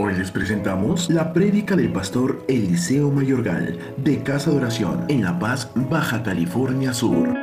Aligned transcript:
Hoy 0.00 0.14
les 0.14 0.30
presentamos 0.30 1.10
la 1.10 1.32
prédica 1.32 1.74
del 1.74 1.92
pastor 1.92 2.44
Eliseo 2.46 3.10
Mayorgal 3.10 3.76
de 3.96 4.22
Casa 4.22 4.52
de 4.52 4.58
Oración 4.58 5.04
en 5.08 5.24
La 5.24 5.40
Paz, 5.40 5.72
Baja 5.74 6.22
California 6.22 6.94
Sur. 6.94 7.34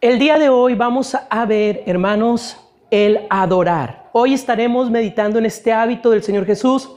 El 0.00 0.18
día 0.18 0.38
de 0.38 0.48
hoy 0.48 0.74
vamos 0.76 1.14
a 1.28 1.44
ver, 1.44 1.82
hermanos, 1.84 2.56
el 2.90 3.20
adorar. 3.28 4.08
Hoy 4.12 4.32
estaremos 4.32 4.90
meditando 4.90 5.38
en 5.38 5.44
este 5.44 5.74
hábito 5.74 6.08
del 6.08 6.22
Señor 6.22 6.46
Jesús 6.46 6.90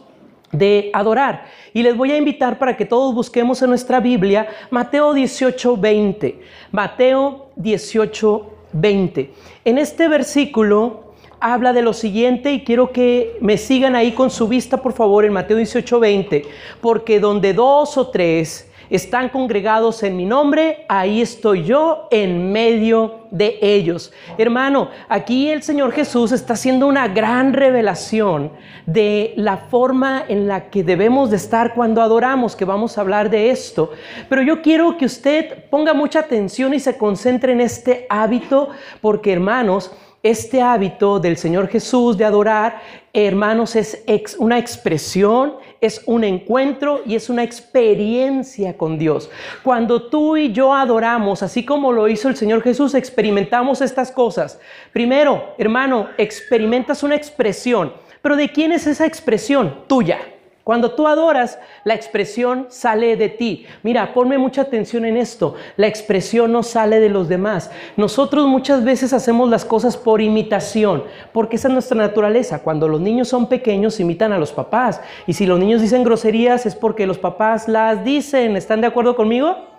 de 0.51 0.89
adorar. 0.93 1.45
Y 1.73 1.83
les 1.83 1.95
voy 1.95 2.11
a 2.11 2.17
invitar 2.17 2.57
para 2.57 2.77
que 2.77 2.85
todos 2.85 3.13
busquemos 3.13 3.61
en 3.61 3.69
nuestra 3.69 3.99
Biblia 3.99 4.47
Mateo 4.69 5.13
18, 5.13 5.77
20. 5.77 6.39
Mateo 6.71 7.49
18, 7.55 8.49
20. 8.73 9.31
En 9.65 9.77
este 9.77 10.07
versículo 10.07 11.13
habla 11.39 11.73
de 11.73 11.81
lo 11.81 11.93
siguiente 11.93 12.53
y 12.53 12.63
quiero 12.63 12.91
que 12.91 13.37
me 13.41 13.57
sigan 13.57 13.95
ahí 13.95 14.13
con 14.13 14.31
su 14.31 14.47
vista, 14.47 14.81
por 14.81 14.93
favor, 14.93 15.25
en 15.25 15.33
Mateo 15.33 15.57
18, 15.57 15.99
20. 15.99 16.45
Porque 16.81 17.19
donde 17.19 17.53
dos 17.53 17.97
o 17.97 18.07
tres 18.07 18.69
están 18.89 19.29
congregados 19.29 20.03
en 20.03 20.15
mi 20.17 20.25
nombre, 20.25 20.85
ahí 20.87 21.21
estoy 21.21 21.63
yo 21.63 22.07
en 22.11 22.51
medio 22.51 23.25
de 23.31 23.57
ellos. 23.61 24.13
Hermano, 24.37 24.89
aquí 25.09 25.49
el 25.49 25.63
Señor 25.63 25.91
Jesús 25.91 26.31
está 26.31 26.53
haciendo 26.53 26.87
una 26.87 27.07
gran 27.07 27.53
revelación 27.53 28.51
de 28.85 29.33
la 29.35 29.57
forma 29.57 30.23
en 30.27 30.47
la 30.47 30.69
que 30.69 30.83
debemos 30.83 31.29
de 31.29 31.37
estar 31.37 31.73
cuando 31.73 32.01
adoramos, 32.01 32.55
que 32.55 32.65
vamos 32.65 32.97
a 32.97 33.01
hablar 33.01 33.29
de 33.29 33.49
esto. 33.49 33.91
Pero 34.29 34.41
yo 34.41 34.61
quiero 34.61 34.97
que 34.97 35.05
usted 35.05 35.69
ponga 35.69 35.93
mucha 35.93 36.19
atención 36.19 36.73
y 36.73 36.79
se 36.79 36.97
concentre 36.97 37.51
en 37.51 37.61
este 37.61 38.05
hábito, 38.09 38.69
porque 39.01 39.33
hermanos, 39.33 39.91
este 40.23 40.61
hábito 40.61 41.19
del 41.19 41.37
Señor 41.37 41.67
Jesús 41.67 42.17
de 42.17 42.25
adorar, 42.25 42.81
hermanos, 43.13 43.75
es 43.75 44.35
una 44.39 44.57
expresión, 44.57 45.55
es 45.85 46.01
un 46.05 46.23
encuentro 46.23 47.01
y 47.05 47.15
es 47.15 47.29
una 47.29 47.43
experiencia 47.43 48.77
con 48.77 48.97
Dios. 48.97 49.29
Cuando 49.63 50.09
tú 50.09 50.37
y 50.37 50.51
yo 50.51 50.73
adoramos, 50.73 51.43
así 51.43 51.63
como 51.63 51.91
lo 51.91 52.07
hizo 52.07 52.27
el 52.27 52.35
Señor 52.35 52.61
Jesús, 52.61 52.93
experimentamos 52.93 53.81
estas 53.81 54.11
cosas. 54.11 54.59
Primero, 54.91 55.55
hermano, 55.57 56.09
experimentas 56.17 57.03
una 57.03 57.15
expresión. 57.15 57.93
Pero 58.21 58.35
¿de 58.35 58.49
quién 58.49 58.71
es 58.71 58.87
esa 58.87 59.05
expresión? 59.05 59.83
Tuya. 59.87 60.34
Cuando 60.65 60.95
tú 60.95 61.07
adoras, 61.07 61.59
la 61.83 61.93
expresión 61.93 62.65
sale 62.69 63.15
de 63.17 63.29
ti. 63.29 63.67
Mira, 63.83 64.15
ponme 64.15 64.39
mucha 64.39 64.63
atención 64.63 65.05
en 65.05 65.15
esto. 65.15 65.53
La 65.77 65.85
expresión 65.85 66.51
no 66.51 66.63
sale 66.63 66.99
de 66.99 67.09
los 67.09 67.29
demás. 67.29 67.69
Nosotros 67.97 68.47
muchas 68.47 68.83
veces 68.83 69.13
hacemos 69.13 69.47
las 69.47 69.63
cosas 69.63 69.95
por 69.95 70.21
imitación, 70.21 71.03
porque 71.33 71.57
esa 71.57 71.67
es 71.67 71.73
nuestra 71.75 71.97
naturaleza. 71.97 72.63
Cuando 72.63 72.87
los 72.87 72.99
niños 72.99 73.27
son 73.27 73.47
pequeños, 73.47 73.99
imitan 73.99 74.33
a 74.33 74.39
los 74.39 74.53
papás. 74.53 75.01
Y 75.27 75.33
si 75.33 75.45
los 75.45 75.59
niños 75.59 75.83
dicen 75.83 76.03
groserías, 76.03 76.65
es 76.65 76.73
porque 76.73 77.05
los 77.05 77.19
papás 77.19 77.67
las 77.67 78.03
dicen. 78.03 78.57
¿Están 78.57 78.81
de 78.81 78.87
acuerdo 78.87 79.15
conmigo? 79.15 79.74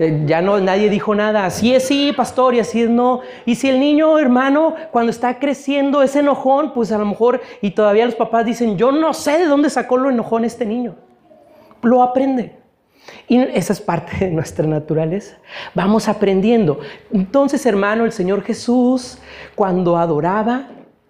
Eh, 0.00 0.22
ya 0.24 0.40
no, 0.40 0.58
nadie 0.58 0.88
dijo 0.88 1.14
nada, 1.14 1.44
así 1.44 1.74
es 1.74 1.86
sí, 1.86 2.14
pastor, 2.16 2.54
y 2.54 2.60
así 2.60 2.80
es 2.82 2.88
no. 2.88 3.20
Y 3.44 3.56
si 3.56 3.68
el 3.68 3.78
niño, 3.78 4.18
hermano, 4.18 4.74
cuando 4.92 5.10
está 5.10 5.38
creciendo 5.38 6.02
es 6.02 6.16
enojón, 6.16 6.72
pues 6.72 6.90
a 6.90 6.96
lo 6.96 7.04
mejor, 7.04 7.42
y 7.60 7.72
todavía 7.72 8.06
los 8.06 8.14
papás 8.14 8.46
dicen, 8.46 8.78
yo 8.78 8.92
no 8.92 9.12
sé 9.12 9.36
de 9.38 9.44
dónde 9.44 9.68
sacó 9.68 9.98
lo 9.98 10.08
enojón 10.08 10.46
este 10.46 10.64
niño. 10.64 10.96
Lo 11.82 12.02
aprende. 12.02 12.56
Y 13.28 13.40
esa 13.40 13.74
es 13.74 13.80
parte 13.82 14.24
de 14.24 14.30
nuestra 14.30 14.66
naturaleza. 14.66 15.36
Vamos 15.74 16.08
aprendiendo. 16.08 16.80
Entonces, 17.12 17.66
hermano, 17.66 18.06
el 18.06 18.12
Señor 18.12 18.42
Jesús, 18.42 19.18
cuando 19.54 19.98
adoraba, 19.98 20.68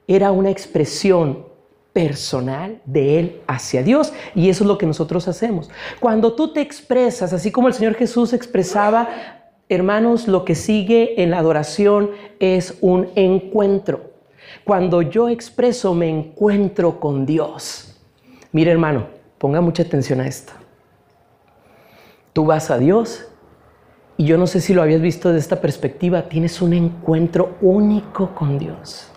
era 0.08 0.32
una 0.32 0.50
expresión 0.50 1.46
personal 1.92 2.80
de 2.84 3.18
Él 3.18 3.40
hacia 3.46 3.82
Dios. 3.82 4.12
Y 4.34 4.48
eso 4.48 4.64
es 4.64 4.68
lo 4.68 4.78
que 4.78 4.86
nosotros 4.86 5.28
hacemos. 5.28 5.70
Cuando 5.98 6.34
tú 6.34 6.52
te 6.52 6.60
expresas, 6.60 7.32
así 7.32 7.50
como 7.50 7.68
el 7.68 7.74
Señor 7.74 7.94
Jesús 7.94 8.32
expresaba, 8.32 9.08
hermanos, 9.68 10.28
lo 10.28 10.44
que 10.44 10.54
sigue 10.54 11.22
en 11.22 11.30
la 11.30 11.38
adoración 11.38 12.10
es 12.38 12.76
un 12.80 13.08
encuentro. 13.14 14.10
Cuando 14.64 15.02
yo 15.02 15.28
expreso, 15.28 15.94
me 15.94 16.08
encuentro 16.08 17.00
con 17.00 17.26
Dios. 17.26 18.00
Mire, 18.52 18.70
hermano, 18.70 19.06
ponga 19.38 19.60
mucha 19.60 19.82
atención 19.82 20.20
a 20.20 20.26
esto. 20.26 20.52
Tú 22.32 22.44
vas 22.44 22.70
a 22.70 22.78
Dios 22.78 23.26
y 24.16 24.24
yo 24.24 24.36
no 24.36 24.46
sé 24.46 24.60
si 24.60 24.74
lo 24.74 24.82
habías 24.82 25.00
visto 25.00 25.28
desde 25.28 25.40
esta 25.40 25.60
perspectiva, 25.60 26.28
tienes 26.28 26.60
un 26.60 26.74
encuentro 26.74 27.56
único 27.62 28.34
con 28.34 28.58
Dios. 28.58 29.10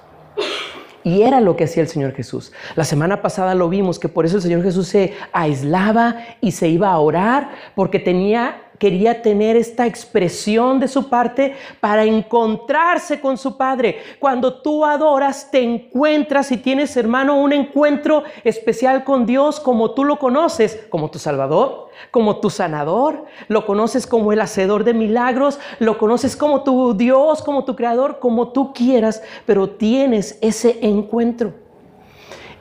Y 1.04 1.24
era 1.24 1.42
lo 1.42 1.56
que 1.56 1.66
hacía 1.66 1.84
el 1.84 1.90
Señor 1.90 2.14
Jesús. 2.14 2.52
La 2.76 2.84
semana 2.84 3.22
pasada 3.22 3.56
lo 3.56 3.70
vimos, 3.70 4.00
que 4.00 4.10
por 4.10 4.26
eso 4.26 4.38
el 4.38 4.44
Señor 4.44 4.64
Jesús 4.64 4.88
se 4.88 5.14
aislaba 5.32 6.18
y 6.42 6.52
se 6.52 6.70
iba 6.70 6.90
a 6.90 7.00
orar, 7.00 7.52
porque 7.76 8.00
tenía 8.00 8.62
quería 8.84 9.22
tener 9.22 9.56
esta 9.56 9.88
expresión 9.88 10.78
de 10.78 10.90
su 10.90 11.08
parte 11.08 11.56
para 11.80 12.04
encontrarse 12.04 13.22
con 13.22 13.38
su 13.38 13.56
Padre. 13.56 14.00
Cuando 14.20 14.56
tú 14.56 14.84
adoras, 14.84 15.50
te 15.50 15.64
encuentras 15.64 16.52
y 16.52 16.58
tienes, 16.58 16.98
hermano, 16.98 17.40
un 17.40 17.54
encuentro 17.54 18.24
especial 18.44 19.06
con 19.06 19.26
Dios 19.26 19.62
como 19.62 19.92
tú 19.92 20.04
lo 20.04 20.20
conoces, 20.20 20.86
como 20.90 21.10
tu 21.10 21.18
Salvador, 21.18 21.92
como 22.12 22.42
tu 22.42 22.50
sanador, 22.50 23.24
lo 23.48 23.66
conoces 23.66 24.06
como 24.06 24.34
el 24.34 24.42
hacedor 24.42 24.84
de 24.84 24.94
milagros, 24.94 25.62
lo 25.80 25.98
conoces 25.98 26.36
como 26.36 26.64
tu 26.64 26.94
Dios, 26.94 27.42
como 27.42 27.64
tu 27.64 27.78
creador, 27.78 28.20
como 28.20 28.50
tú 28.50 28.74
quieras, 28.74 29.24
pero 29.46 29.70
tienes 29.70 30.38
ese 30.42 30.80
encuentro. 30.82 31.54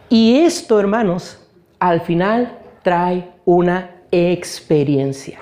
Y 0.09 0.37
esto, 0.37 0.79
hermanos, 0.79 1.45
al 1.81 2.01
final 2.01 2.61
trae 2.85 3.29
una 3.45 4.03
experiencia. 4.13 5.41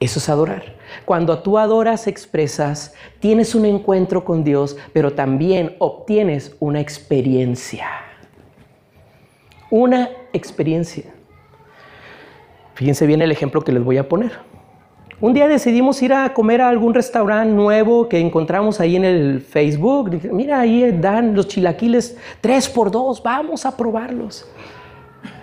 Eso 0.00 0.18
es 0.18 0.30
adorar. 0.30 0.62
Cuando 1.04 1.40
tú 1.40 1.58
adoras, 1.58 2.06
expresas, 2.06 2.94
tienes 3.18 3.54
un 3.54 3.66
encuentro 3.66 4.24
con 4.24 4.42
Dios, 4.42 4.78
pero 4.94 5.12
también 5.12 5.76
obtienes 5.78 6.56
una 6.58 6.80
experiencia. 6.80 7.86
Una 9.70 10.08
experiencia. 10.32 11.04
Fíjense 12.74 13.06
bien 13.06 13.20
el 13.20 13.30
ejemplo 13.30 13.60
que 13.60 13.72
les 13.72 13.84
voy 13.84 13.98
a 13.98 14.08
poner. 14.08 14.32
Un 15.20 15.34
día 15.34 15.46
decidimos 15.48 16.00
ir 16.00 16.14
a 16.14 16.32
comer 16.32 16.62
a 16.62 16.70
algún 16.70 16.94
restaurante 16.94 17.52
nuevo 17.52 18.08
que 18.08 18.18
encontramos 18.18 18.80
ahí 18.80 18.96
en 18.96 19.04
el 19.04 19.42
Facebook. 19.42 20.18
Mira, 20.32 20.60
ahí 20.60 20.92
dan 20.98 21.34
los 21.34 21.46
chilaquiles 21.46 22.16
3 22.40 22.70
por 22.70 22.90
2 22.90 23.22
vamos 23.22 23.66
a 23.66 23.76
probarlos. 23.76 24.50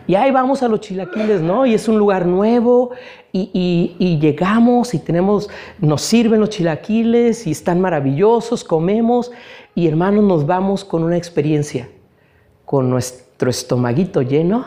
Y 0.08 0.16
ahí 0.16 0.32
vamos 0.32 0.64
a 0.64 0.70
los 0.70 0.80
chilaquiles, 0.80 1.42
¿no? 1.42 1.66
Y 1.66 1.74
es 1.74 1.90
un 1.90 2.00
lugar 2.00 2.26
nuevo 2.26 2.92
y, 3.34 4.18
llegamos 4.22 4.94
y 4.94 5.00
tenemos, 5.00 5.50
nos 5.80 6.02
sirven 6.02 6.40
los 6.40 6.50
chilaquiles 6.50 7.46
y 7.46 7.52
están 7.52 7.82
maravillosos, 7.82 8.64
comemos 8.64 9.32
y 9.76 9.88
hermanos 9.88 10.24
nos 10.24 10.46
vamos 10.46 10.86
con 10.86 11.04
una 11.04 11.18
experiencia, 11.18 11.90
con 12.64 12.90
nuestro 12.90 13.50
estomaguito 13.50 14.22
lleno 14.22 14.66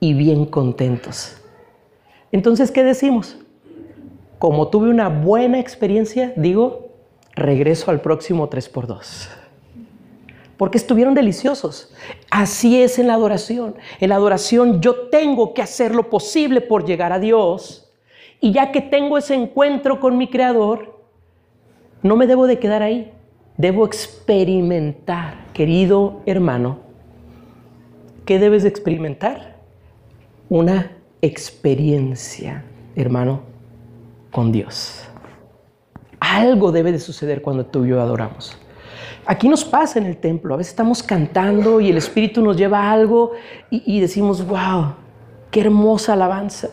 y 0.00 0.14
bien 0.14 0.46
contentos. 0.46 1.36
Entonces, 2.32 2.70
¿qué 2.70 2.82
decimos? 2.82 3.36
Como 4.38 4.68
tuve 4.68 4.88
una 4.88 5.10
buena 5.10 5.60
experiencia, 5.60 6.32
digo, 6.36 6.88
regreso 7.34 7.90
al 7.90 8.00
próximo 8.00 8.48
3x2 8.48 9.37
porque 10.58 10.76
estuvieron 10.76 11.14
deliciosos. 11.14 11.94
Así 12.30 12.82
es 12.82 12.98
en 12.98 13.06
la 13.06 13.14
adoración. 13.14 13.76
En 14.00 14.10
la 14.10 14.16
adoración 14.16 14.82
yo 14.82 15.08
tengo 15.08 15.54
que 15.54 15.62
hacer 15.62 15.94
lo 15.94 16.10
posible 16.10 16.60
por 16.60 16.84
llegar 16.84 17.12
a 17.12 17.20
Dios. 17.20 17.90
Y 18.40 18.52
ya 18.52 18.72
que 18.72 18.82
tengo 18.82 19.16
ese 19.16 19.34
encuentro 19.34 20.00
con 20.00 20.18
mi 20.18 20.28
Creador, 20.28 21.00
no 22.02 22.16
me 22.16 22.26
debo 22.26 22.46
de 22.46 22.58
quedar 22.58 22.82
ahí. 22.82 23.12
Debo 23.56 23.86
experimentar, 23.86 25.46
querido 25.52 26.22
hermano. 26.26 26.80
¿Qué 28.24 28.38
debes 28.38 28.64
de 28.64 28.68
experimentar? 28.68 29.56
Una 30.48 30.92
experiencia, 31.22 32.64
hermano, 32.96 33.42
con 34.32 34.50
Dios. 34.52 35.04
Algo 36.20 36.72
debe 36.72 36.90
de 36.92 36.98
suceder 36.98 37.42
cuando 37.42 37.64
tú 37.66 37.84
y 37.84 37.90
yo 37.90 38.00
adoramos. 38.00 38.56
Aquí 39.26 39.48
nos 39.48 39.64
pasa 39.64 39.98
en 39.98 40.06
el 40.06 40.16
templo, 40.16 40.54
a 40.54 40.56
veces 40.56 40.72
estamos 40.72 41.02
cantando 41.02 41.80
y 41.80 41.90
el 41.90 41.96
Espíritu 41.98 42.42
nos 42.42 42.56
lleva 42.56 42.90
algo 42.90 43.32
y, 43.70 44.00
decimos, 44.00 44.46
wow, 44.46 44.94
qué 45.50 45.60
hermosa 45.60 46.14
alabanza. 46.14 46.70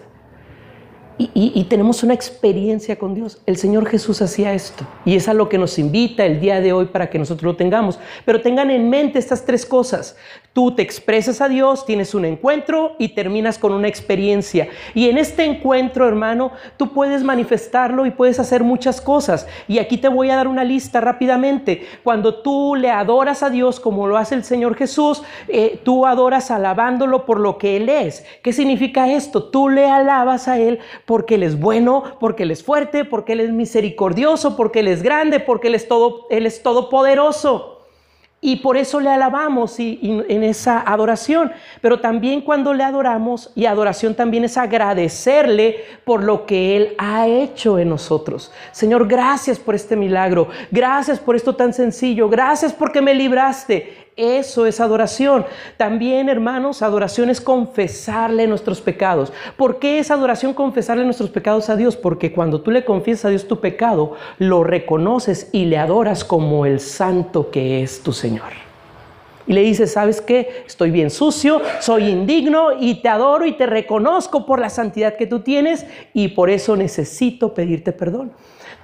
Y, 1.17 1.63
tenemos 1.69 2.03
una 2.03 2.13
experiencia 2.13 2.97
con 2.97 3.15
Dios. 3.15 3.41
El 3.45 3.55
Señor 3.55 3.87
Jesús 3.87 4.21
hacía 4.21 4.53
esto 4.53 4.85
y 5.05 5.15
es 5.15 5.29
a 5.29 5.33
lo 5.33 5.47
que 5.47 5.57
nos 5.57 5.79
invita 5.79 6.25
el 6.25 6.41
día 6.41 6.59
de 6.59 6.73
hoy 6.73 6.87
para 6.87 7.09
que 7.09 7.17
nosotros 7.17 7.53
lo 7.53 7.55
tengamos. 7.55 7.99
Pero 8.25 8.41
tengan 8.41 8.69
en 8.69 8.89
mente 8.89 9.17
estas 9.17 9.45
tres 9.45 9.65
cosas. 9.65 10.17
Tú 10.55 10.71
te 10.71 10.81
expresas 10.81 11.41
a 11.41 11.49
Dios, 11.49 11.85
tienes 11.85 12.15
un 12.15 12.23
encuentro 12.23 12.95
y 12.97 13.09
terminas 13.09 13.59
con 13.59 13.73
una 13.73 13.89
experiencia. 13.89 14.69
Y 14.93 15.09
en 15.09 15.17
este 15.17 15.43
encuentro, 15.43 16.07
hermano, 16.07 16.53
tú 16.77 16.93
puedes 16.93 17.25
manifestarlo 17.25 18.05
y 18.05 18.11
puedes 18.11 18.39
hacer 18.39 18.63
muchas 18.63 19.01
cosas. 19.01 19.49
Y 19.67 19.79
aquí 19.79 19.97
te 19.97 20.07
voy 20.07 20.29
a 20.29 20.37
dar 20.37 20.47
una 20.47 20.63
lista 20.63 21.01
rápidamente. 21.01 21.85
Cuando 22.05 22.35
tú 22.35 22.75
le 22.75 22.89
adoras 22.89 23.43
a 23.43 23.49
Dios 23.49 23.81
como 23.81 24.07
lo 24.07 24.15
hace 24.15 24.35
el 24.35 24.45
Señor 24.45 24.77
Jesús, 24.77 25.23
eh, 25.49 25.81
tú 25.83 26.05
adoras 26.05 26.49
alabándolo 26.51 27.25
por 27.25 27.41
lo 27.41 27.57
que 27.57 27.75
Él 27.75 27.89
es. 27.89 28.25
¿Qué 28.41 28.53
significa 28.53 29.11
esto? 29.11 29.43
Tú 29.43 29.67
le 29.67 29.89
alabas 29.89 30.47
a 30.47 30.57
Él 30.57 30.79
porque 31.03 31.35
Él 31.35 31.43
es 31.43 31.59
bueno, 31.59 32.01
porque 32.21 32.43
Él 32.43 32.51
es 32.51 32.63
fuerte, 32.63 33.03
porque 33.03 33.33
Él 33.33 33.41
es 33.41 33.51
misericordioso, 33.51 34.55
porque 34.55 34.79
Él 34.79 34.87
es 34.87 35.03
grande, 35.03 35.41
porque 35.41 35.67
Él 35.67 35.75
es, 35.75 35.89
todo, 35.89 36.27
él 36.29 36.45
es 36.45 36.63
todopoderoso. 36.63 37.74
Y 38.41 38.57
por 38.57 38.77
eso 38.77 38.99
le 38.99 39.09
alabamos 39.09 39.79
y, 39.79 39.99
en 40.01 40.43
esa 40.43 40.79
adoración. 40.81 41.51
Pero 41.81 41.99
también 41.99 42.41
cuando 42.41 42.73
le 42.73 42.83
adoramos, 42.83 43.51
y 43.55 43.65
adoración 43.65 44.13
también 44.13 44.43
es 44.43 44.57
agradecerle 44.57 45.77
por 46.03 46.23
lo 46.23 46.45
que 46.45 46.77
Él 46.77 46.95
ha 46.97 47.27
hecho 47.27 47.79
en 47.79 47.89
nosotros. 47.89 48.51
Señor, 48.71 49.07
gracias 49.07 49.57
por 49.57 49.73
este 49.73 49.95
milagro. 49.95 50.49
Gracias 50.69 51.19
por 51.19 51.35
esto 51.35 51.55
tan 51.55 51.73
sencillo. 51.73 52.29
Gracias 52.29 52.71
porque 52.71 53.01
me 53.01 53.15
libraste. 53.15 54.04
Eso 54.17 54.65
es 54.65 54.79
adoración. 54.79 55.45
También, 55.75 56.29
hermanos, 56.29 56.81
adoración 56.81 57.29
es 57.29 57.41
confesarle 57.41 58.47
nuestros 58.47 58.79
pecados. 58.79 59.33
¿Por 59.57 59.77
qué 59.77 59.99
es 59.99 60.09
adoración 60.09 60.53
confesarle 60.53 61.03
nuestros 61.03 61.29
pecados 61.29 61.69
a 61.69 61.75
Dios? 61.75 61.97
Porque 61.97 62.31
cuando 62.31 62.61
tú 62.61 62.71
le 62.71 62.85
confiesas 62.85 63.25
a 63.25 63.29
Dios 63.29 63.45
tu 63.45 63.59
pecado, 63.59 64.13
lo 64.39 64.63
reconoces 64.63 65.49
y 65.51 65.65
le 65.65 65.77
adoras 65.77 66.23
como 66.23 66.65
el 66.65 66.79
santo 66.79 67.51
que 67.51 67.83
es 67.83 68.03
tu 68.03 68.13
Señor. 68.13 68.53
Y 69.47 69.53
le 69.53 69.61
dices, 69.61 69.91
¿sabes 69.91 70.21
qué? 70.21 70.63
Estoy 70.65 70.91
bien 70.91 71.09
sucio, 71.09 71.61
soy 71.81 72.07
indigno 72.07 72.69
y 72.79 73.01
te 73.01 73.09
adoro 73.09 73.45
y 73.45 73.57
te 73.57 73.65
reconozco 73.65 74.45
por 74.45 74.59
la 74.59 74.69
santidad 74.69 75.17
que 75.17 75.27
tú 75.27 75.41
tienes 75.41 75.85
y 76.13 76.29
por 76.29 76.49
eso 76.49 76.77
necesito 76.77 77.53
pedirte 77.53 77.91
perdón 77.91 78.31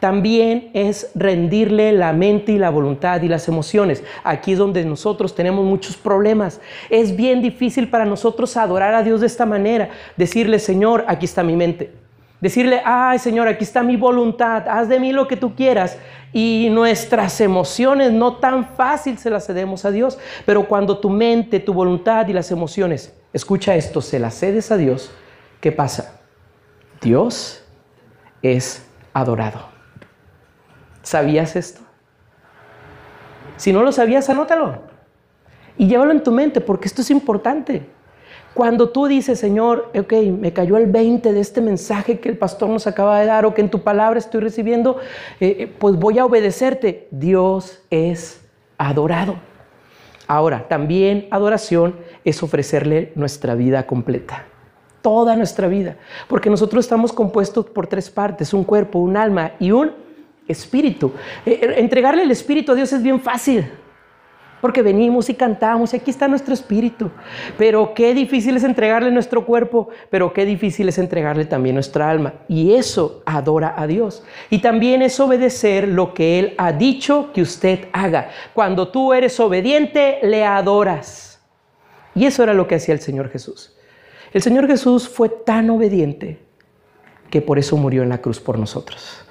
también 0.01 0.71
es 0.73 1.11
rendirle 1.13 1.91
la 1.91 2.11
mente 2.11 2.51
y 2.53 2.57
la 2.57 2.71
voluntad 2.71 3.21
y 3.21 3.27
las 3.27 3.47
emociones. 3.47 4.03
Aquí 4.23 4.53
es 4.53 4.57
donde 4.57 4.83
nosotros 4.83 5.35
tenemos 5.35 5.63
muchos 5.63 5.95
problemas. 5.95 6.59
Es 6.89 7.15
bien 7.15 7.39
difícil 7.43 7.87
para 7.87 8.03
nosotros 8.03 8.57
adorar 8.57 8.95
a 8.95 9.03
Dios 9.03 9.21
de 9.21 9.27
esta 9.27 9.45
manera. 9.45 9.89
Decirle, 10.17 10.57
Señor, 10.57 11.05
aquí 11.07 11.25
está 11.25 11.43
mi 11.43 11.55
mente. 11.55 11.93
Decirle, 12.41 12.81
ay 12.83 13.19
Señor, 13.19 13.47
aquí 13.47 13.63
está 13.63 13.83
mi 13.83 13.95
voluntad, 13.95 14.67
haz 14.67 14.89
de 14.89 14.99
mí 14.99 15.13
lo 15.13 15.27
que 15.27 15.37
tú 15.37 15.53
quieras. 15.53 15.99
Y 16.33 16.69
nuestras 16.71 17.39
emociones 17.39 18.11
no 18.11 18.37
tan 18.37 18.65
fácil 18.65 19.19
se 19.19 19.29
las 19.29 19.45
cedemos 19.45 19.85
a 19.85 19.91
Dios. 19.91 20.17
Pero 20.47 20.67
cuando 20.67 20.97
tu 20.97 21.11
mente, 21.11 21.59
tu 21.59 21.75
voluntad 21.75 22.27
y 22.27 22.33
las 22.33 22.49
emociones, 22.49 23.13
escucha 23.33 23.75
esto, 23.75 24.01
se 24.01 24.17
las 24.17 24.33
cedes 24.33 24.71
a 24.71 24.77
Dios, 24.77 25.11
¿qué 25.59 25.71
pasa? 25.71 26.19
Dios 26.99 27.63
es 28.41 28.83
adorado. 29.13 29.70
¿Sabías 31.03 31.55
esto? 31.55 31.81
Si 33.57 33.71
no 33.73 33.83
lo 33.83 33.91
sabías, 33.91 34.29
anótalo. 34.29 34.79
Y 35.77 35.87
llévalo 35.87 36.11
en 36.11 36.23
tu 36.23 36.31
mente, 36.31 36.61
porque 36.61 36.87
esto 36.87 37.01
es 37.01 37.11
importante. 37.11 37.83
Cuando 38.53 38.89
tú 38.89 39.07
dices, 39.07 39.39
Señor, 39.39 39.91
ok, 39.97 40.13
me 40.37 40.51
cayó 40.51 40.77
el 40.77 40.87
20 40.87 41.31
de 41.31 41.39
este 41.39 41.61
mensaje 41.61 42.19
que 42.19 42.27
el 42.27 42.37
pastor 42.37 42.69
nos 42.69 42.85
acaba 42.85 43.19
de 43.19 43.25
dar 43.25 43.45
o 43.45 43.53
que 43.53 43.61
en 43.61 43.69
tu 43.69 43.81
palabra 43.81 44.19
estoy 44.19 44.41
recibiendo, 44.41 44.97
eh, 45.39 45.55
eh, 45.59 45.75
pues 45.79 45.95
voy 45.95 46.19
a 46.19 46.25
obedecerte. 46.25 47.07
Dios 47.11 47.81
es 47.89 48.41
adorado. 48.77 49.35
Ahora, 50.27 50.67
también 50.67 51.27
adoración 51.31 51.95
es 52.25 52.43
ofrecerle 52.43 53.13
nuestra 53.15 53.55
vida 53.55 53.85
completa. 53.87 54.45
Toda 55.01 55.35
nuestra 55.35 55.67
vida. 55.67 55.95
Porque 56.27 56.49
nosotros 56.49 56.85
estamos 56.85 57.13
compuestos 57.13 57.67
por 57.67 57.87
tres 57.87 58.09
partes, 58.09 58.53
un 58.53 58.63
cuerpo, 58.63 58.99
un 58.99 59.17
alma 59.17 59.53
y 59.59 59.71
un 59.71 59.93
espíritu. 60.47 61.13
Eh, 61.45 61.59
eh, 61.61 61.73
entregarle 61.77 62.23
el 62.23 62.31
espíritu 62.31 62.71
a 62.71 62.75
Dios 62.75 62.91
es 62.93 63.01
bien 63.01 63.19
fácil, 63.19 63.69
porque 64.61 64.81
venimos 64.81 65.29
y 65.29 65.33
cantamos 65.33 65.93
y 65.93 65.97
aquí 65.97 66.11
está 66.11 66.27
nuestro 66.27 66.53
espíritu. 66.53 67.09
Pero 67.57 67.93
qué 67.93 68.13
difícil 68.13 68.55
es 68.55 68.63
entregarle 68.63 69.11
nuestro 69.11 69.45
cuerpo, 69.45 69.89
pero 70.09 70.33
qué 70.33 70.45
difícil 70.45 70.87
es 70.89 70.97
entregarle 70.97 71.45
también 71.45 71.75
nuestra 71.75 72.09
alma. 72.09 72.33
Y 72.47 72.73
eso 72.73 73.23
adora 73.25 73.73
a 73.77 73.87
Dios. 73.87 74.23
Y 74.49 74.59
también 74.59 75.01
es 75.01 75.19
obedecer 75.19 75.87
lo 75.87 76.13
que 76.13 76.39
Él 76.39 76.53
ha 76.57 76.71
dicho 76.71 77.31
que 77.33 77.41
usted 77.41 77.87
haga. 77.91 78.29
Cuando 78.53 78.89
tú 78.89 79.13
eres 79.13 79.39
obediente, 79.39 80.19
le 80.21 80.45
adoras. 80.45 81.41
Y 82.13 82.25
eso 82.25 82.43
era 82.43 82.53
lo 82.53 82.67
que 82.67 82.75
hacía 82.75 82.93
el 82.93 83.01
Señor 83.01 83.29
Jesús. 83.29 83.75
El 84.33 84.41
Señor 84.41 84.67
Jesús 84.67 85.09
fue 85.09 85.29
tan 85.29 85.69
obediente 85.69 86.39
que 87.29 87.41
por 87.41 87.59
eso 87.59 87.77
murió 87.77 88.03
en 88.03 88.09
la 88.09 88.19
cruz 88.19 88.39
por 88.39 88.59
nosotros. 88.59 89.25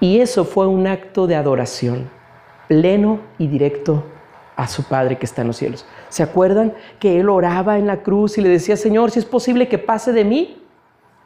Y 0.00 0.20
eso 0.20 0.44
fue 0.44 0.66
un 0.66 0.86
acto 0.86 1.26
de 1.26 1.36
adoración 1.36 2.08
pleno 2.68 3.20
y 3.36 3.48
directo 3.48 4.02
a 4.56 4.66
su 4.66 4.84
Padre 4.84 5.18
que 5.18 5.26
está 5.26 5.42
en 5.42 5.48
los 5.48 5.56
cielos. 5.56 5.84
¿Se 6.08 6.22
acuerdan 6.22 6.74
que 6.98 7.20
él 7.20 7.28
oraba 7.28 7.78
en 7.78 7.86
la 7.86 8.02
cruz 8.02 8.38
y 8.38 8.40
le 8.40 8.48
decía, 8.48 8.76
Señor, 8.76 9.10
si 9.10 9.18
es 9.18 9.24
posible 9.24 9.68
que 9.68 9.78
pase 9.78 10.12
de 10.12 10.24
mí 10.24 10.62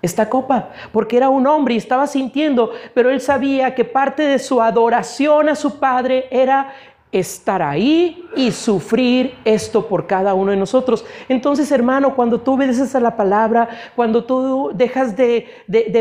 esta 0.03 0.29
copa? 0.29 0.71
Porque 0.93 1.17
era 1.17 1.29
un 1.29 1.47
hombre 1.47 1.75
y 1.75 1.77
estaba 1.77 2.07
sintiendo, 2.07 2.71
pero 2.95 3.11
él 3.11 3.21
sabía 3.21 3.75
que 3.75 3.85
parte 3.85 4.23
de 4.23 4.39
su 4.39 4.61
adoración 4.61 5.49
a 5.49 5.55
su 5.55 5.79
Padre 5.79 6.27
era 6.31 6.73
estar 7.15 7.63
ahí 7.63 8.29
y 8.35 8.51
sufrir 8.51 9.37
esto 9.45 9.87
por 9.87 10.09
cada 10.09 10.35
uno 10.35 10.51
de 10.51 10.57
nosotros. 10.57 11.07
Entonces, 11.29 11.71
hermano, 11.71 12.17
cuando 12.17 12.41
tú 12.41 12.55
obedeces 12.55 12.93
a 12.97 13.01
la 13.01 13.17
palabra, 13.17 13.69
cuando 13.95 14.25
tú 14.25 14.73
dejas 14.75 15.17
de, 15.17 15.47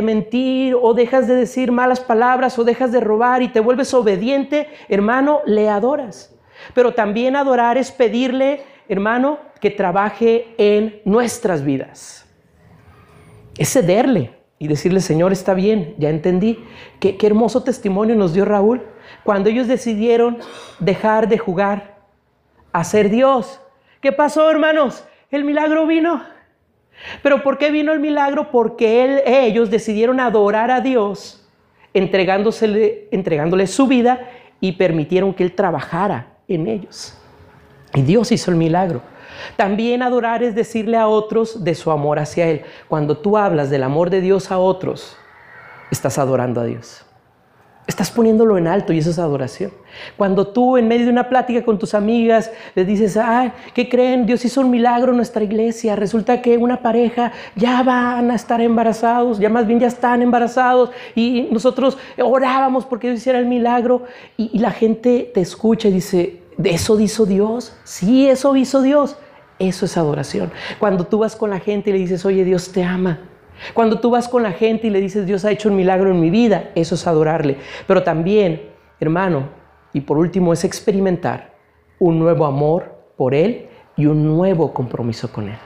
mentir 0.03 0.75
o 0.81 0.95
dejas 0.95 1.27
de 1.27 1.35
decir 1.35 1.71
malas 1.71 1.99
palabras 1.99 2.57
o 2.57 2.63
dejas 2.63 2.91
de 2.91 2.99
robar 2.99 3.43
y 3.43 3.49
te 3.49 3.59
vuelves 3.59 3.93
obediente, 3.93 4.67
hermano, 4.89 5.41
le 5.45 5.69
adoras. 5.69 6.35
Pero 6.73 6.95
también 6.95 7.35
adorar 7.35 7.77
es 7.77 7.91
pedirle, 7.91 8.63
hermano, 8.89 9.37
que 9.61 9.69
trabaje 9.69 10.55
en 10.57 10.99
nuestras 11.05 11.63
vidas. 11.63 12.25
Es 13.55 13.69
cederle 13.69 14.31
y 14.57 14.67
decirle, 14.67 14.99
Señor, 14.99 15.31
está 15.31 15.53
bien, 15.53 15.93
ya 15.99 16.09
entendí. 16.09 16.57
Qué, 16.99 17.17
qué 17.17 17.27
hermoso 17.27 17.61
testimonio 17.61 18.15
nos 18.15 18.33
dio 18.33 18.45
Raúl 18.45 18.81
cuando 19.23 19.49
ellos 19.49 19.67
decidieron 19.67 20.37
dejar 20.79 21.27
de 21.27 21.37
jugar 21.37 21.97
a 22.71 22.83
ser 22.83 23.09
Dios. 23.09 23.61
¿Qué 24.01 24.11
pasó, 24.11 24.49
hermanos? 24.49 25.05
El 25.31 25.43
milagro 25.43 25.87
vino. 25.87 26.23
¿Pero 27.21 27.43
por 27.43 27.57
qué 27.57 27.71
vino 27.71 27.91
el 27.91 27.99
milagro? 27.99 28.51
Porque 28.51 29.23
ellos 29.25 29.69
decidieron 29.69 30.19
adorar 30.19 30.71
a 30.71 30.81
Dios, 30.81 31.47
entregándole, 31.93 33.07
entregándole 33.11 33.67
su 33.67 33.87
vida 33.87 34.29
y 34.59 34.73
permitieron 34.73 35.33
que 35.33 35.43
Él 35.43 35.53
trabajara 35.53 36.27
en 36.47 36.67
ellos. 36.67 37.17
Y 37.93 38.01
Dios 38.01 38.31
hizo 38.31 38.51
el 38.51 38.57
milagro. 38.57 39.01
También 39.55 40.01
adorar 40.01 40.43
es 40.43 40.55
decirle 40.55 40.97
a 40.97 41.07
otros 41.07 41.63
de 41.63 41.75
su 41.75 41.91
amor 41.91 42.19
hacia 42.19 42.47
Él. 42.47 42.63
Cuando 42.87 43.17
tú 43.17 43.37
hablas 43.37 43.69
del 43.69 43.83
amor 43.83 44.09
de 44.09 44.21
Dios 44.21 44.51
a 44.51 44.57
otros, 44.57 45.17
estás 45.91 46.17
adorando 46.17 46.61
a 46.61 46.65
Dios. 46.65 47.05
Estás 47.85 48.11
poniéndolo 48.11 48.57
en 48.57 48.67
alto 48.67 48.93
y 48.93 48.99
eso 48.99 49.09
es 49.09 49.19
adoración. 49.19 49.71
Cuando 50.15 50.47
tú 50.47 50.77
en 50.77 50.87
medio 50.87 51.05
de 51.05 51.11
una 51.11 51.27
plática 51.27 51.65
con 51.65 51.77
tus 51.77 51.93
amigas 51.93 52.49
les 52.75 52.87
dices, 52.87 53.17
ay, 53.17 53.51
¿qué 53.73 53.89
creen? 53.89 54.25
Dios 54.25 54.45
hizo 54.45 54.61
un 54.61 54.69
milagro 54.69 55.11
en 55.11 55.17
nuestra 55.17 55.43
iglesia. 55.43 55.97
Resulta 55.97 56.41
que 56.41 56.57
una 56.57 56.81
pareja 56.81 57.33
ya 57.55 57.83
van 57.83 58.31
a 58.31 58.35
estar 58.35 58.61
embarazados, 58.61 59.37
ya 59.37 59.49
más 59.49 59.67
bien 59.67 59.81
ya 59.81 59.87
están 59.87 60.21
embarazados 60.21 60.91
y 61.13 61.49
nosotros 61.51 61.97
orábamos 62.17 62.85
porque 62.85 63.07
Dios 63.07 63.19
hiciera 63.19 63.39
el 63.39 63.47
milagro 63.47 64.03
y, 64.37 64.49
y 64.53 64.59
la 64.59 64.71
gente 64.71 65.29
te 65.33 65.41
escucha 65.41 65.89
y 65.89 65.91
dice, 65.91 66.39
¿de 66.57 66.69
eso 66.69 66.97
hizo 66.99 67.25
Dios? 67.25 67.75
Sí, 67.83 68.29
eso 68.29 68.55
hizo 68.55 68.81
Dios. 68.81 69.17
Eso 69.59 69.85
es 69.85 69.97
adoración. 69.97 70.51
Cuando 70.79 71.05
tú 71.05 71.19
vas 71.19 71.35
con 71.35 71.49
la 71.49 71.59
gente 71.59 71.89
y 71.89 71.93
le 71.93 71.99
dices, 71.99 72.25
oye, 72.25 72.43
Dios 72.43 72.71
te 72.71 72.83
ama. 72.83 73.19
Cuando 73.73 73.99
tú 73.99 74.09
vas 74.09 74.27
con 74.27 74.43
la 74.43 74.51
gente 74.51 74.87
y 74.87 74.89
le 74.89 75.01
dices, 75.01 75.25
Dios 75.25 75.45
ha 75.45 75.51
hecho 75.51 75.69
un 75.69 75.75
milagro 75.75 76.11
en 76.11 76.19
mi 76.19 76.29
vida, 76.29 76.71
eso 76.75 76.95
es 76.95 77.07
adorarle. 77.07 77.57
Pero 77.87 78.03
también, 78.03 78.61
hermano, 78.99 79.49
y 79.93 80.01
por 80.01 80.17
último, 80.17 80.53
es 80.53 80.63
experimentar 80.63 81.53
un 81.99 82.19
nuevo 82.19 82.45
amor 82.45 82.95
por 83.15 83.33
Él 83.33 83.67
y 83.95 84.05
un 84.05 84.25
nuevo 84.25 84.73
compromiso 84.73 85.31
con 85.31 85.49
Él. 85.49 85.57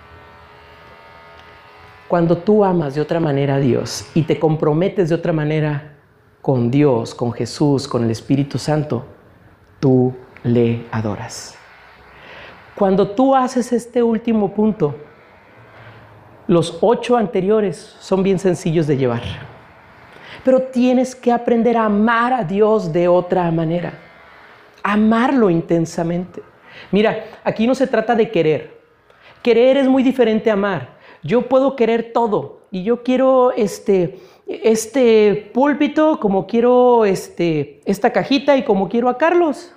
Cuando 2.08 2.38
tú 2.38 2.64
amas 2.64 2.96
de 2.96 3.02
otra 3.02 3.20
manera 3.20 3.56
a 3.56 3.60
Dios 3.60 4.10
y 4.14 4.24
te 4.24 4.40
comprometes 4.40 5.10
de 5.10 5.16
otra 5.16 5.34
manera 5.34 5.98
con 6.42 6.72
Dios, 6.72 7.14
con 7.14 7.34
Jesús, 7.34 7.88
con 7.88 8.06
el 8.06 8.12
Espíritu 8.12 8.58
Santo, 8.58 9.06
tú 9.80 10.14
le 10.44 10.86
adoras. 10.92 11.58
Cuando 12.76 13.10
tú 13.10 13.36
haces 13.36 13.74
este 13.74 14.04
último 14.04 14.54
punto, 14.54 14.96
los 16.48 16.78
ocho 16.82 17.18
anteriores 17.18 17.96
son 18.00 18.24
bien 18.24 18.40
sencillos 18.40 18.88
de 18.88 18.98
llevar. 18.98 19.22
Pero 20.44 20.62
tienes 20.62 21.14
que 21.16 21.32
aprender 21.32 21.78
a 21.78 21.86
amar 21.86 22.34
a 22.34 22.44
Dios 22.44 22.94
de 22.94 23.08
otra 23.08 23.52
manera. 23.52 23.94
Amarlo 24.82 25.50
intensamente. 25.50 26.42
Mira, 26.92 27.26
aquí 27.44 27.68
no 27.68 27.76
se 27.76 27.88
trata 27.88 28.16
de 28.16 28.32
querer. 28.32 28.78
Querer 29.42 29.78
es 29.78 29.88
muy 29.88 30.04
diferente 30.04 30.50
a 30.50 30.54
amar. 30.54 30.98
Yo 31.22 31.44
puedo 31.44 31.76
querer 31.76 32.12
todo 32.14 32.62
y 32.72 32.84
yo 32.84 33.04
quiero 33.04 33.52
este, 33.52 34.20
este 34.48 35.52
púlpito 35.54 36.20
como 36.20 36.48
quiero 36.48 37.06
este, 37.06 37.82
esta 37.86 38.14
cajita 38.14 38.56
y 38.56 38.64
como 38.64 38.88
quiero 38.88 39.10
a 39.10 39.18
Carlos. 39.18 39.74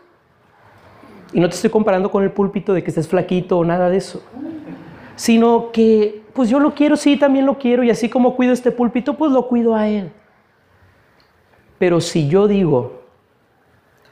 Y 1.33 1.41
no 1.41 1.49
te 1.49 1.55
estoy 1.55 1.71
comparando 1.71 2.11
con 2.11 2.23
el 2.23 2.33
púlpito 2.33 2.75
de 2.75 2.83
que 2.83 2.91
estés 2.91 3.09
flaquito 3.09 3.59
o 3.59 3.65
nada 3.65 3.89
de 3.89 3.97
eso. 3.97 4.23
Sino 5.17 5.71
que, 5.73 6.20
pues 6.33 6.49
yo 6.49 6.61
lo 6.61 6.75
quiero, 6.75 6.97
sí, 6.97 7.17
también 7.17 7.47
lo 7.47 7.59
quiero. 7.59 7.83
Y 7.83 7.91
así 7.91 8.09
como 8.09 8.37
cuido 8.37 8.53
este 8.53 8.71
púlpito, 8.71 9.17
pues 9.17 9.33
lo 9.33 9.49
cuido 9.49 9.75
a 9.75 9.89
él. 9.89 10.13
Pero 11.79 12.01
si 12.01 12.29
yo 12.29 12.47
digo, 12.47 13.03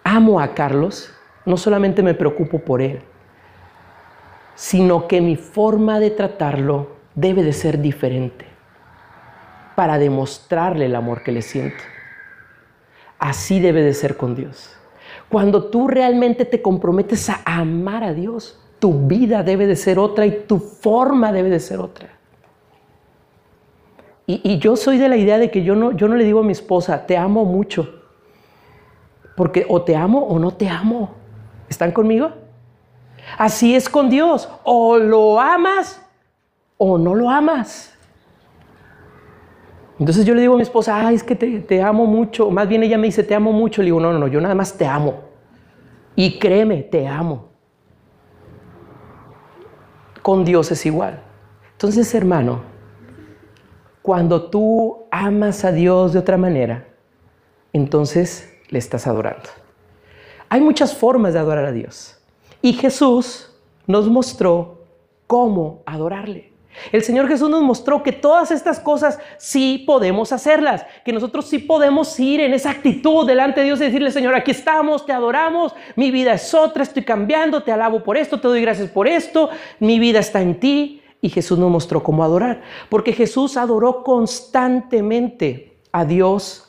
amo 0.03 0.41
a 0.41 0.55
Carlos, 0.55 1.13
no 1.45 1.57
solamente 1.57 2.03
me 2.03 2.15
preocupo 2.15 2.61
por 2.61 2.81
él, 2.81 3.01
sino 4.55 5.07
que 5.07 5.21
mi 5.21 5.37
forma 5.37 6.01
de 6.01 6.11
tratarlo 6.11 6.97
debe 7.15 7.43
de 7.43 7.53
ser 7.53 7.81
diferente 7.81 8.47
para 9.77 9.99
demostrarle 9.99 10.87
el 10.87 10.97
amor 10.97 11.23
que 11.23 11.33
le 11.33 11.43
siento. 11.43 11.85
Así 13.19 13.61
debe 13.61 13.83
de 13.83 13.95
ser 13.95 14.17
con 14.17 14.35
Dios. 14.35 14.77
Cuando 15.29 15.65
tú 15.65 15.89
realmente 15.89 16.45
te 16.45 16.63
comprometes 16.63 17.29
a 17.29 17.41
amar 17.45 18.03
a 18.03 18.15
Dios, 18.15 18.59
tu 18.78 19.06
vida 19.06 19.42
debe 19.42 19.66
de 19.66 19.76
ser 19.76 19.99
otra 19.99 20.26
y 20.26 20.44
tu 20.47 20.58
forma 20.58 21.32
debe 21.32 21.50
de 21.50 21.61
ser 21.61 21.80
otra. 21.80 22.18
Y, 24.30 24.58
yo 24.58 24.76
soy 24.76 24.99
de 24.99 25.08
la 25.08 25.16
idea 25.16 25.38
de 25.38 25.50
que 25.50 25.62
yo 25.62 25.75
no, 25.75 25.92
yo 25.92 26.06
no 26.06 26.14
le 26.14 26.23
digo 26.23 26.40
a 26.40 26.42
mi 26.42 26.52
esposa, 26.52 27.06
te 27.06 27.16
amo 27.16 27.47
mucho. 27.47 28.02
Porque 29.37 29.64
o 29.70 29.80
te 29.80 29.97
amo 29.97 30.18
o 30.18 30.38
no 30.38 30.50
te 30.50 30.68
amo. 30.68 31.14
¿Están 31.70 31.92
conmigo? 31.92 32.32
Así 33.38 33.75
es 33.75 33.88
con 33.88 34.11
Dios. 34.11 34.50
O 34.64 34.99
lo 34.99 35.40
amas 35.40 36.04
o 36.76 36.99
no 36.99 37.14
lo 37.14 37.30
amas. 37.30 37.94
Entonces 39.99 40.26
yo 40.26 40.35
le 40.35 40.42
digo 40.42 40.52
a 40.52 40.56
mi 40.56 40.62
esposa, 40.62 41.06
ay, 41.06 41.14
es 41.14 41.25
que 41.25 41.35
te, 41.35 41.61
te, 41.61 41.80
amo 41.80 42.04
mucho. 42.04 42.50
Más 42.50 42.68
bien 42.68 42.82
ella 42.82 42.99
me 42.99 43.06
dice, 43.06 43.25
te 43.25 43.35
amo 43.35 43.50
mucho. 43.52 43.80
Le 43.80 43.87
digo, 43.87 43.99
no, 43.99 44.12
no, 44.12 44.18
no, 44.18 44.28
yo 44.28 44.42
nada 44.42 44.54
más 44.54 44.76
te 44.76 44.87
amo. 44.87 45.23
Y 46.14 46.38
créeme, 46.38 46.82
te 46.82 47.08
amo. 47.08 47.48
Con 50.28 50.44
Dios 50.44 50.70
es 50.70 50.85
igual. 50.85 51.23
Entonces, 51.73 52.14
hermano, 52.14 52.61
cuando 54.02 54.50
tú 54.50 55.06
amas 55.11 55.64
a 55.64 55.73
Dios 55.73 56.12
de 56.12 56.18
otra 56.18 56.37
manera, 56.37 56.87
entonces 57.73 58.52
le 58.68 58.78
estás 58.78 59.06
adorando. 59.06 59.49
Hay 60.50 60.61
muchas 60.61 60.94
formas 60.94 61.32
de 61.32 61.38
adorar 61.38 61.64
a 61.64 61.73
Dios. 61.73 62.20
Y 62.61 62.75
Jesús 62.75 63.58
nos 63.87 64.06
mostró 64.11 64.82
cómo 65.26 65.82
adorarle. 65.87 66.48
El 66.92 67.02
Señor 67.02 67.28
Jesús 67.28 67.50
nos 67.50 67.62
mostró 67.62 68.02
que 68.02 68.12
todas 68.12 68.50
estas 68.50 68.80
cosas 68.80 69.18
sí 69.37 69.85
podemos 69.87 70.32
hacerlas, 70.32 70.85
que 71.04 71.12
nosotros 71.12 71.47
sí 71.47 71.58
podemos 71.58 72.18
ir 72.20 72.40
en 72.40 72.54
esa 72.54 72.70
actitud 72.70 73.26
delante 73.26 73.61
de 73.61 73.66
Dios 73.66 73.80
y 73.80 73.85
decirle, 73.85 74.11
Señor, 74.11 74.35
aquí 74.35 74.50
estamos, 74.50 75.06
te 75.06 75.12
adoramos, 75.12 75.75
mi 75.97 76.11
vida 76.11 76.32
es 76.32 76.54
otra, 76.54 76.82
estoy 76.82 77.04
cambiando, 77.04 77.62
te 77.62 77.73
alabo 77.73 78.02
por 78.02 78.16
esto, 78.16 78.40
te 78.40 78.49
doy 78.49 78.61
gracias 78.61 78.90
por 78.90 79.08
esto, 79.08 79.50
mi 79.78 79.99
vida 79.99 80.18
está 80.20 80.40
en 80.40 80.58
ti. 80.61 81.02
Y 81.20 81.30
Jesús 81.30 81.58
nos 81.58 81.68
mostró 81.68 82.00
cómo 82.00 82.23
adorar, 82.23 82.62
porque 82.88 83.12
Jesús 83.12 83.56
adoró 83.56 84.04
constantemente 84.04 85.78
a 85.90 86.04
Dios 86.04 86.68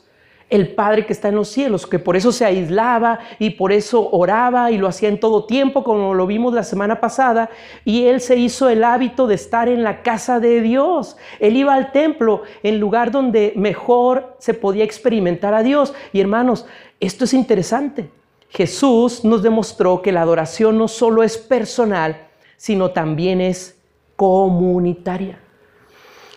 el 0.49 0.73
Padre 0.73 1.05
que 1.05 1.13
está 1.13 1.29
en 1.29 1.35
los 1.35 1.49
cielos, 1.49 1.85
que 1.85 1.99
por 1.99 2.15
eso 2.15 2.31
se 2.31 2.45
aislaba 2.45 3.19
y 3.37 3.51
por 3.51 3.71
eso 3.71 4.09
oraba 4.11 4.71
y 4.71 4.77
lo 4.77 4.87
hacía 4.87 5.09
en 5.09 5.19
todo 5.19 5.45
tiempo, 5.45 5.83
como 5.83 6.13
lo 6.13 6.25
vimos 6.25 6.53
la 6.53 6.63
semana 6.63 6.99
pasada, 6.99 7.49
y 7.85 8.05
él 8.05 8.19
se 8.19 8.35
hizo 8.35 8.67
el 8.67 8.83
hábito 8.83 9.27
de 9.27 9.35
estar 9.35 9.69
en 9.69 9.83
la 9.83 10.01
casa 10.01 10.39
de 10.39 10.61
Dios. 10.61 11.17
Él 11.39 11.55
iba 11.55 11.73
al 11.75 11.91
templo, 11.91 12.43
en 12.63 12.79
lugar 12.79 13.11
donde 13.11 13.53
mejor 13.55 14.35
se 14.39 14.53
podía 14.53 14.83
experimentar 14.83 15.53
a 15.53 15.63
Dios. 15.63 15.93
Y 16.13 16.19
hermanos, 16.19 16.65
esto 16.99 17.25
es 17.25 17.33
interesante. 17.33 18.09
Jesús 18.49 19.23
nos 19.23 19.43
demostró 19.43 20.01
que 20.01 20.11
la 20.11 20.21
adoración 20.21 20.77
no 20.77 20.87
solo 20.87 21.21
es 21.21 21.37
personal, 21.37 22.27
sino 22.57 22.91
también 22.91 23.39
es 23.39 23.79
comunitaria. 24.15 25.39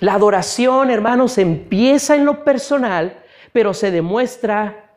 La 0.01 0.15
adoración, 0.15 0.91
hermanos, 0.91 1.39
empieza 1.39 2.17
en 2.17 2.25
lo 2.25 2.45
personal, 2.45 3.22
pero 3.53 3.75
se 3.75 3.91
demuestra 3.91 4.91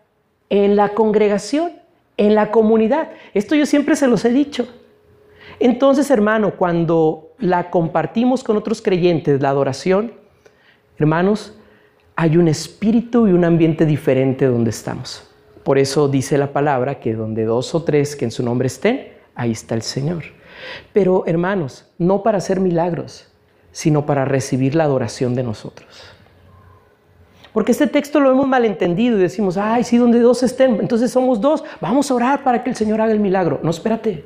en 0.50 0.76
la 0.76 0.90
congregación, 0.90 1.74
en 2.18 2.36
la 2.36 2.52
comunidad. 2.52 3.12
Esto 3.34 3.56
yo 3.56 3.66
siempre 3.66 3.96
se 3.96 4.08
los 4.08 4.24
he 4.26 4.30
dicho. 4.30 4.68
Entonces, 5.60 6.10
hermano, 6.12 6.56
cuando 6.56 7.34
la 7.40 7.70
compartimos 7.70 8.44
con 8.44 8.58
otros 8.58 8.82
creyentes, 8.82 9.42
la 9.42 9.50
adoración, 9.50 10.14
hermanos, 10.98 11.58
hay 12.16 12.38
un 12.38 12.48
espíritu 12.48 13.28
y 13.28 13.34
un 13.34 13.44
ambiente 13.44 13.86
diferente 13.86 14.46
donde 14.46 14.70
estamos. 14.70 15.30
Por 15.64 15.78
eso 15.78 16.08
dice 16.08 16.38
la 16.38 16.54
palabra 16.54 17.00
que 17.00 17.14
donde 17.14 17.44
dos 17.44 17.74
o 17.76 17.84
tres 17.84 18.16
que 18.16 18.26
en 18.26 18.32
su 18.32 18.44
nombre 18.44 18.68
estén, 18.68 19.14
ahí 19.34 19.52
está 19.52 19.76
el 19.76 19.82
Señor. 19.82 20.24
Pero, 20.94 21.24
hermanos, 21.26 21.92
no 21.98 22.24
para 22.24 22.38
hacer 22.38 22.60
milagros, 22.60 23.28
sino 23.72 24.06
para 24.06 24.26
recibir 24.26 24.76
la 24.76 24.86
adoración 24.86 25.36
de 25.36 25.44
nosotros. 25.44 26.15
Porque 27.56 27.72
este 27.72 27.88
texto 27.88 28.20
lo 28.20 28.30
hemos 28.30 28.50
malentendido 28.50 29.18
y 29.18 29.22
decimos, 29.22 29.56
ay, 29.56 29.86
sí, 29.86 29.96
donde 29.96 30.20
dos 30.20 30.44
estén, 30.44 30.78
entonces 30.82 31.10
somos 31.10 31.40
dos, 31.40 31.64
vamos 31.80 32.12
a 32.12 32.14
orar 32.14 32.44
para 32.44 32.62
que 32.62 32.70
el 32.70 32.76
Señor 32.76 33.00
haga 33.00 33.14
el 33.14 33.22
milagro. 33.22 33.62
No, 33.64 33.70
espérate. 33.70 34.26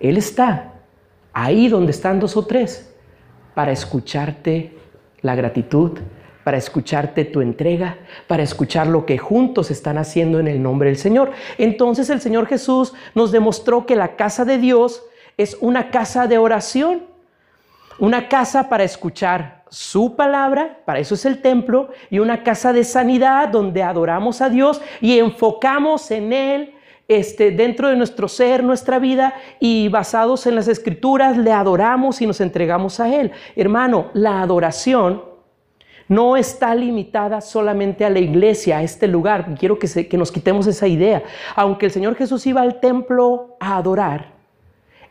Él 0.00 0.18
está 0.18 0.74
ahí 1.32 1.68
donde 1.68 1.92
están 1.92 2.20
dos 2.20 2.36
o 2.36 2.44
tres 2.44 2.92
para 3.54 3.72
escucharte 3.72 4.76
la 5.22 5.34
gratitud, 5.34 5.92
para 6.44 6.58
escucharte 6.58 7.24
tu 7.24 7.40
entrega, 7.40 7.96
para 8.26 8.42
escuchar 8.42 8.86
lo 8.86 9.06
que 9.06 9.16
juntos 9.16 9.70
están 9.70 9.96
haciendo 9.96 10.38
en 10.38 10.46
el 10.46 10.62
nombre 10.62 10.90
del 10.90 10.98
Señor. 10.98 11.30
Entonces 11.56 12.10
el 12.10 12.20
Señor 12.20 12.48
Jesús 12.48 12.92
nos 13.14 13.32
demostró 13.32 13.86
que 13.86 13.96
la 13.96 14.14
casa 14.16 14.44
de 14.44 14.58
Dios 14.58 15.02
es 15.38 15.56
una 15.62 15.90
casa 15.90 16.26
de 16.26 16.36
oración, 16.36 17.04
una 17.98 18.28
casa 18.28 18.68
para 18.68 18.84
escuchar 18.84 19.55
su 19.68 20.14
palabra, 20.14 20.80
para 20.84 21.00
eso 21.00 21.14
es 21.14 21.24
el 21.24 21.42
templo, 21.42 21.88
y 22.10 22.20
una 22.20 22.42
casa 22.44 22.72
de 22.72 22.84
sanidad 22.84 23.48
donde 23.48 23.82
adoramos 23.82 24.40
a 24.40 24.48
Dios 24.48 24.80
y 25.00 25.18
enfocamos 25.18 26.10
en 26.10 26.32
Él 26.32 26.74
este, 27.08 27.50
dentro 27.50 27.88
de 27.88 27.96
nuestro 27.96 28.28
ser, 28.28 28.62
nuestra 28.62 28.98
vida, 28.98 29.34
y 29.60 29.88
basados 29.88 30.46
en 30.46 30.54
las 30.54 30.68
escrituras, 30.68 31.36
le 31.36 31.52
adoramos 31.52 32.20
y 32.20 32.26
nos 32.26 32.40
entregamos 32.40 33.00
a 33.00 33.14
Él. 33.14 33.32
Hermano, 33.54 34.10
la 34.12 34.40
adoración 34.40 35.22
no 36.08 36.36
está 36.36 36.74
limitada 36.74 37.40
solamente 37.40 38.04
a 38.04 38.10
la 38.10 38.20
iglesia, 38.20 38.78
a 38.78 38.82
este 38.82 39.08
lugar. 39.08 39.56
Quiero 39.58 39.78
que, 39.78 40.08
que 40.08 40.18
nos 40.18 40.30
quitemos 40.30 40.68
esa 40.68 40.86
idea. 40.86 41.24
Aunque 41.56 41.86
el 41.86 41.92
Señor 41.92 42.14
Jesús 42.14 42.46
iba 42.46 42.60
al 42.60 42.78
templo 42.78 43.56
a 43.58 43.76
adorar, 43.76 44.32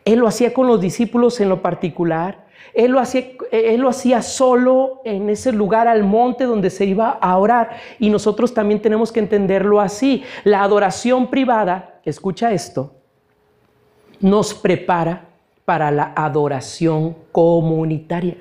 Él 0.05 0.19
lo 0.19 0.27
hacía 0.27 0.53
con 0.53 0.67
los 0.67 0.79
discípulos 0.79 1.41
en 1.41 1.49
lo 1.49 1.61
particular, 1.61 2.45
él 2.75 2.91
lo, 2.91 2.99
hacía, 2.99 3.34
él 3.51 3.81
lo 3.81 3.89
hacía 3.89 4.21
solo 4.21 5.01
en 5.03 5.29
ese 5.29 5.51
lugar 5.51 5.87
al 5.87 6.03
monte 6.03 6.45
donde 6.45 6.69
se 6.69 6.85
iba 6.85 7.09
a 7.09 7.37
orar. 7.37 7.77
Y 7.99 8.09
nosotros 8.09 8.53
también 8.53 8.81
tenemos 8.81 9.11
que 9.11 9.19
entenderlo 9.19 9.81
así. 9.81 10.23
La 10.43 10.63
adoración 10.63 11.29
privada, 11.29 11.99
escucha 12.03 12.51
esto, 12.51 12.93
nos 14.19 14.53
prepara 14.53 15.29
para 15.65 15.91
la 15.91 16.13
adoración 16.15 17.15
comunitaria. 17.31 18.37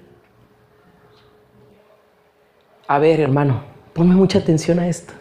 A 2.87 2.99
ver, 2.99 3.21
hermano, 3.21 3.65
ponme 3.95 4.15
mucha 4.15 4.39
atención 4.39 4.79
a 4.79 4.89
esto. 4.89 5.15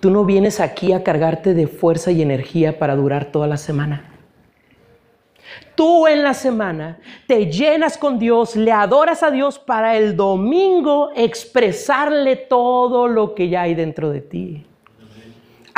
Tú 0.00 0.10
no 0.10 0.24
vienes 0.24 0.60
aquí 0.60 0.92
a 0.92 1.02
cargarte 1.02 1.54
de 1.54 1.66
fuerza 1.66 2.12
y 2.12 2.22
energía 2.22 2.78
para 2.78 2.94
durar 2.94 3.32
toda 3.32 3.48
la 3.48 3.56
semana. 3.56 4.07
Tú 5.74 6.06
en 6.06 6.22
la 6.22 6.34
semana 6.34 6.98
te 7.26 7.46
llenas 7.46 7.96
con 7.96 8.18
Dios, 8.18 8.56
le 8.56 8.72
adoras 8.72 9.22
a 9.22 9.30
Dios 9.30 9.58
para 9.58 9.96
el 9.96 10.16
domingo 10.16 11.10
expresarle 11.14 12.36
todo 12.36 13.08
lo 13.08 13.34
que 13.34 13.48
ya 13.48 13.62
hay 13.62 13.74
dentro 13.74 14.10
de 14.10 14.20
ti. 14.20 14.64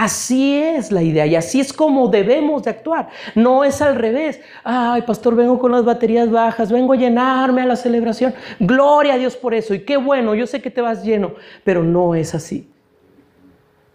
Así 0.00 0.56
es 0.56 0.90
la 0.90 1.02
idea 1.02 1.26
y 1.26 1.36
así 1.36 1.60
es 1.60 1.74
como 1.74 2.08
debemos 2.08 2.62
de 2.62 2.70
actuar. 2.70 3.10
No 3.34 3.64
es 3.64 3.82
al 3.82 3.96
revés. 3.96 4.40
Ay, 4.64 5.02
pastor, 5.02 5.36
vengo 5.36 5.58
con 5.58 5.72
las 5.72 5.84
baterías 5.84 6.30
bajas, 6.30 6.72
vengo 6.72 6.94
a 6.94 6.96
llenarme 6.96 7.60
a 7.60 7.66
la 7.66 7.76
celebración. 7.76 8.32
Gloria 8.58 9.12
a 9.12 9.18
Dios 9.18 9.36
por 9.36 9.52
eso. 9.52 9.74
Y 9.74 9.84
qué 9.84 9.98
bueno, 9.98 10.34
yo 10.34 10.46
sé 10.46 10.62
que 10.62 10.70
te 10.70 10.80
vas 10.80 11.04
lleno, 11.04 11.32
pero 11.64 11.82
no 11.82 12.14
es 12.14 12.34
así. 12.34 12.66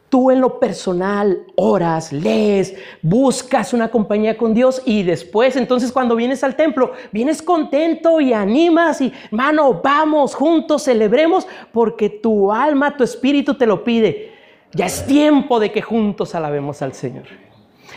Tú 0.10 0.32
en 0.32 0.40
lo 0.40 0.60
personal 0.60 1.44
oras, 1.56 2.14
lees, 2.14 2.76
buscas 3.02 3.74
una 3.74 3.90
compañía 3.90 4.38
con 4.38 4.54
Dios 4.54 4.82
y 4.86 5.04
después 5.04 5.56
entonces 5.56 5.92
cuando 5.92 6.16
vienes 6.16 6.44
al 6.44 6.56
templo, 6.56 6.94
vienes 7.12 7.42
contento 7.42 8.22
y 8.22 8.32
animas 8.32 9.02
y, 9.02 9.12
mano, 9.32 9.82
vamos 9.84 10.36
juntos, 10.36 10.84
celebremos 10.84 11.48
porque 11.72 12.10
tu 12.10 12.52
alma, 12.52 12.96
tu 12.96 13.04
espíritu 13.04 13.56
te 13.56 13.66
lo 13.66 13.84
pide. 13.84 14.32
Ya 14.74 14.86
es 14.86 15.06
tiempo 15.06 15.60
de 15.60 15.72
que 15.72 15.82
juntos 15.82 16.36
alabemos 16.36 16.82
al 16.82 16.94
Señor. 16.94 17.26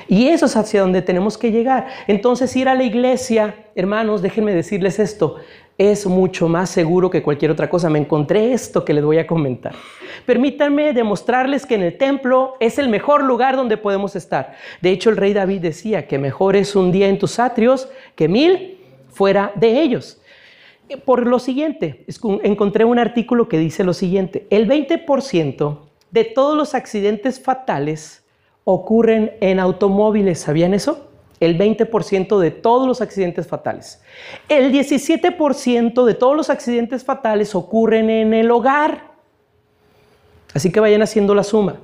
Y 0.07 0.29
eso 0.29 0.47
es 0.47 0.57
hacia 0.57 0.81
donde 0.81 1.03
tenemos 1.03 1.37
que 1.37 1.50
llegar. 1.50 1.88
Entonces 2.07 2.55
ir 2.57 2.69
a 2.69 2.75
la 2.75 2.85
iglesia, 2.85 3.67
hermanos, 3.75 4.23
déjenme 4.23 4.55
decirles 4.55 4.99
esto, 4.99 5.37
es 5.78 6.06
mucho 6.06 6.49
más 6.49 6.70
seguro 6.70 7.08
que 7.08 7.23
cualquier 7.23 7.52
otra 7.52 7.70
cosa. 7.70 7.88
Me 7.88 8.00
encontré 8.00 8.52
esto 8.52 8.85
que 8.85 8.92
les 8.92 9.04
voy 9.04 9.18
a 9.18 9.26
comentar. 9.26 9.75
Permítanme 10.26 10.92
demostrarles 10.92 11.64
que 11.64 11.76
en 11.76 11.82
el 11.82 11.97
templo 11.97 12.56
es 12.58 12.78
el 12.78 12.88
mejor 12.88 13.23
lugar 13.23 13.54
donde 13.54 13.76
podemos 13.76 14.16
estar. 14.16 14.56
De 14.82 14.90
hecho, 14.90 15.08
el 15.08 15.16
rey 15.16 15.32
David 15.32 15.61
decía 15.61 16.08
que 16.08 16.18
mejor 16.18 16.56
es 16.56 16.75
un 16.75 16.90
día 16.90 17.08
en 17.08 17.18
tus 17.18 17.38
atrios 17.38 17.88
que 18.16 18.28
mil 18.28 18.78
fuera 19.08 19.52
de 19.54 19.80
ellos. 19.80 20.20
Por 21.04 21.26
lo 21.26 21.38
siguiente, 21.38 22.04
encontré 22.42 22.85
un 22.85 22.99
artículo 22.99 23.49
que 23.49 23.58
dice 23.58 23.85
lo 23.85 23.92
siguiente, 23.92 24.47
el 24.50 24.68
20% 24.68 25.78
de 26.11 26.25
todos 26.25 26.56
los 26.56 26.75
accidentes 26.75 27.40
fatales 27.40 28.25
ocurren 28.64 29.32
en 29.40 29.61
automóviles. 29.61 30.40
¿Sabían 30.40 30.75
eso? 30.75 31.08
El 31.40 31.59
20% 31.59 32.38
de 32.38 32.50
todos 32.50 32.87
los 32.87 33.00
accidentes 33.00 33.47
fatales. 33.47 34.02
El 34.49 34.73
17% 34.73 36.04
de 36.04 36.14
todos 36.14 36.37
los 36.37 36.50
accidentes 36.50 37.04
fatales 37.04 37.54
ocurren 37.54 38.11
en 38.11 38.35
el 38.35 38.50
hogar. 38.50 39.12
Así 40.54 40.73
que 40.73 40.80
vayan 40.80 41.02
haciendo 41.02 41.35
la 41.35 41.45
suma. 41.45 41.76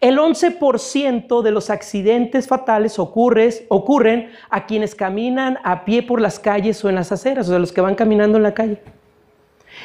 El 0.00 0.18
11% 0.18 1.42
de 1.42 1.50
los 1.50 1.70
accidentes 1.70 2.46
fatales 2.46 2.98
ocurren 2.98 4.30
a 4.50 4.66
quienes 4.66 4.94
caminan 4.94 5.58
a 5.64 5.84
pie 5.84 6.02
por 6.02 6.20
las 6.20 6.38
calles 6.38 6.84
o 6.84 6.88
en 6.88 6.96
las 6.96 7.12
aceras, 7.12 7.46
o 7.46 7.50
sea, 7.50 7.58
los 7.58 7.72
que 7.72 7.80
van 7.80 7.94
caminando 7.94 8.36
en 8.36 8.42
la 8.42 8.54
calle. 8.54 8.82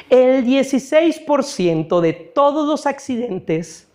El 0.10 0.46
16% 0.46 2.02
de 2.02 2.14
todos 2.14 2.68
los 2.68 2.86
accidentes 2.86 3.88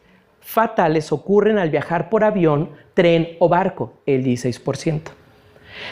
fatales 0.46 1.10
ocurren 1.10 1.58
al 1.58 1.70
viajar 1.70 2.08
por 2.08 2.22
avión, 2.22 2.70
tren 2.94 3.30
o 3.40 3.48
barco, 3.48 3.94
el 4.06 4.24
16%. 4.24 5.00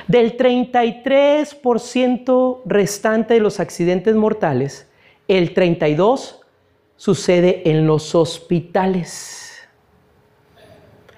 Del 0.06 0.36
33% 0.38 2.60
restante 2.64 3.34
de 3.34 3.40
los 3.40 3.58
accidentes 3.58 4.14
mortales, 4.14 4.88
el 5.26 5.52
32% 5.54 6.36
sucede 6.96 7.68
en 7.68 7.88
los 7.88 8.14
hospitales. 8.14 9.66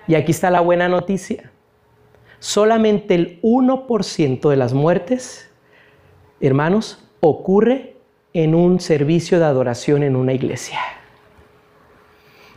Y 0.09 0.15
aquí 0.15 0.31
está 0.33 0.51
la 0.51 0.61
buena 0.61 0.89
noticia. 0.89 1.53
Solamente 2.39 3.15
el 3.15 3.43
1% 3.43 4.49
de 4.49 4.57
las 4.57 4.73
muertes, 4.73 5.51
hermanos, 6.41 7.07
ocurre 7.21 7.97
en 8.33 8.55
un 8.55 8.81
servicio 8.81 9.39
de 9.39 9.45
adoración 9.45 10.03
en 10.03 10.17
una 10.17 10.33
iglesia. 10.33 10.81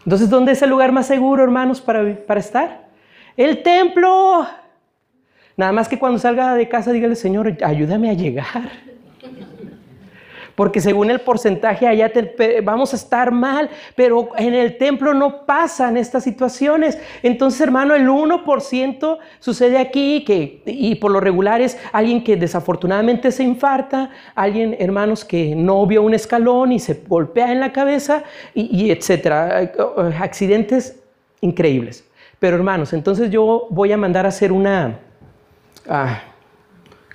Entonces, 0.03 0.29
¿dónde 0.29 0.53
es 0.53 0.62
el 0.62 0.70
lugar 0.70 0.91
más 0.91 1.08
seguro, 1.08 1.44
hermanos, 1.44 1.82
para, 1.82 2.15
para 2.25 2.39
estar? 2.39 2.89
El 3.36 3.62
templo. 3.63 4.48
Nada 5.56 5.72
más 5.72 5.88
que 5.88 6.00
cuando 6.00 6.20
salga 6.20 6.56
de 6.56 6.70
casa, 6.70 6.91
dígale, 6.91 7.15
Señor, 7.15 7.58
ayúdame 7.63 8.10
a 8.10 8.13
llegar. 8.13 8.72
Porque 10.60 10.82
según 10.82 11.10
el 11.10 11.22
porcentaje 11.22 11.88
allá 11.88 12.12
vamos 12.63 12.92
a 12.92 12.98
estar 12.98 13.32
mal, 13.32 13.70
pero 13.96 14.32
en 14.36 14.54
el 14.54 14.78
templo 14.78 15.13
no 15.13 15.46
pasan 15.46 15.96
estas 15.96 16.25
situaciones. 16.25 16.98
Entonces, 17.24 17.62
hermano, 17.62 17.96
el 17.96 18.10
1% 18.10 19.18
sucede 19.39 19.78
aquí, 19.78 20.25
que, 20.25 20.62
y 20.66 20.96
por 20.96 21.12
lo 21.12 21.22
regular 21.22 21.62
es 21.62 21.78
alguien 21.94 22.25
que 22.25 22.36
desafortunadamente 22.36 23.32
se 23.32 23.44
infarta, 23.44 24.10
alguien, 24.36 24.75
hermanos, 24.80 25.24
que 25.24 25.56
no 25.56 25.88
vio 25.88 26.04
un 26.04 26.13
escalón 26.13 26.74
y 26.74 26.80
se 26.80 27.04
golpea 27.08 27.54
en 27.54 27.62
la 27.62 27.72
cabeza, 27.72 28.24
y, 28.54 28.92
etcétera. 28.92 29.72
Accidentes 30.20 31.01
increíbles. 31.39 32.04
Pero, 32.38 32.58
hermanos, 32.58 32.92
entonces 32.92 33.30
yo 33.30 33.68
voy 33.70 33.94
a 33.94 33.98
mandar 33.98 34.25
a 34.25 34.28
hacer 34.28 34.51
una. 34.51 35.00
Ah, 35.88 36.22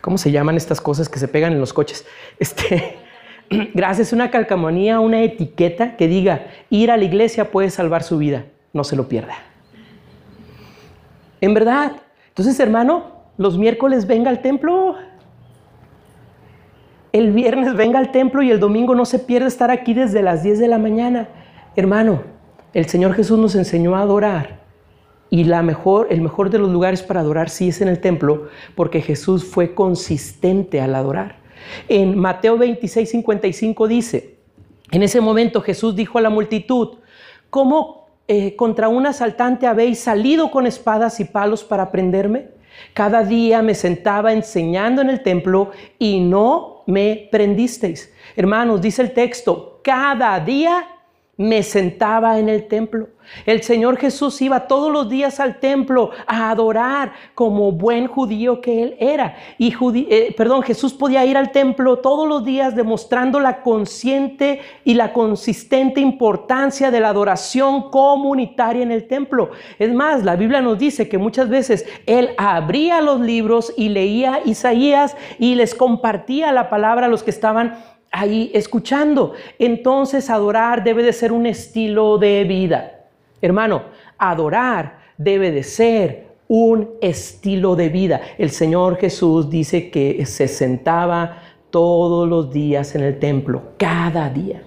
¿Cómo 0.01 0.17
se 0.17 0.31
llaman 0.31 0.57
estas 0.57 0.81
cosas 0.81 1.11
que 1.11 1.19
se 1.19 1.29
pegan 1.29 1.53
en 1.53 1.61
los 1.61 1.75
coches? 1.75 2.07
Este 2.39 3.04
gracias 3.75 4.13
a 4.13 4.17
una 4.17 4.31
calcamonía, 4.31 5.01
una 5.01 5.23
etiqueta 5.23 5.97
que 5.97 6.09
diga, 6.09 6.47
ir 6.71 6.91
a 6.91 6.97
la 6.97 7.05
iglesia 7.05 7.51
puede 7.51 7.71
salvar 7.71 8.03
su 8.03 8.19
vida, 8.19 8.47
no 8.73 8.85
se 8.85 8.97
lo 8.97 9.09
pierda. 9.09 9.35
En 11.41 11.53
verdad. 11.55 11.93
Entonces, 12.29 12.59
hermano, 12.59 13.05
los 13.37 13.59
miércoles 13.59 14.07
venga 14.07 14.31
al 14.31 14.41
templo. 14.41 14.97
El 17.13 17.33
viernes 17.33 17.77
venga 17.77 17.99
al 17.99 18.11
templo 18.11 18.43
y 18.43 18.51
el 18.51 18.59
domingo 18.59 18.95
no 18.95 19.05
se 19.05 19.19
pierda 19.19 19.47
estar 19.47 19.71
aquí 19.71 19.95
desde 19.95 20.23
las 20.23 20.43
10 20.43 20.59
de 20.59 20.69
la 20.69 20.79
mañana. 20.79 21.29
Hermano, 21.77 22.23
el 22.73 22.87
Señor 22.87 23.15
Jesús 23.15 23.39
nos 23.39 23.55
enseñó 23.55 23.95
a 23.95 24.01
adorar. 24.01 24.65
Y 25.31 25.45
la 25.45 25.63
mejor, 25.63 26.09
el 26.11 26.21
mejor 26.21 26.51
de 26.51 26.59
los 26.59 26.71
lugares 26.71 27.03
para 27.03 27.21
adorar 27.21 27.51
sí 27.51 27.69
es 27.69 27.81
en 27.81 27.89
el 27.89 28.01
templo, 28.01 28.49
porque 28.75 29.01
Jesús 29.01 29.45
fue 29.45 29.75
consistente 29.75 30.81
al 30.81 30.95
adorar. 30.95 31.44
En 31.89 32.19
Mateo 32.19 32.59
26, 32.59 33.11
55 33.11 33.89
dice, 33.89 34.37
en 34.91 35.03
ese 35.03 35.21
momento 35.21 35.61
Jesús 35.61 35.97
dijo 35.97 36.19
a 36.19 36.21
la 36.21 36.31
multitud, 36.31 36.99
¿cómo 37.51 38.09
eh, 38.29 38.55
contra 38.57 38.89
un 38.89 39.07
asaltante 39.07 39.67
habéis 39.67 40.01
salido 40.01 40.51
con 40.51 40.67
espadas 40.67 41.21
y 41.21 41.25
palos 41.25 41.65
para 41.65 41.91
prenderme? 41.91 42.49
Cada 42.93 43.23
día 43.25 43.63
me 43.63 43.75
sentaba 43.75 44.33
enseñando 44.33 45.03
en 45.03 45.11
el 45.11 45.23
templo 45.23 45.71
y 45.99 46.21
no 46.21 46.83
me 46.87 47.29
prendisteis. 47.31 48.13
Hermanos, 48.37 48.81
dice 48.81 49.03
el 49.03 49.13
texto, 49.13 49.81
cada 49.83 50.39
día 50.41 50.87
me 51.37 51.63
sentaba 51.63 52.39
en 52.39 52.49
el 52.49 52.69
templo. 52.69 53.09
El 53.47 53.63
Señor 53.63 53.97
Jesús 53.97 54.41
iba 54.43 54.67
todos 54.69 54.93
los 54.93 55.09
días 55.09 55.41
al 55.41 55.59
templo 55.59 56.11
a 56.27 56.51
adorar 56.51 57.13
como 57.35 57.73
buen 57.73 58.07
judío 58.07 58.61
que 58.61 58.83
él 58.83 58.97
era. 59.01 59.37
Y 59.59 59.75
eh, 60.11 60.35
perdón, 60.37 60.63
Jesús 60.63 60.93
podía 60.93 61.25
ir 61.25 61.37
al 61.37 61.51
templo 61.51 61.99
todos 61.99 62.29
los 62.29 62.45
días 62.45 62.77
demostrando 62.77 63.41
la 63.41 63.63
consciente 63.63 64.61
y 64.85 64.95
la 64.95 65.13
consistente 65.13 66.01
importancia 66.01 66.91
de 66.91 67.01
la 67.01 67.09
adoración 67.09 67.91
comunitaria 67.91 68.83
en 68.83 68.93
el 68.93 69.09
templo. 69.09 69.51
Es 69.79 69.93
más, 69.93 70.23
la 70.23 70.37
Biblia 70.37 70.61
nos 70.61 70.79
dice 70.79 71.09
que 71.09 71.19
muchas 71.19 71.49
veces 71.49 71.87
él 72.07 72.31
abría 72.37 73.01
los 73.01 73.21
libros 73.21 73.73
y 73.77 73.89
leía 73.89 74.41
Isaías 74.45 75.17
y 75.39 75.55
les 75.55 75.75
compartía 75.75 76.53
la 76.53 76.69
palabra 76.69 77.07
a 77.07 77.09
los 77.09 77.23
que 77.23 77.31
estaban 77.31 77.94
ahí 78.15 78.51
escuchando. 78.55 79.33
Entonces 79.59 80.31
adorar 80.31 80.85
debe 80.85 81.03
de 81.03 81.13
ser 81.13 81.33
un 81.33 81.47
estilo 81.47 82.17
de 82.17 82.45
vida. 82.45 83.07
Hermano, 83.43 83.83
adorar 84.17 85.01
debe 85.19 85.51
de 85.51 85.63
ser 85.63 86.29
un 86.47 86.91
estilo 87.01 87.75
de 87.75 87.89
vida. 87.89 88.21
El 88.39 88.51
Señor 88.51 88.97
Jesús 88.97 89.51
dice 89.51 89.91
que 89.91 90.25
se 90.27 90.47
sentaba 90.47 91.43
todos 91.71 92.29
los 92.29 92.53
días 92.53 92.95
en 92.95 93.03
el 93.03 93.19
templo, 93.19 93.63
cada 93.77 94.31
día. 94.31 94.63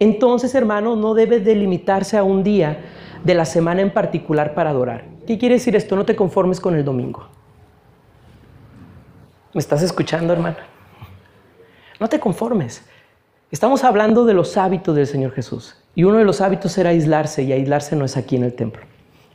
Entonces, 0.00 0.54
hermano, 0.54 0.96
no 0.96 1.14
debe 1.14 1.40
delimitarse 1.40 2.16
a 2.16 2.24
un 2.24 2.42
día 2.42 2.78
de 3.22 3.34
la 3.34 3.44
semana 3.44 3.82
en 3.82 3.90
particular 3.90 4.54
para 4.54 4.70
adorar. 4.70 5.04
¿Qué 5.26 5.38
quiere 5.38 5.56
decir 5.56 5.76
esto? 5.76 5.94
No 5.94 6.04
te 6.04 6.16
conformes 6.16 6.58
con 6.58 6.74
el 6.74 6.84
domingo. 6.84 7.28
¿Me 9.52 9.60
estás 9.60 9.82
escuchando, 9.82 10.32
hermano? 10.32 10.71
No 12.02 12.08
te 12.08 12.18
conformes. 12.18 12.82
Estamos 13.52 13.84
hablando 13.84 14.24
de 14.24 14.34
los 14.34 14.56
hábitos 14.56 14.96
del 14.96 15.06
Señor 15.06 15.30
Jesús. 15.30 15.76
Y 15.94 16.02
uno 16.02 16.18
de 16.18 16.24
los 16.24 16.40
hábitos 16.40 16.76
era 16.76 16.90
aislarse, 16.90 17.44
y 17.44 17.52
aislarse 17.52 17.94
no 17.94 18.04
es 18.04 18.16
aquí 18.16 18.34
en 18.34 18.42
el 18.42 18.54
templo. 18.54 18.82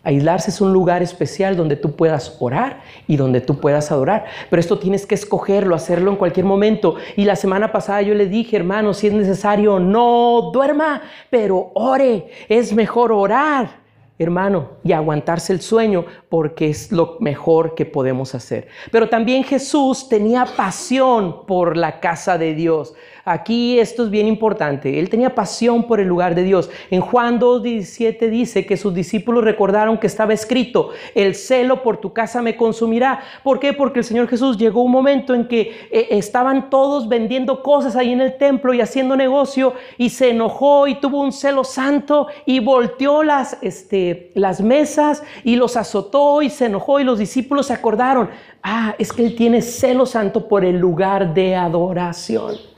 Aislarse 0.03 0.51
es 0.51 0.59
un 0.59 0.73
lugar 0.73 1.01
especial 1.01 1.55
donde 1.55 1.77
tú 1.77 1.95
puedas 1.95 2.35
orar 2.41 2.81
y 3.07 3.15
donde 3.15 3.39
tú 3.39 3.61
puedas 3.61 3.89
adorar. 3.89 4.25
Pero 4.49 4.59
esto 4.59 4.79
tienes 4.79 5.05
que 5.05 5.15
escogerlo, 5.15 5.75
hacerlo 5.75 6.11
en 6.11 6.17
cualquier 6.17 6.45
momento. 6.45 6.97
Y 7.15 7.23
la 7.23 7.37
semana 7.37 7.71
pasada 7.71 8.01
yo 8.01 8.13
le 8.13 8.25
dije, 8.25 8.57
hermano, 8.57 8.93
si 8.93 9.07
es 9.07 9.13
necesario, 9.13 9.79
no 9.79 10.51
duerma, 10.51 11.03
pero 11.29 11.71
ore. 11.73 12.27
Es 12.49 12.73
mejor 12.73 13.13
orar 13.13 13.86
hermano, 14.19 14.69
y 14.83 14.93
aguantarse 14.93 15.53
el 15.53 15.61
sueño 15.61 16.05
porque 16.29 16.69
es 16.69 16.91
lo 16.91 17.17
mejor 17.19 17.75
que 17.75 17.85
podemos 17.85 18.33
hacer. 18.33 18.67
Pero 18.91 19.09
también 19.09 19.43
Jesús 19.43 20.09
tenía 20.09 20.45
pasión 20.45 21.45
por 21.45 21.77
la 21.77 21.99
casa 21.99 22.37
de 22.37 22.55
Dios. 22.55 22.95
Aquí 23.29 23.77
esto 23.77 24.05
es 24.05 24.09
bien 24.09 24.25
importante. 24.25 24.97
Él 24.97 25.09
tenía 25.09 25.35
pasión 25.35 25.83
por 25.83 25.99
el 25.99 26.07
lugar 26.07 26.33
de 26.33 26.43
Dios. 26.43 26.69
En 26.89 27.01
Juan 27.01 27.41
2.17 27.41 28.29
dice 28.29 28.65
que 28.65 28.77
sus 28.77 28.93
discípulos 28.93 29.43
recordaron 29.43 29.97
que 29.97 30.07
estaba 30.07 30.31
escrito, 30.31 30.91
el 31.13 31.35
celo 31.35 31.83
por 31.83 31.97
tu 31.97 32.13
casa 32.13 32.41
me 32.41 32.55
consumirá. 32.55 33.19
¿Por 33.43 33.59
qué? 33.59 33.73
Porque 33.73 33.99
el 33.99 34.05
Señor 34.05 34.29
Jesús 34.29 34.57
llegó 34.57 34.81
un 34.81 34.93
momento 34.93 35.35
en 35.35 35.49
que 35.49 35.87
eh, 35.91 36.07
estaban 36.11 36.69
todos 36.69 37.09
vendiendo 37.09 37.63
cosas 37.63 37.97
ahí 37.97 38.13
en 38.13 38.21
el 38.21 38.37
templo 38.37 38.73
y 38.73 38.79
haciendo 38.79 39.17
negocio 39.17 39.73
y 39.97 40.09
se 40.09 40.29
enojó 40.29 40.87
y 40.87 40.95
tuvo 40.95 41.19
un 41.19 41.33
celo 41.33 41.65
santo 41.65 42.27
y 42.45 42.61
volteó 42.61 43.23
las, 43.23 43.57
este, 43.61 44.31
las 44.35 44.61
mesas 44.61 45.21
y 45.43 45.57
los 45.57 45.75
azotó 45.75 46.41
y 46.41 46.49
se 46.49 46.67
enojó 46.67 47.01
y 47.01 47.03
los 47.03 47.19
discípulos 47.19 47.67
se 47.67 47.73
acordaron, 47.73 48.29
ah, 48.63 48.95
es 48.97 49.11
que 49.11 49.25
Él 49.25 49.35
tiene 49.35 49.61
celo 49.61 50.05
santo 50.05 50.47
por 50.47 50.63
el 50.63 50.77
lugar 50.77 51.33
de 51.33 51.57
adoración. 51.57 52.76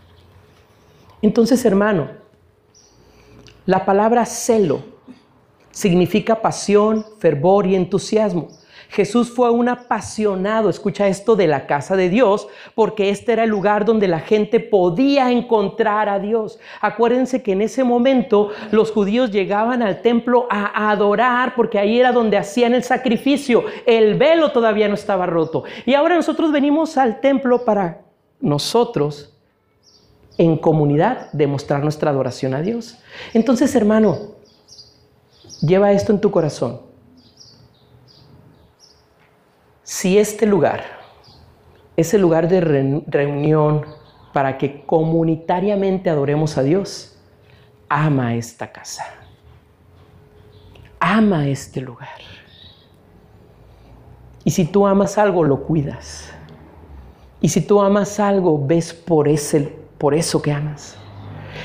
Entonces, 1.21 1.63
hermano, 1.65 2.09
la 3.65 3.85
palabra 3.85 4.25
celo 4.25 4.81
significa 5.71 6.41
pasión, 6.41 7.05
fervor 7.19 7.67
y 7.67 7.75
entusiasmo. 7.75 8.47
Jesús 8.89 9.29
fue 9.29 9.51
un 9.51 9.69
apasionado, 9.69 10.67
escucha 10.67 11.07
esto, 11.07 11.35
de 11.35 11.45
la 11.45 11.67
casa 11.67 11.95
de 11.95 12.09
Dios, 12.09 12.47
porque 12.73 13.11
este 13.11 13.33
era 13.33 13.43
el 13.43 13.49
lugar 13.51 13.85
donde 13.85 14.07
la 14.07 14.19
gente 14.19 14.59
podía 14.59 15.31
encontrar 15.31 16.09
a 16.09 16.17
Dios. 16.17 16.59
Acuérdense 16.81 17.43
que 17.43 17.51
en 17.51 17.61
ese 17.61 17.83
momento 17.83 18.49
los 18.71 18.91
judíos 18.91 19.29
llegaban 19.29 19.83
al 19.83 20.01
templo 20.01 20.47
a 20.49 20.89
adorar, 20.89 21.53
porque 21.55 21.77
ahí 21.77 21.99
era 21.99 22.11
donde 22.11 22.37
hacían 22.37 22.73
el 22.73 22.83
sacrificio. 22.83 23.63
El 23.85 24.15
velo 24.15 24.51
todavía 24.51 24.87
no 24.87 24.95
estaba 24.95 25.27
roto. 25.27 25.65
Y 25.85 25.93
ahora 25.93 26.15
nosotros 26.15 26.51
venimos 26.51 26.97
al 26.97 27.19
templo 27.21 27.63
para 27.63 28.01
nosotros 28.41 29.38
en 30.39 30.57
comunidad 30.57 31.29
demostrar 31.33 31.83
nuestra 31.83 32.11
adoración 32.11 32.53
a 32.53 32.61
Dios. 32.61 32.97
Entonces, 33.33 33.75
hermano, 33.75 34.17
lleva 35.61 35.91
esto 35.91 36.13
en 36.13 36.21
tu 36.21 36.31
corazón. 36.31 36.79
Si 39.83 40.17
este 40.17 40.45
lugar 40.45 40.83
es 41.97 42.13
el 42.13 42.21
lugar 42.21 42.47
de 42.47 42.61
reunión 43.05 43.85
para 44.31 44.57
que 44.57 44.85
comunitariamente 44.85 46.09
adoremos 46.09 46.57
a 46.57 46.63
Dios, 46.63 47.17
ama 47.89 48.35
esta 48.35 48.71
casa. 48.71 49.03
Ama 51.01 51.49
este 51.49 51.81
lugar. 51.81 52.07
Y 54.45 54.51
si 54.51 54.63
tú 54.63 54.87
amas 54.87 55.17
algo, 55.17 55.43
lo 55.43 55.63
cuidas. 55.63 56.31
Y 57.41 57.49
si 57.49 57.59
tú 57.59 57.81
amas 57.81 58.21
algo, 58.21 58.65
ves 58.65 58.93
por, 58.93 59.27
ese, 59.27 59.78
por 59.99 60.15
eso 60.15 60.41
que 60.41 60.51
amas. 60.51 60.97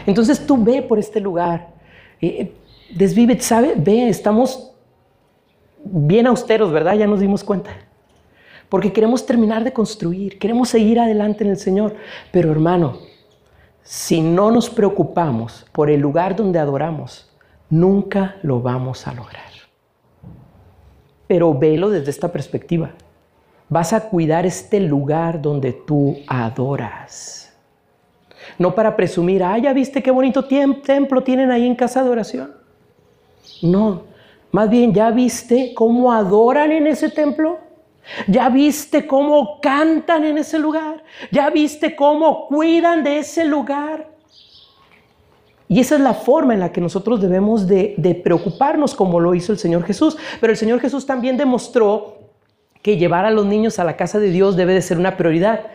Entonces 0.07 0.47
tú 0.47 0.63
ve 0.63 0.83
por 0.83 0.99
este 0.99 1.21
lugar. 1.21 1.69
Eh, 2.21 2.53
desvive, 2.95 3.41
¿sabe? 3.41 3.75
Ve, 3.77 4.09
estamos 4.09 4.73
bien 5.85 6.27
austeros, 6.27 6.71
¿verdad? 6.71 6.95
Ya 6.95 7.07
nos 7.07 7.21
dimos 7.21 7.43
cuenta. 7.43 7.71
Porque 8.69 8.93
queremos 8.93 9.25
terminar 9.25 9.63
de 9.63 9.73
construir, 9.73 10.39
queremos 10.39 10.69
seguir 10.69 10.99
adelante 10.99 11.45
en 11.45 11.51
el 11.51 11.57
Señor. 11.57 11.95
Pero 12.33 12.51
hermano, 12.51 12.99
si 13.83 14.21
no 14.21 14.51
nos 14.51 14.69
preocupamos 14.69 15.65
por 15.73 15.91
el 15.91 16.01
lugar 16.01 16.35
donde 16.35 16.59
adoramos, 16.59 17.31
nunca 17.71 18.37
lo 18.43 18.61
vamos 18.61 19.07
a 19.07 19.15
lograr. 19.15 19.45
Pero 21.27 21.55
velo 21.55 21.91
desde 21.91 22.11
esta 22.11 22.33
perspectiva. 22.33 22.91
Vas 23.69 23.93
a 23.93 24.09
cuidar 24.09 24.45
este 24.45 24.81
lugar 24.81 25.41
donde 25.41 25.73
tú 25.73 26.19
adoras. 26.27 27.44
No 28.59 28.75
para 28.75 28.97
presumir, 28.97 29.43
ah, 29.43 29.59
ya 29.59 29.73
viste 29.73 30.03
qué 30.03 30.11
bonito 30.11 30.45
templo 30.45 31.23
tienen 31.23 31.51
ahí 31.51 31.67
en 31.67 31.75
casa 31.75 32.03
de 32.03 32.11
oración. 32.11 32.53
No, 33.63 34.03
más 34.53 34.71
bien, 34.71 34.93
¿ya 34.95 35.11
viste 35.11 35.73
cómo 35.75 36.13
adoran 36.13 36.71
en 36.73 36.87
ese 36.87 37.09
templo? 37.09 37.59
¿Ya 38.29 38.49
viste 38.49 39.07
cómo 39.07 39.61
cantan 39.61 40.25
en 40.25 40.39
ese 40.39 40.59
lugar? 40.59 41.03
¿Ya 41.33 41.51
viste 41.51 41.97
cómo 41.97 42.47
cuidan 42.47 43.03
de 43.03 43.19
ese 43.19 43.45
lugar? 43.45 44.09
Y 45.69 45.81
esa 45.81 45.95
es 45.95 46.03
la 46.03 46.15
forma 46.15 46.55
en 46.55 46.61
la 46.61 46.71
que 46.71 46.81
nosotros 46.81 47.21
debemos 47.21 47.67
de, 47.67 47.95
de, 47.97 48.15
preocuparnos 48.15 48.95
como 48.95 49.19
lo 49.19 49.35
hizo 49.35 49.51
el 49.53 49.59
Señor 49.59 49.83
Jesús. 49.85 50.17
Pero 50.41 50.53
el 50.53 50.57
Señor 50.57 50.81
Jesús 50.81 51.07
también 51.07 51.37
demostró 51.37 52.19
que 52.83 52.99
llevar 52.99 53.25
a 53.25 53.31
los 53.31 53.47
niños 53.47 53.79
a 53.79 53.85
la 53.85 53.97
casa 53.97 54.21
de 54.21 54.29
Dios 54.29 54.57
debe 54.57 54.75
de 54.75 54.83
ser 54.83 54.99
una 54.99 55.17
prioridad. 55.17 55.67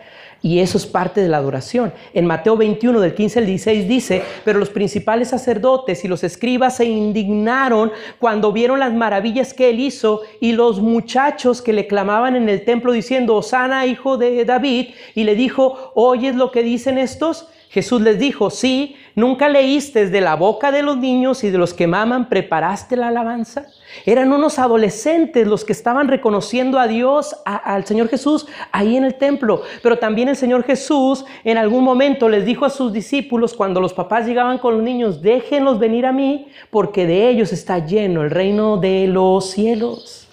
Y 0.42 0.60
eso 0.60 0.78
es 0.78 0.86
parte 0.86 1.20
de 1.20 1.28
la 1.28 1.36
adoración. 1.36 1.92
En 2.14 2.26
Mateo 2.26 2.56
21, 2.56 3.00
del 3.00 3.14
15 3.14 3.40
al 3.40 3.46
16 3.46 3.88
dice, 3.88 4.22
pero 4.44 4.58
los 4.58 4.70
principales 4.70 5.28
sacerdotes 5.28 6.04
y 6.04 6.08
los 6.08 6.24
escribas 6.24 6.76
se 6.76 6.86
indignaron 6.86 7.92
cuando 8.18 8.50
vieron 8.50 8.80
las 8.80 8.94
maravillas 8.94 9.52
que 9.52 9.68
él 9.68 9.80
hizo 9.80 10.22
y 10.40 10.52
los 10.52 10.80
muchachos 10.80 11.60
que 11.60 11.74
le 11.74 11.86
clamaban 11.86 12.36
en 12.36 12.48
el 12.48 12.64
templo 12.64 12.92
diciendo, 12.92 13.36
Osana, 13.36 13.84
hijo 13.84 14.16
de 14.16 14.44
David, 14.46 14.94
y 15.14 15.24
le 15.24 15.34
dijo, 15.34 15.92
¿oyes 15.94 16.34
lo 16.34 16.50
que 16.50 16.62
dicen 16.62 16.96
estos? 16.96 17.48
Jesús 17.70 18.00
les 18.00 18.18
dijo, 18.18 18.50
sí, 18.50 18.96
nunca 19.14 19.48
leíste 19.48 20.08
de 20.08 20.20
la 20.20 20.34
boca 20.34 20.72
de 20.72 20.82
los 20.82 20.96
niños 20.96 21.44
y 21.44 21.50
de 21.50 21.58
los 21.58 21.72
que 21.72 21.86
maman, 21.86 22.28
preparaste 22.28 22.96
la 22.96 23.06
alabanza. 23.08 23.68
Eran 24.04 24.32
unos 24.32 24.58
adolescentes 24.58 25.46
los 25.46 25.64
que 25.64 25.72
estaban 25.72 26.08
reconociendo 26.08 26.80
a 26.80 26.88
Dios, 26.88 27.36
al 27.44 27.84
Señor 27.84 28.08
Jesús, 28.08 28.48
ahí 28.72 28.96
en 28.96 29.04
el 29.04 29.14
templo. 29.14 29.62
Pero 29.84 30.00
también 30.00 30.28
el 30.28 30.34
Señor 30.34 30.64
Jesús 30.64 31.24
en 31.44 31.58
algún 31.58 31.84
momento 31.84 32.28
les 32.28 32.44
dijo 32.44 32.64
a 32.64 32.70
sus 32.70 32.92
discípulos, 32.92 33.54
cuando 33.54 33.80
los 33.80 33.94
papás 33.94 34.26
llegaban 34.26 34.58
con 34.58 34.74
los 34.74 34.82
niños, 34.82 35.22
déjenlos 35.22 35.78
venir 35.78 36.06
a 36.06 36.12
mí, 36.12 36.48
porque 36.70 37.06
de 37.06 37.28
ellos 37.28 37.52
está 37.52 37.86
lleno 37.86 38.22
el 38.22 38.32
reino 38.32 38.78
de 38.78 39.06
los 39.06 39.48
cielos. 39.48 40.26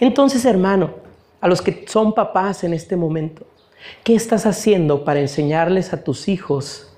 Entonces, 0.00 0.44
hermano, 0.44 0.90
a 1.40 1.48
los 1.48 1.62
que 1.62 1.86
son 1.88 2.12
papás 2.12 2.62
en 2.62 2.74
este 2.74 2.94
momento, 2.94 3.46
¿Qué 4.04 4.14
estás 4.14 4.46
haciendo 4.46 5.04
para 5.04 5.20
enseñarles 5.20 5.92
a 5.92 6.02
tus 6.02 6.28
hijos 6.28 6.92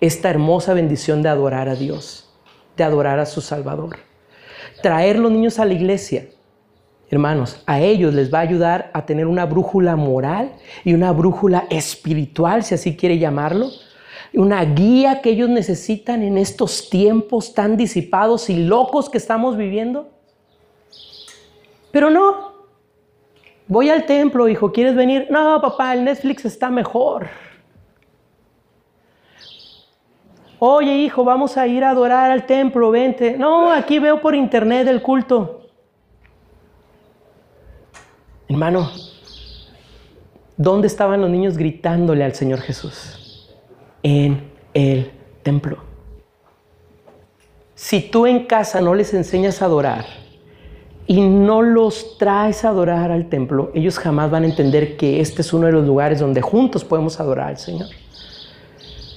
esta 0.00 0.30
hermosa 0.30 0.74
bendición 0.74 1.22
de 1.22 1.28
adorar 1.28 1.68
a 1.68 1.74
Dios, 1.74 2.30
de 2.76 2.84
adorar 2.84 3.18
a 3.18 3.26
su 3.26 3.40
Salvador? 3.40 3.98
Traer 4.82 5.18
los 5.18 5.32
niños 5.32 5.58
a 5.58 5.64
la 5.64 5.74
iglesia, 5.74 6.28
hermanos, 7.10 7.62
a 7.66 7.80
ellos 7.80 8.14
les 8.14 8.32
va 8.32 8.38
a 8.38 8.42
ayudar 8.42 8.90
a 8.94 9.06
tener 9.06 9.26
una 9.26 9.46
brújula 9.46 9.96
moral 9.96 10.52
y 10.84 10.94
una 10.94 11.12
brújula 11.12 11.66
espiritual, 11.70 12.62
si 12.64 12.74
así 12.74 12.96
quiere 12.96 13.18
llamarlo, 13.18 13.70
una 14.34 14.62
guía 14.64 15.20
que 15.22 15.30
ellos 15.30 15.48
necesitan 15.48 16.22
en 16.22 16.36
estos 16.36 16.90
tiempos 16.90 17.54
tan 17.54 17.76
disipados 17.76 18.50
y 18.50 18.56
locos 18.64 19.08
que 19.08 19.18
estamos 19.18 19.56
viviendo. 19.56 20.10
Pero 21.90 22.10
no, 22.10 22.47
Voy 23.68 23.90
al 23.90 24.06
templo, 24.06 24.48
hijo, 24.48 24.72
¿quieres 24.72 24.96
venir? 24.96 25.26
No, 25.30 25.60
papá, 25.60 25.92
el 25.92 26.02
Netflix 26.02 26.46
está 26.46 26.70
mejor. 26.70 27.28
Oye, 30.58 30.96
hijo, 30.96 31.22
vamos 31.22 31.56
a 31.58 31.66
ir 31.66 31.84
a 31.84 31.90
adorar 31.90 32.30
al 32.30 32.46
templo, 32.46 32.90
vente. 32.90 33.36
No, 33.36 33.70
aquí 33.70 33.98
veo 33.98 34.20
por 34.22 34.34
internet 34.34 34.88
el 34.88 35.02
culto. 35.02 35.66
Hermano, 38.48 38.90
¿dónde 40.56 40.86
estaban 40.86 41.20
los 41.20 41.28
niños 41.28 41.58
gritándole 41.58 42.24
al 42.24 42.34
Señor 42.34 42.60
Jesús? 42.60 43.54
En 44.02 44.50
el 44.72 45.12
templo. 45.42 45.76
Si 47.74 48.00
tú 48.00 48.26
en 48.26 48.46
casa 48.46 48.80
no 48.80 48.94
les 48.94 49.12
enseñas 49.12 49.60
a 49.60 49.66
adorar, 49.66 50.06
y 51.08 51.22
no 51.22 51.62
los 51.62 52.18
traes 52.18 52.66
a 52.66 52.68
adorar 52.68 53.10
al 53.10 53.30
templo, 53.30 53.70
ellos 53.74 53.98
jamás 53.98 54.30
van 54.30 54.42
a 54.42 54.46
entender 54.46 54.98
que 54.98 55.20
este 55.20 55.40
es 55.40 55.54
uno 55.54 55.66
de 55.66 55.72
los 55.72 55.86
lugares 55.86 56.20
donde 56.20 56.42
juntos 56.42 56.84
podemos 56.84 57.18
adorar 57.18 57.48
al 57.48 57.58
Señor. 57.58 57.88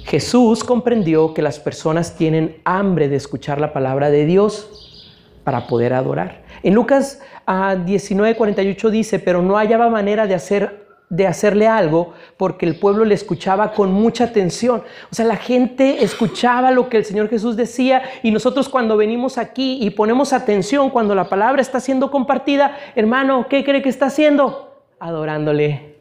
Jesús 0.06 0.63
comprendió 0.63 1.34
que 1.34 1.41
las 1.41 1.60
personas 1.60 2.15
tienen 2.15 2.58
hambre 2.63 3.10
de 3.10 3.17
escuchar 3.17 3.60
la 3.60 3.73
palabra 3.73 4.10
de 4.10 4.25
Dios 4.25 5.04
para 5.43 5.67
poder 5.67 5.93
adorar. 5.93 6.43
En 6.63 6.75
Lucas 6.75 7.19
19:48 7.45 8.88
ah, 8.88 8.89
dice, 8.89 9.19
pero 9.19 9.41
no 9.41 9.58
hallaba 9.58 9.89
manera 9.89 10.27
de 10.27 10.36
hacer 10.36 10.88
de 11.12 11.28
hacerle 11.28 11.67
algo 11.67 12.13
porque 12.38 12.65
el 12.65 12.80
pueblo 12.80 13.04
le 13.04 13.13
escuchaba 13.13 13.74
con 13.74 13.91
mucha 13.91 14.24
atención. 14.24 14.82
O 15.12 15.13
sea, 15.13 15.26
la 15.26 15.36
gente 15.36 16.06
escuchaba 16.06 16.71
lo 16.71 16.88
que 16.88 16.97
el 16.97 17.06
Señor 17.06 17.30
Jesús 17.30 17.58
decía 17.58 18.02
y 18.24 18.32
nosotros 18.32 18.69
cuando 18.69 18.95
venimos 18.95 19.38
aquí 19.38 19.78
y 19.82 19.89
ponemos 19.89 20.32
atención 20.32 20.89
cuando 20.89 21.13
la 21.13 21.26
palabra 21.26 21.62
está 21.62 21.82
siendo 21.82 22.10
compartida, 22.10 22.78
hermano, 22.95 23.47
¿qué 23.50 23.65
cree 23.65 23.82
que 23.82 23.89
está 23.89 24.06
haciendo? 24.06 24.86
Adorándole. 25.00 25.97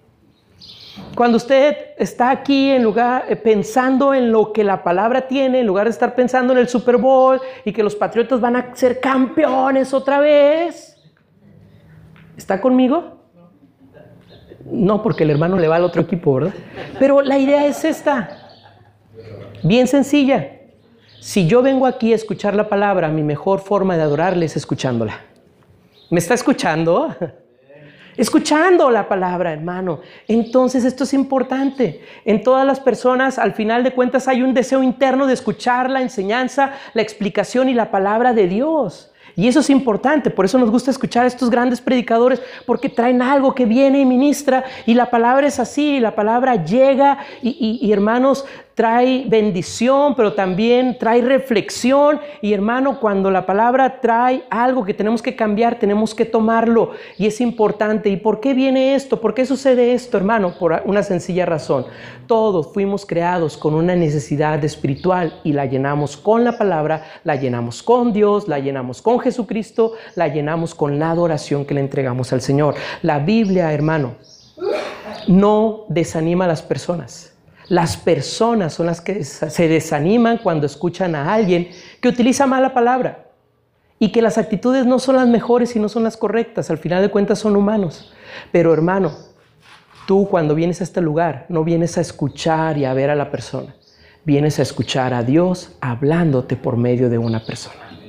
Cuando 1.16 1.38
usted 1.38 1.76
está 1.98 2.30
aquí 2.30 2.70
en 2.70 2.84
lugar 2.84 3.24
eh, 3.28 3.34
pensando 3.34 4.14
en 4.14 4.30
lo 4.30 4.52
que 4.52 4.62
la 4.62 4.84
palabra 4.84 5.26
tiene, 5.26 5.60
en 5.60 5.66
lugar 5.66 5.86
de 5.86 5.90
estar 5.90 6.14
pensando 6.14 6.52
en 6.52 6.60
el 6.60 6.68
Super 6.68 6.98
Bowl 6.98 7.40
y 7.64 7.72
que 7.72 7.82
los 7.82 7.96
Patriotas 7.96 8.40
van 8.40 8.54
a 8.54 8.76
ser 8.76 9.00
campeones 9.00 9.92
otra 9.92 10.20
vez, 10.20 10.96
¿está 12.36 12.60
conmigo? 12.60 13.19
No, 14.64 15.02
porque 15.02 15.24
el 15.24 15.30
hermano 15.30 15.58
le 15.58 15.68
va 15.68 15.76
al 15.76 15.84
otro 15.84 16.02
equipo, 16.02 16.34
¿verdad? 16.34 16.54
Pero 16.98 17.22
la 17.22 17.38
idea 17.38 17.66
es 17.66 17.84
esta, 17.84 18.50
bien 19.62 19.86
sencilla. 19.86 20.60
Si 21.20 21.46
yo 21.46 21.62
vengo 21.62 21.86
aquí 21.86 22.12
a 22.12 22.16
escuchar 22.16 22.54
la 22.54 22.68
palabra, 22.68 23.08
mi 23.08 23.22
mejor 23.22 23.60
forma 23.60 23.96
de 23.96 24.02
adorarle 24.02 24.46
es 24.46 24.56
escuchándola. 24.56 25.20
¿Me 26.10 26.18
está 26.18 26.34
escuchando? 26.34 27.14
Escuchando 28.16 28.90
la 28.90 29.08
palabra, 29.08 29.52
hermano. 29.52 30.00
Entonces 30.28 30.84
esto 30.84 31.04
es 31.04 31.14
importante. 31.14 32.02
En 32.26 32.42
todas 32.42 32.66
las 32.66 32.78
personas, 32.78 33.38
al 33.38 33.54
final 33.54 33.82
de 33.82 33.92
cuentas, 33.92 34.28
hay 34.28 34.42
un 34.42 34.52
deseo 34.52 34.82
interno 34.82 35.26
de 35.26 35.32
escuchar 35.32 35.88
la 35.88 36.02
enseñanza, 36.02 36.72
la 36.92 37.00
explicación 37.00 37.70
y 37.70 37.74
la 37.74 37.90
palabra 37.90 38.34
de 38.34 38.46
Dios. 38.46 39.10
Y 39.36 39.48
eso 39.48 39.60
es 39.60 39.70
importante, 39.70 40.30
por 40.30 40.44
eso 40.44 40.58
nos 40.58 40.70
gusta 40.70 40.90
escuchar 40.90 41.24
a 41.24 41.28
estos 41.28 41.50
grandes 41.50 41.80
predicadores, 41.80 42.42
porque 42.66 42.88
traen 42.88 43.22
algo 43.22 43.54
que 43.54 43.64
viene 43.64 44.00
y 44.00 44.06
ministra, 44.06 44.64
y 44.86 44.94
la 44.94 45.10
palabra 45.10 45.46
es 45.46 45.58
así, 45.58 46.00
la 46.00 46.14
palabra 46.14 46.64
llega, 46.64 47.18
y, 47.42 47.90
hermanos, 47.92 48.44
trae 48.80 49.26
bendición, 49.26 50.14
pero 50.14 50.32
también 50.32 50.96
trae 50.98 51.20
reflexión. 51.20 52.18
Y 52.40 52.54
hermano, 52.54 52.98
cuando 52.98 53.30
la 53.30 53.44
palabra 53.44 54.00
trae 54.00 54.44
algo 54.48 54.86
que 54.86 54.94
tenemos 54.94 55.20
que 55.20 55.36
cambiar, 55.36 55.78
tenemos 55.78 56.14
que 56.14 56.24
tomarlo. 56.24 56.92
Y 57.18 57.26
es 57.26 57.42
importante. 57.42 58.08
¿Y 58.08 58.16
por 58.16 58.40
qué 58.40 58.54
viene 58.54 58.94
esto? 58.94 59.20
¿Por 59.20 59.34
qué 59.34 59.44
sucede 59.44 59.92
esto, 59.92 60.16
hermano? 60.16 60.54
Por 60.58 60.80
una 60.86 61.02
sencilla 61.02 61.44
razón. 61.44 61.84
Todos 62.26 62.72
fuimos 62.72 63.04
creados 63.04 63.58
con 63.58 63.74
una 63.74 63.94
necesidad 63.94 64.64
espiritual 64.64 65.38
y 65.44 65.52
la 65.52 65.66
llenamos 65.66 66.16
con 66.16 66.42
la 66.42 66.56
palabra, 66.56 67.04
la 67.22 67.36
llenamos 67.36 67.82
con 67.82 68.14
Dios, 68.14 68.48
la 68.48 68.60
llenamos 68.60 69.02
con 69.02 69.20
Jesucristo, 69.20 69.92
la 70.14 70.28
llenamos 70.28 70.74
con 70.74 70.98
la 70.98 71.10
adoración 71.10 71.66
que 71.66 71.74
le 71.74 71.82
entregamos 71.82 72.32
al 72.32 72.40
Señor. 72.40 72.76
La 73.02 73.18
Biblia, 73.18 73.74
hermano, 73.74 74.14
no 75.28 75.84
desanima 75.90 76.46
a 76.46 76.48
las 76.48 76.62
personas. 76.62 77.29
Las 77.70 77.96
personas 77.96 78.74
son 78.74 78.86
las 78.86 79.00
que 79.00 79.22
se 79.22 79.68
desaniman 79.68 80.38
cuando 80.38 80.66
escuchan 80.66 81.14
a 81.14 81.32
alguien 81.32 81.68
que 82.00 82.08
utiliza 82.08 82.44
mala 82.44 82.74
palabra 82.74 83.28
y 84.00 84.10
que 84.10 84.22
las 84.22 84.38
actitudes 84.38 84.86
no 84.86 84.98
son 84.98 85.14
las 85.14 85.28
mejores 85.28 85.76
y 85.76 85.78
no 85.78 85.88
son 85.88 86.02
las 86.02 86.16
correctas. 86.16 86.68
Al 86.68 86.78
final 86.78 87.00
de 87.00 87.10
cuentas 87.10 87.38
son 87.38 87.54
humanos. 87.54 88.12
Pero 88.50 88.74
hermano, 88.74 89.12
tú 90.08 90.26
cuando 90.28 90.56
vienes 90.56 90.80
a 90.80 90.84
este 90.84 91.00
lugar 91.00 91.46
no 91.48 91.62
vienes 91.62 91.96
a 91.96 92.00
escuchar 92.00 92.76
y 92.76 92.86
a 92.86 92.92
ver 92.92 93.08
a 93.08 93.14
la 93.14 93.30
persona. 93.30 93.76
Vienes 94.24 94.58
a 94.58 94.62
escuchar 94.62 95.14
a 95.14 95.22
Dios 95.22 95.76
hablándote 95.80 96.56
por 96.56 96.76
medio 96.76 97.08
de 97.08 97.18
una 97.18 97.46
persona. 97.46 98.00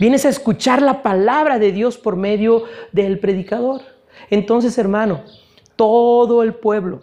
Vienes 0.00 0.24
a 0.24 0.30
escuchar 0.30 0.80
la 0.80 1.02
palabra 1.02 1.58
de 1.58 1.72
Dios 1.72 1.98
por 1.98 2.16
medio 2.16 2.64
del 2.92 3.18
predicador. 3.18 3.82
Entonces, 4.30 4.78
hermano, 4.78 5.24
todo 5.76 6.42
el 6.42 6.54
pueblo 6.54 7.02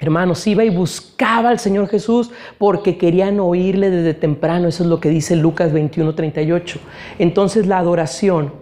Hermanos, 0.00 0.46
iba 0.46 0.64
y 0.64 0.70
buscaba 0.70 1.50
al 1.50 1.58
Señor 1.58 1.88
Jesús 1.88 2.30
porque 2.56 2.96
querían 2.96 3.38
oírle 3.38 3.90
desde 3.90 4.14
temprano. 4.14 4.66
Eso 4.66 4.82
es 4.82 4.88
lo 4.88 4.98
que 4.98 5.10
dice 5.10 5.36
Lucas 5.36 5.72
21, 5.74 6.14
38. 6.14 6.80
Entonces 7.18 7.66
la 7.66 7.78
adoración 7.78 8.52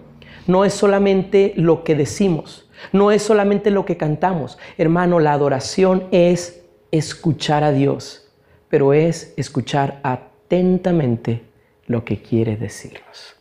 no 0.49 0.65
es 0.65 0.75
solamente 0.75 1.53
lo 1.57 1.85
que 1.85 1.95
decimos, 1.95 2.69
no 2.93 3.13
es 3.13 3.23
solamente 3.23 3.71
lo 3.71 3.85
que 3.85 3.97
cantamos. 3.97 4.59
Hermano, 4.79 5.21
la 5.21 5.33
adoración 5.33 6.05
es 6.11 6.65
escuchar 6.91 7.63
a 7.63 7.71
Dios, 7.71 8.29
pero 8.69 8.93
es 8.93 9.33
escuchar 9.37 10.01
atentamente 10.03 11.45
lo 11.87 12.05
que 12.05 12.21
quiere 12.21 12.57
decirnos. 12.57 13.37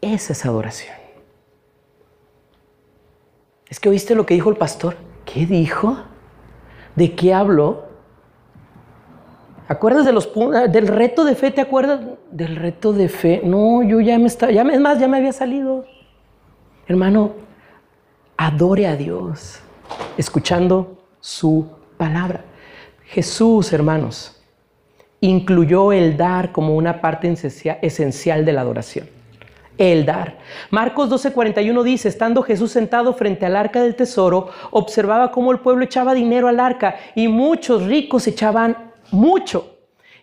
Esa 0.00 0.32
es 0.32 0.46
adoración. 0.46 0.94
Es 3.68 3.80
que 3.80 3.88
oíste 3.88 4.14
lo 4.14 4.24
que 4.26 4.34
dijo 4.34 4.50
el 4.50 4.56
pastor. 4.56 4.96
¿Qué 5.24 5.44
dijo? 5.44 5.96
¿De 6.96 7.14
qué 7.14 7.32
habló? 7.32 7.84
¿Acuerdas 9.68 10.04
de 10.04 10.12
los, 10.12 10.30
del 10.70 10.88
reto 10.88 11.24
de 11.24 11.34
fe? 11.34 11.50
¿Te 11.50 11.60
acuerdas 11.60 12.00
del 12.30 12.56
reto 12.56 12.92
de 12.92 13.08
fe? 13.08 13.42
No, 13.44 13.82
yo 13.82 14.00
ya 14.00 14.18
me 14.18 14.26
estaba, 14.26 14.50
ya 14.50 14.62
es 14.62 14.80
más, 14.80 14.98
ya 14.98 15.06
me 15.06 15.18
había 15.18 15.32
salido. 15.32 15.84
Hermano, 16.88 17.32
adore 18.36 18.86
a 18.86 18.96
Dios, 18.96 19.60
escuchando 20.16 20.98
su 21.20 21.68
palabra. 21.96 22.44
Jesús, 23.04 23.72
hermanos, 23.72 24.40
incluyó 25.20 25.92
el 25.92 26.16
dar 26.16 26.52
como 26.52 26.74
una 26.76 27.00
parte 27.00 27.32
esencial 27.82 28.44
de 28.44 28.52
la 28.52 28.62
adoración 28.62 29.15
el 29.78 30.06
dar. 30.06 30.38
Marcos 30.70 31.10
12:41 31.10 31.82
dice, 31.82 32.08
estando 32.08 32.42
Jesús 32.42 32.72
sentado 32.72 33.14
frente 33.14 33.46
al 33.46 33.56
arca 33.56 33.82
del 33.82 33.96
tesoro, 33.96 34.48
observaba 34.70 35.30
cómo 35.30 35.52
el 35.52 35.60
pueblo 35.60 35.84
echaba 35.84 36.14
dinero 36.14 36.48
al 36.48 36.60
arca 36.60 36.96
y 37.14 37.28
muchos 37.28 37.84
ricos 37.84 38.26
echaban 38.26 38.92
mucho. 39.10 39.75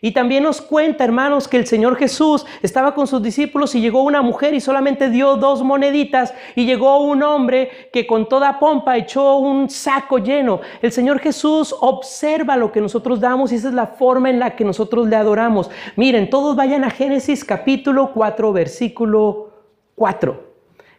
Y 0.03 0.11
también 0.11 0.43
nos 0.43 0.61
cuenta, 0.61 1.05
hermanos, 1.05 1.47
que 1.47 1.55
el 1.55 1.65
Señor 1.65 1.95
Jesús 1.95 2.45
estaba 2.61 2.93
con 2.93 3.07
sus 3.07 3.23
discípulos 3.23 3.73
y 3.73 3.79
llegó 3.79 4.03
una 4.03 4.21
mujer 4.21 4.53
y 4.53 4.59
solamente 4.59 5.09
dio 5.09 5.37
dos 5.37 5.63
moneditas 5.63 6.33
y 6.55 6.65
llegó 6.65 6.99
un 6.99 7.23
hombre 7.23 7.89
que 7.93 8.05
con 8.05 8.27
toda 8.27 8.59
pompa 8.59 8.97
echó 8.97 9.37
un 9.37 9.69
saco 9.69 10.17
lleno. 10.17 10.59
El 10.81 10.91
Señor 10.91 11.19
Jesús 11.19 11.73
observa 11.79 12.57
lo 12.57 12.73
que 12.73 12.81
nosotros 12.81 13.21
damos 13.21 13.53
y 13.53 13.55
esa 13.55 13.69
es 13.69 13.73
la 13.73 13.87
forma 13.87 14.29
en 14.29 14.39
la 14.39 14.57
que 14.57 14.65
nosotros 14.65 15.07
le 15.07 15.15
adoramos. 15.15 15.71
Miren, 15.95 16.29
todos 16.29 16.57
vayan 16.57 16.83
a 16.83 16.89
Génesis 16.89 17.45
capítulo 17.45 18.11
4, 18.13 18.51
versículo 18.51 19.51
4. 19.95 20.43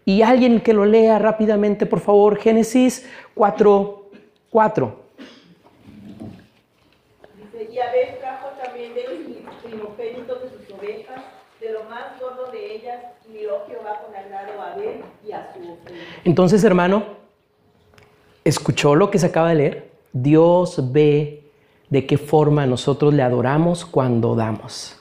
Y 0.06 0.22
alguien 0.22 0.60
que 0.60 0.72
lo 0.72 0.86
lea 0.86 1.18
rápidamente, 1.18 1.84
por 1.84 2.00
favor, 2.00 2.38
Génesis 2.38 3.06
4, 3.34 4.10
4. 4.48 5.04
Dice, 7.36 7.68
y 7.70 7.78
Abel 7.78 8.18
trajo 8.20 8.48
también 8.62 8.94
de 8.94 9.04
los 9.04 9.54
primogénitos 9.62 10.42
de 10.42 10.50
sus 10.50 10.78
ovejas, 10.78 11.22
de 11.60 11.72
lo 11.72 11.84
más 11.84 12.20
gordo 12.20 12.50
de 12.52 12.74
con 14.05 14.14
a 14.14 14.77
y 15.27 15.33
a 15.33 15.53
su. 15.53 15.77
Entonces, 16.25 16.64
hermano, 16.64 17.05
¿escuchó 18.44 18.94
lo 18.94 19.11
que 19.11 19.18
se 19.18 19.27
acaba 19.27 19.49
de 19.51 19.55
leer? 19.55 19.90
Dios 20.12 20.92
ve 20.92 21.44
de 21.88 22.07
qué 22.07 22.18
forma 22.18 22.66
nosotros 22.66 23.14
le 23.14 23.23
adoramos 23.23 23.85
cuando 23.85 24.35
damos. 24.35 24.97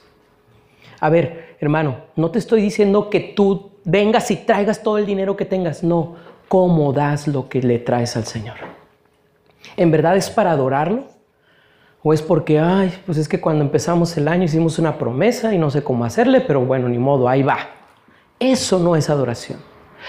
A 1.00 1.10
ver, 1.10 1.56
hermano, 1.60 1.96
no 2.16 2.30
te 2.30 2.38
estoy 2.38 2.62
diciendo 2.62 3.10
que 3.10 3.20
tú 3.20 3.70
vengas 3.84 4.30
y 4.30 4.36
traigas 4.36 4.82
todo 4.82 4.98
el 4.98 5.06
dinero 5.06 5.36
que 5.36 5.44
tengas. 5.44 5.82
No, 5.82 6.16
¿cómo 6.48 6.92
das 6.92 7.28
lo 7.28 7.48
que 7.48 7.62
le 7.62 7.78
traes 7.78 8.16
al 8.16 8.24
Señor? 8.24 8.56
¿En 9.76 9.90
verdad 9.90 10.16
es 10.16 10.30
para 10.30 10.52
adorarlo? 10.52 11.13
¿O 12.06 12.12
es 12.12 12.20
porque, 12.20 12.58
ay, 12.58 12.92
pues 13.06 13.16
es 13.16 13.26
que 13.26 13.40
cuando 13.40 13.64
empezamos 13.64 14.14
el 14.18 14.28
año 14.28 14.44
hicimos 14.44 14.78
una 14.78 14.98
promesa 14.98 15.54
y 15.54 15.58
no 15.58 15.70
sé 15.70 15.82
cómo 15.82 16.04
hacerle, 16.04 16.42
pero 16.42 16.60
bueno, 16.60 16.86
ni 16.86 16.98
modo, 16.98 17.30
ahí 17.30 17.42
va? 17.42 17.56
Eso 18.38 18.78
no 18.78 18.94
es 18.94 19.08
adoración. 19.08 19.58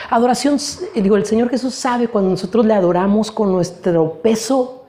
Adoración, 0.10 0.58
digo, 0.93 1.15
el 1.15 1.25
Señor 1.25 1.49
Jesús 1.49 1.73
sabe 1.73 2.10
cuando 2.10 2.31
nosotros 2.31 2.65
le 2.65 2.73
adoramos 2.73 3.31
con 3.31 3.49
nuestro 3.53 4.21
peso. 4.21 4.88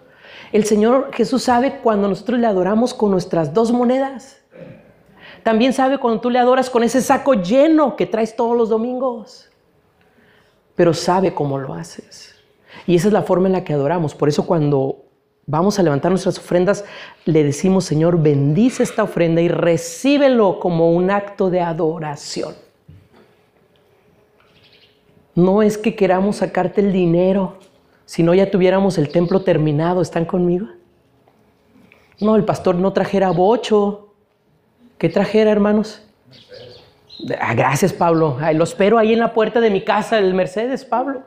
El 0.50 0.64
Señor 0.64 1.12
Jesús 1.12 1.44
sabe 1.44 1.78
cuando 1.80 2.08
nosotros 2.08 2.40
le 2.40 2.46
adoramos 2.48 2.92
con 2.92 3.12
nuestras 3.12 3.54
dos 3.54 3.70
monedas. 3.70 4.38
También 5.44 5.72
sabe 5.72 5.98
cuando 5.98 6.20
tú 6.20 6.28
le 6.28 6.40
adoras 6.40 6.68
con 6.68 6.82
ese 6.82 7.00
saco 7.00 7.34
lleno 7.34 7.94
que 7.94 8.06
traes 8.06 8.34
todos 8.34 8.56
los 8.56 8.68
domingos. 8.68 9.48
Pero 10.74 10.92
sabe 10.92 11.32
cómo 11.32 11.56
lo 11.56 11.72
haces. 11.72 12.34
Y 12.84 12.96
esa 12.96 13.06
es 13.06 13.12
la 13.12 13.22
forma 13.22 13.46
en 13.46 13.52
la 13.52 13.62
que 13.62 13.74
adoramos. 13.74 14.16
Por 14.16 14.28
eso 14.28 14.44
cuando 14.44 15.05
vamos 15.46 15.78
a 15.78 15.82
levantar 15.82 16.10
nuestras 16.10 16.38
ofrendas, 16.38 16.84
le 17.24 17.44
decimos, 17.44 17.84
Señor, 17.84 18.20
bendice 18.20 18.82
esta 18.82 19.04
ofrenda 19.04 19.40
y 19.40 19.48
recíbelo 19.48 20.58
como 20.60 20.92
un 20.92 21.10
acto 21.10 21.50
de 21.50 21.60
adoración. 21.60 22.54
No 25.34 25.62
es 25.62 25.78
que 25.78 25.94
queramos 25.94 26.36
sacarte 26.36 26.80
el 26.80 26.92
dinero, 26.92 27.58
si 28.04 28.22
no 28.22 28.34
ya 28.34 28.50
tuviéramos 28.50 28.98
el 28.98 29.10
templo 29.10 29.42
terminado. 29.42 30.00
¿Están 30.00 30.24
conmigo? 30.24 30.68
No, 32.20 32.36
el 32.36 32.44
pastor 32.44 32.76
no 32.76 32.92
trajera 32.92 33.30
bocho, 33.30 34.06
¿Qué 34.98 35.10
trajera, 35.10 35.50
hermanos? 35.50 36.02
Ah, 37.38 37.54
gracias, 37.54 37.92
Pablo. 37.92 38.38
lo 38.54 38.64
espero 38.64 38.98
ahí 38.98 39.12
en 39.12 39.18
la 39.18 39.34
puerta 39.34 39.60
de 39.60 39.70
mi 39.70 39.82
casa, 39.82 40.18
el 40.18 40.32
Mercedes, 40.32 40.84
Pablo. 40.84 41.22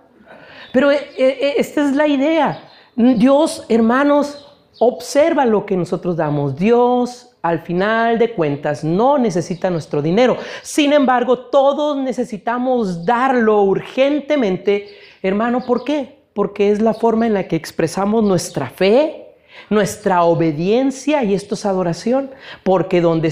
Pero 0.73 0.91
eh, 0.91 1.07
eh, 1.17 1.53
esta 1.57 1.87
es 1.87 1.95
la 1.95 2.07
idea. 2.07 2.63
Dios, 3.01 3.63
hermanos, 3.69 4.45
observa 4.77 5.45
lo 5.45 5.65
que 5.65 5.77
nosotros 5.77 6.17
damos. 6.17 6.57
Dios, 6.57 7.29
al 7.41 7.61
final 7.61 8.19
de 8.19 8.33
cuentas, 8.33 8.83
no 8.83 9.17
necesita 9.17 9.69
nuestro 9.69 10.01
dinero. 10.01 10.35
Sin 10.63 10.91
embargo, 10.91 11.39
todos 11.45 11.95
necesitamos 11.95 13.05
darlo 13.05 13.61
urgentemente. 13.61 14.89
Hermano, 15.21 15.65
¿por 15.65 15.85
qué? 15.85 16.19
Porque 16.33 16.71
es 16.71 16.81
la 16.81 16.93
forma 16.93 17.25
en 17.25 17.35
la 17.35 17.47
que 17.47 17.55
expresamos 17.55 18.21
nuestra 18.21 18.69
fe, 18.69 19.33
nuestra 19.69 20.23
obediencia 20.23 21.23
y 21.23 21.33
esto 21.33 21.55
es 21.55 21.65
adoración. 21.65 22.31
Porque 22.65 22.99
donde 22.99 23.29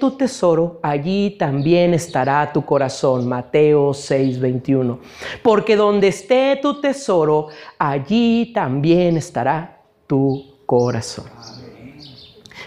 tu 0.00 0.10
tesoro, 0.12 0.80
allí 0.82 1.36
también 1.38 1.94
estará 1.94 2.52
tu 2.52 2.64
corazón. 2.64 3.28
Mateo 3.28 3.94
6:21. 3.94 4.98
Porque 5.42 5.76
donde 5.76 6.08
esté 6.08 6.58
tu 6.60 6.80
tesoro, 6.80 7.48
allí 7.78 8.52
también 8.52 9.16
estará 9.16 9.80
tu 10.06 10.56
corazón. 10.66 11.26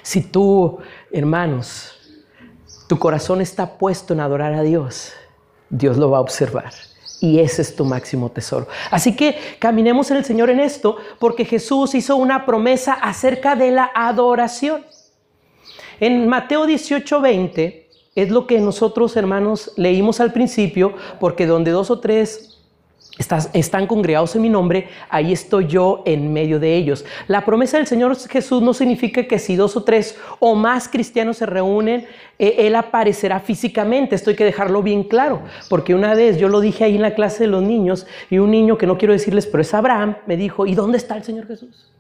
Si 0.02 0.22
tú, 0.22 0.78
hermanos, 1.12 1.94
tu 2.88 2.98
corazón 2.98 3.42
está 3.42 3.78
puesto 3.78 4.14
en 4.14 4.20
adorar 4.22 4.54
a 4.54 4.62
Dios, 4.62 5.12
Dios 5.70 5.98
lo 5.98 6.10
va 6.12 6.20
a 6.20 6.22
observar. 6.22 6.72
Y 7.20 7.40
ese 7.40 7.62
es 7.62 7.76
tu 7.76 7.86
máximo 7.86 8.30
tesoro. 8.30 8.68
Así 8.92 9.16
que 9.16 9.38
caminemos 9.60 10.12
en 10.12 10.18
el 10.18 10.26
Señor 10.26 10.50
en 10.50 10.60
esto, 10.60 10.98
porque 11.20 11.46
Jesús 11.46 11.96
hizo 11.96 12.18
una 12.18 12.46
promesa 12.46 12.94
acerca 12.94 13.56
de 13.56 13.72
la 13.72 13.92
adoración. 13.96 14.84
En 16.04 16.28
Mateo 16.28 16.66
18, 16.66 17.22
20 17.22 17.90
es 18.16 18.30
lo 18.30 18.46
que 18.46 18.60
nosotros, 18.60 19.16
hermanos, 19.16 19.72
leímos 19.78 20.20
al 20.20 20.34
principio, 20.34 20.96
porque 21.18 21.46
donde 21.46 21.72
dos 21.72 21.90
o 21.92 22.02
tres 22.02 22.60
están 23.54 23.88
congregados 23.88 24.36
en 24.36 24.42
mi 24.42 24.50
nombre, 24.50 24.90
ahí 25.08 25.32
estoy 25.32 25.68
yo 25.68 26.04
en 26.06 26.34
medio 26.34 26.60
de 26.60 26.76
ellos. 26.76 27.06
La 27.28 27.46
promesa 27.46 27.78
del 27.78 27.88
Señor 27.88 28.18
Jesús 28.18 28.62
no 28.62 28.74
significa 28.74 29.26
que 29.30 29.40
si 29.40 29.56
dos 29.56 29.78
o 29.78 29.86
tres 29.86 30.20
o 30.40 30.56
más 30.56 30.90
cristianos 30.90 31.38
se 31.38 31.46
reúnen, 31.46 32.06
eh, 32.38 32.56
Él 32.58 32.76
aparecerá 32.76 33.40
físicamente. 33.40 34.16
Esto 34.16 34.30
hay 34.30 34.36
que 34.36 34.44
dejarlo 34.44 34.84
bien 34.84 35.06
claro, 35.06 35.44
porque 35.70 35.96
una 35.96 36.16
vez 36.16 36.38
yo 36.38 36.50
lo 36.50 36.60
dije 36.60 36.84
ahí 36.84 36.96
en 36.96 37.02
la 37.02 37.16
clase 37.16 37.46
de 37.46 37.50
los 37.50 37.64
niños 37.64 38.08
y 38.30 38.40
un 38.40 38.52
niño 38.52 38.78
que 38.78 38.88
no 38.88 38.98
quiero 38.98 39.14
decirles, 39.14 39.48
pero 39.48 39.62
es 39.62 39.74
Abraham, 39.74 40.18
me 40.28 40.36
dijo, 40.36 40.66
¿y 40.66 40.76
dónde 40.76 40.98
está 40.98 41.16
el 41.16 41.24
Señor 41.24 41.48
Jesús? 41.48 41.94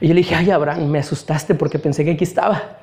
Y 0.00 0.08
yo 0.08 0.14
le 0.14 0.20
dije, 0.20 0.34
ay 0.34 0.50
Abraham, 0.50 0.86
me 0.88 0.98
asustaste 0.98 1.54
porque 1.54 1.78
pensé 1.78 2.04
que 2.04 2.12
aquí 2.12 2.24
estaba. 2.24 2.78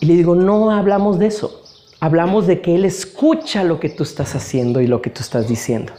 Y 0.00 0.06
le 0.06 0.14
digo, 0.14 0.34
no 0.34 0.70
hablamos 0.70 1.18
de 1.18 1.26
eso 1.26 1.62
hablamos 2.02 2.48
de 2.48 2.60
que 2.60 2.74
Él 2.74 2.84
escucha 2.84 3.62
lo 3.62 3.78
que 3.78 3.88
tú 3.88 4.02
estás 4.02 4.34
haciendo 4.34 4.80
y 4.80 4.88
lo 4.88 5.00
que 5.00 5.08
tú 5.08 5.20
estás 5.20 5.46
diciendo. 5.46 5.92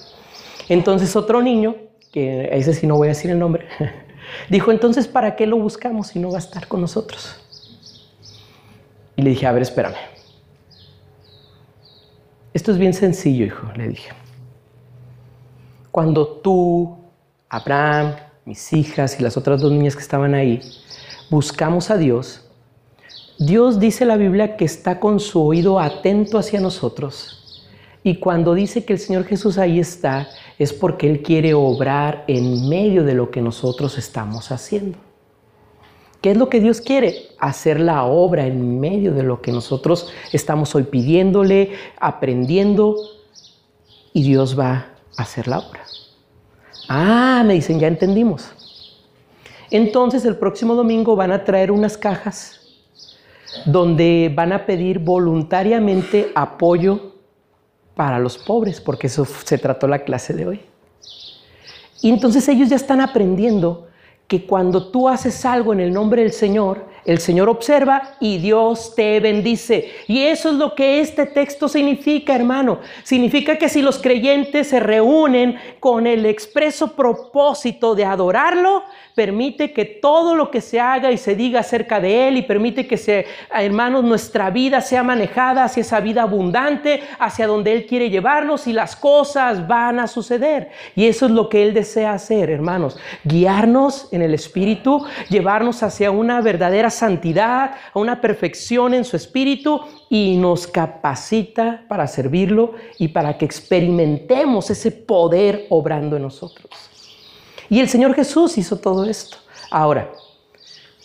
Entonces 0.67 1.15
otro 1.15 1.41
niño, 1.41 1.77
que 2.11 2.49
ese 2.51 2.73
sí 2.73 2.85
no 2.85 2.97
voy 2.97 3.07
a 3.07 3.11
decir 3.11 3.31
el 3.31 3.39
nombre, 3.39 3.65
dijo, 4.49 4.73
entonces 4.73 5.07
¿para 5.07 5.37
qué 5.37 5.47
lo 5.47 5.57
buscamos 5.57 6.07
si 6.07 6.19
no 6.19 6.29
va 6.29 6.39
a 6.39 6.39
estar 6.39 6.67
con 6.67 6.81
nosotros? 6.81 7.39
Y 9.15 9.21
le 9.21 9.29
dije, 9.29 9.47
a 9.47 9.53
ver, 9.53 9.61
espérame. 9.61 9.95
Esto 12.53 12.73
es 12.73 12.77
bien 12.77 12.93
sencillo, 12.93 13.45
hijo, 13.45 13.71
le 13.77 13.87
dije. 13.87 14.11
Cuando 15.89 16.27
tú, 16.27 16.97
Abraham, 17.47 18.15
mis 18.45 18.73
hijas 18.73 19.19
y 19.19 19.23
las 19.23 19.37
otras 19.37 19.61
dos 19.61 19.71
niñas 19.71 19.95
que 19.95 20.01
estaban 20.01 20.33
ahí, 20.33 20.61
buscamos 21.29 21.89
a 21.89 21.97
Dios, 21.97 22.43
Dios 23.39 23.79
dice 23.79 24.05
la 24.05 24.15
Biblia 24.15 24.55
que 24.57 24.65
está 24.65 24.99
con 24.99 25.19
su 25.19 25.41
oído 25.41 25.79
atento 25.79 26.37
hacia 26.37 26.61
nosotros. 26.61 27.65
Y 28.03 28.17
cuando 28.17 28.53
dice 28.53 28.85
que 28.85 28.93
el 28.93 28.99
Señor 28.99 29.25
Jesús 29.25 29.57
ahí 29.57 29.79
está, 29.79 30.27
es 30.59 30.71
porque 30.71 31.09
Él 31.09 31.21
quiere 31.23 31.53
obrar 31.53 32.25
en 32.27 32.69
medio 32.69 33.03
de 33.03 33.13
lo 33.15 33.31
que 33.31 33.41
nosotros 33.41 33.97
estamos 33.97 34.51
haciendo. 34.51 34.99
¿Qué 36.21 36.31
es 36.31 36.37
lo 36.37 36.47
que 36.47 36.59
Dios 36.59 36.79
quiere? 36.79 37.15
Hacer 37.39 37.79
la 37.79 38.03
obra 38.03 38.45
en 38.45 38.79
medio 38.79 39.13
de 39.13 39.23
lo 39.23 39.41
que 39.41 39.51
nosotros 39.51 40.09
estamos 40.31 40.75
hoy 40.75 40.83
pidiéndole, 40.83 41.71
aprendiendo, 41.99 42.95
y 44.13 44.23
Dios 44.23 44.57
va 44.57 44.93
a 45.17 45.21
hacer 45.23 45.47
la 45.47 45.59
obra. 45.59 45.81
Ah, 46.87 47.43
me 47.45 47.53
dicen, 47.53 47.79
ya 47.79 47.87
entendimos. 47.87 48.51
Entonces 49.71 50.25
el 50.25 50.37
próximo 50.37 50.75
domingo 50.75 51.15
van 51.15 51.31
a 51.31 51.43
traer 51.43 51.71
unas 51.71 51.97
cajas 51.97 52.59
donde 53.65 54.31
van 54.33 54.51
a 54.51 54.65
pedir 54.65 54.99
voluntariamente 54.99 56.31
apoyo 56.35 57.13
para 57.95 58.19
los 58.19 58.37
pobres, 58.37 58.81
porque 58.81 59.07
eso 59.07 59.25
se 59.25 59.57
trató 59.57 59.87
la 59.87 59.99
clase 59.99 60.33
de 60.33 60.47
hoy. 60.47 60.61
Y 62.01 62.09
entonces 62.09 62.47
ellos 62.49 62.69
ya 62.69 62.75
están 62.75 63.01
aprendiendo 63.01 63.87
que 64.27 64.45
cuando 64.45 64.91
tú 64.91 65.07
haces 65.07 65.45
algo 65.45 65.73
en 65.73 65.79
el 65.79 65.93
nombre 65.93 66.23
del 66.23 66.33
Señor, 66.33 66.85
el 67.05 67.19
Señor 67.19 67.49
observa 67.49 68.15
y 68.19 68.37
Dios 68.37 68.93
te 68.95 69.19
bendice. 69.19 69.91
Y 70.07 70.23
eso 70.23 70.49
es 70.49 70.55
lo 70.55 70.75
que 70.75 71.01
este 71.01 71.25
texto 71.25 71.67
significa, 71.67 72.35
hermano. 72.35 72.79
Significa 73.03 73.57
que 73.57 73.69
si 73.69 73.81
los 73.81 73.99
creyentes 73.99 74.67
se 74.67 74.79
reúnen 74.79 75.57
con 75.79 76.07
el 76.07 76.25
expreso 76.25 76.95
propósito 76.95 77.95
de 77.95 78.05
adorarlo, 78.05 78.83
permite 79.15 79.73
que 79.73 79.85
todo 79.85 80.35
lo 80.35 80.49
que 80.49 80.61
se 80.61 80.79
haga 80.79 81.11
y 81.11 81.17
se 81.17 81.35
diga 81.35 81.59
acerca 81.59 81.99
de 81.99 82.27
Él 82.27 82.37
y 82.37 82.41
permite 82.41 82.87
que, 82.87 82.97
se, 82.97 83.25
hermanos, 83.53 84.03
nuestra 84.03 84.49
vida 84.49 84.81
sea 84.81 85.03
manejada 85.03 85.63
hacia 85.63 85.81
esa 85.81 85.99
vida 85.99 86.23
abundante, 86.23 87.01
hacia 87.19 87.47
donde 87.47 87.73
Él 87.73 87.85
quiere 87.85 88.09
llevarnos 88.09 88.67
y 88.67 88.73
las 88.73 88.95
cosas 88.95 89.67
van 89.67 89.99
a 89.99 90.07
suceder. 90.07 90.69
Y 90.95 91.07
eso 91.07 91.25
es 91.25 91.31
lo 91.31 91.49
que 91.49 91.63
Él 91.63 91.73
desea 91.73 92.13
hacer, 92.13 92.49
hermanos. 92.49 92.97
Guiarnos 93.23 94.09
en 94.11 94.21
el 94.21 94.33
Espíritu, 94.33 95.05
llevarnos 95.29 95.83
hacia 95.83 96.11
una 96.11 96.41
verdadera 96.41 96.89
santidad, 96.89 97.75
a 97.93 97.99
una 97.99 98.21
perfección 98.21 98.93
en 98.93 99.05
su 99.05 99.15
Espíritu 99.15 99.81
y 100.09 100.37
nos 100.37 100.67
capacita 100.67 101.85
para 101.87 102.07
servirlo 102.07 102.73
y 102.97 103.09
para 103.09 103.37
que 103.37 103.45
experimentemos 103.45 104.69
ese 104.69 104.91
poder 104.91 105.65
obrando 105.69 106.15
en 106.15 106.23
nosotros. 106.23 106.92
Y 107.69 107.79
el 107.79 107.89
Señor 107.89 108.13
Jesús 108.13 108.57
hizo 108.57 108.77
todo 108.77 109.05
esto. 109.05 109.37
Ahora, 109.71 110.09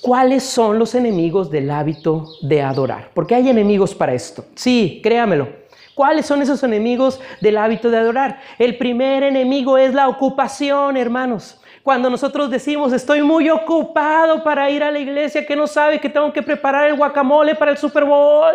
¿cuáles 0.00 0.42
son 0.42 0.78
los 0.78 0.94
enemigos 0.94 1.50
del 1.50 1.70
hábito 1.70 2.26
de 2.42 2.62
adorar? 2.62 3.10
Porque 3.14 3.34
hay 3.34 3.48
enemigos 3.48 3.94
para 3.94 4.14
esto. 4.14 4.44
Sí, 4.54 5.00
créamelo. 5.02 5.48
¿Cuáles 5.94 6.26
son 6.26 6.42
esos 6.42 6.62
enemigos 6.62 7.20
del 7.40 7.58
hábito 7.58 7.90
de 7.90 7.96
adorar? 7.96 8.40
El 8.58 8.78
primer 8.78 9.24
enemigo 9.24 9.76
es 9.76 9.92
la 9.94 10.08
ocupación, 10.08 10.96
hermanos. 10.96 11.60
Cuando 11.82 12.10
nosotros 12.10 12.50
decimos, 12.50 12.92
estoy 12.92 13.22
muy 13.22 13.48
ocupado 13.50 14.44
para 14.44 14.70
ir 14.70 14.84
a 14.84 14.90
la 14.90 14.98
iglesia, 14.98 15.46
que 15.46 15.56
no 15.56 15.66
sabe 15.66 15.98
que 15.98 16.08
tengo 16.08 16.32
que 16.32 16.42
preparar 16.42 16.88
el 16.88 16.96
guacamole 16.96 17.54
para 17.54 17.70
el 17.70 17.78
Super 17.78 18.04
Bowl. 18.04 18.54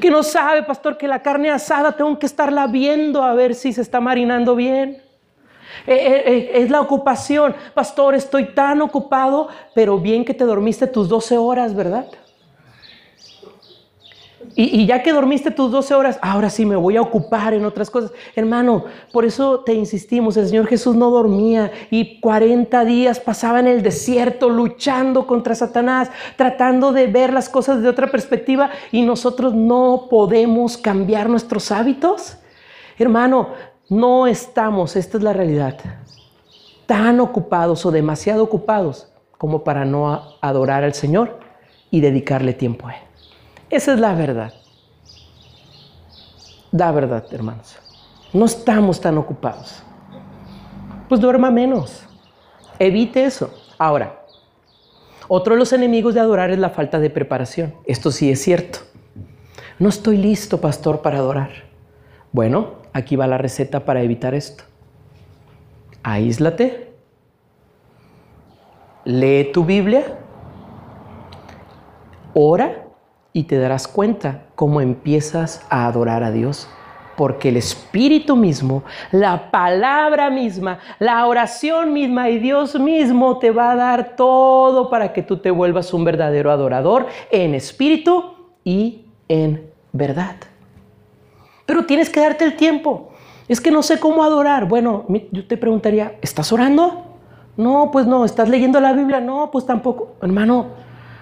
Que 0.00 0.10
no 0.10 0.22
sabe, 0.22 0.62
pastor, 0.62 0.96
que 0.96 1.06
la 1.06 1.22
carne 1.22 1.50
asada 1.50 1.92
tengo 1.92 2.18
que 2.18 2.26
estarla 2.26 2.66
viendo 2.66 3.22
a 3.22 3.34
ver 3.34 3.54
si 3.54 3.72
se 3.72 3.82
está 3.82 4.00
marinando 4.00 4.56
bien. 4.56 5.02
Eh, 5.86 5.94
eh, 5.94 6.22
eh, 6.26 6.50
es 6.54 6.70
la 6.70 6.80
ocupación. 6.80 7.54
Pastor, 7.74 8.14
estoy 8.14 8.54
tan 8.54 8.80
ocupado, 8.82 9.48
pero 9.74 9.98
bien 9.98 10.24
que 10.24 10.34
te 10.34 10.44
dormiste 10.44 10.86
tus 10.86 11.08
12 11.08 11.38
horas, 11.38 11.74
¿verdad? 11.74 12.06
Y, 14.56 14.84
ya 14.84 15.02
que 15.02 15.12
dormiste 15.12 15.50
tus 15.50 15.70
12 15.70 15.94
horas, 15.94 16.18
ahora 16.22 16.50
sí 16.50 16.66
me 16.66 16.74
voy 16.74 16.96
a 16.96 17.02
ocupar 17.02 17.54
en 17.54 17.64
otras 17.64 17.88
cosas. 17.88 18.12
Hermano, 18.34 18.84
por 19.12 19.24
eso 19.24 19.60
te 19.60 19.74
insistimos, 19.74 20.36
el 20.36 20.48
Señor 20.48 20.66
Jesús 20.66 20.96
no 20.96 21.10
dormía 21.10 21.70
y 21.90 22.20
40 22.20 22.84
días 22.84 23.20
pasaba 23.20 23.60
en 23.60 23.68
el 23.68 23.82
desierto 23.82 24.50
luchando 24.50 25.26
contra 25.26 25.54
Satanás, 25.54 26.10
tratando 26.36 26.92
de 26.92 27.06
ver 27.06 27.32
las 27.32 27.48
cosas 27.48 27.80
de 27.80 27.88
otra 27.88 28.10
perspectiva 28.10 28.70
y 28.90 29.02
nosotros 29.02 29.54
no 29.54 30.08
podemos 30.10 30.76
cambiar 30.76 31.28
nuestros 31.28 31.70
hábitos. 31.70 32.36
Hermano, 32.98 33.50
no 33.90 34.28
estamos, 34.28 34.94
esta 34.96 35.18
es 35.18 35.22
la 35.22 35.32
realidad, 35.32 35.76
tan 36.86 37.20
ocupados 37.20 37.84
o 37.84 37.90
demasiado 37.90 38.42
ocupados 38.42 39.12
como 39.36 39.64
para 39.64 39.84
no 39.84 40.36
adorar 40.40 40.84
al 40.84 40.94
Señor 40.94 41.40
y 41.90 42.00
dedicarle 42.00 42.52
tiempo 42.54 42.86
a 42.86 42.94
Él. 42.94 43.02
Esa 43.68 43.94
es 43.94 44.00
la 44.00 44.14
verdad. 44.14 44.54
La 46.70 46.92
verdad, 46.92 47.24
hermanos. 47.32 47.76
No 48.32 48.44
estamos 48.44 49.00
tan 49.00 49.18
ocupados. 49.18 49.82
Pues 51.08 51.20
duerma 51.20 51.50
menos. 51.50 52.04
Evite 52.78 53.24
eso. 53.24 53.52
Ahora, 53.76 54.24
otro 55.26 55.54
de 55.54 55.58
los 55.58 55.72
enemigos 55.72 56.14
de 56.14 56.20
adorar 56.20 56.50
es 56.50 56.58
la 56.58 56.70
falta 56.70 57.00
de 57.00 57.10
preparación. 57.10 57.74
Esto 57.86 58.12
sí 58.12 58.30
es 58.30 58.40
cierto. 58.40 58.80
No 59.80 59.88
estoy 59.88 60.16
listo, 60.16 60.60
pastor, 60.60 61.02
para 61.02 61.18
adorar. 61.18 61.50
Bueno, 62.32 62.79
aquí 62.92 63.16
va 63.16 63.26
la 63.26 63.38
receta 63.38 63.84
para 63.84 64.02
evitar 64.02 64.34
esto. 64.34 64.64
Aíslate, 66.02 66.92
lee 69.04 69.50
tu 69.52 69.64
Biblia, 69.64 70.18
ora 72.34 72.86
y 73.32 73.44
te 73.44 73.58
darás 73.58 73.86
cuenta 73.86 74.44
cómo 74.54 74.80
empiezas 74.80 75.66
a 75.70 75.86
adorar 75.86 76.24
a 76.24 76.30
Dios. 76.30 76.68
Porque 77.16 77.50
el 77.50 77.58
Espíritu 77.58 78.34
mismo, 78.34 78.82
la 79.12 79.50
palabra 79.50 80.30
misma, 80.30 80.78
la 80.98 81.26
oración 81.26 81.92
misma 81.92 82.30
y 82.30 82.38
Dios 82.38 82.80
mismo 82.80 83.38
te 83.38 83.50
va 83.50 83.72
a 83.72 83.76
dar 83.76 84.16
todo 84.16 84.88
para 84.88 85.12
que 85.12 85.22
tú 85.22 85.36
te 85.36 85.50
vuelvas 85.50 85.92
un 85.92 86.04
verdadero 86.04 86.50
adorador 86.50 87.08
en 87.30 87.54
espíritu 87.54 88.54
y 88.64 89.04
en 89.28 89.70
verdad. 89.92 90.36
Pero 91.70 91.86
tienes 91.86 92.10
que 92.10 92.18
darte 92.18 92.44
el 92.44 92.56
tiempo. 92.56 93.10
Es 93.46 93.60
que 93.60 93.70
no 93.70 93.84
sé 93.84 94.00
cómo 94.00 94.24
adorar. 94.24 94.66
Bueno, 94.66 95.04
yo 95.30 95.46
te 95.46 95.56
preguntaría, 95.56 96.16
¿estás 96.20 96.52
orando? 96.52 97.04
No, 97.56 97.90
pues 97.92 98.08
no. 98.08 98.24
¿Estás 98.24 98.48
leyendo 98.48 98.80
la 98.80 98.92
Biblia? 98.92 99.20
No, 99.20 99.52
pues 99.52 99.66
tampoco. 99.66 100.16
Hermano, 100.20 100.70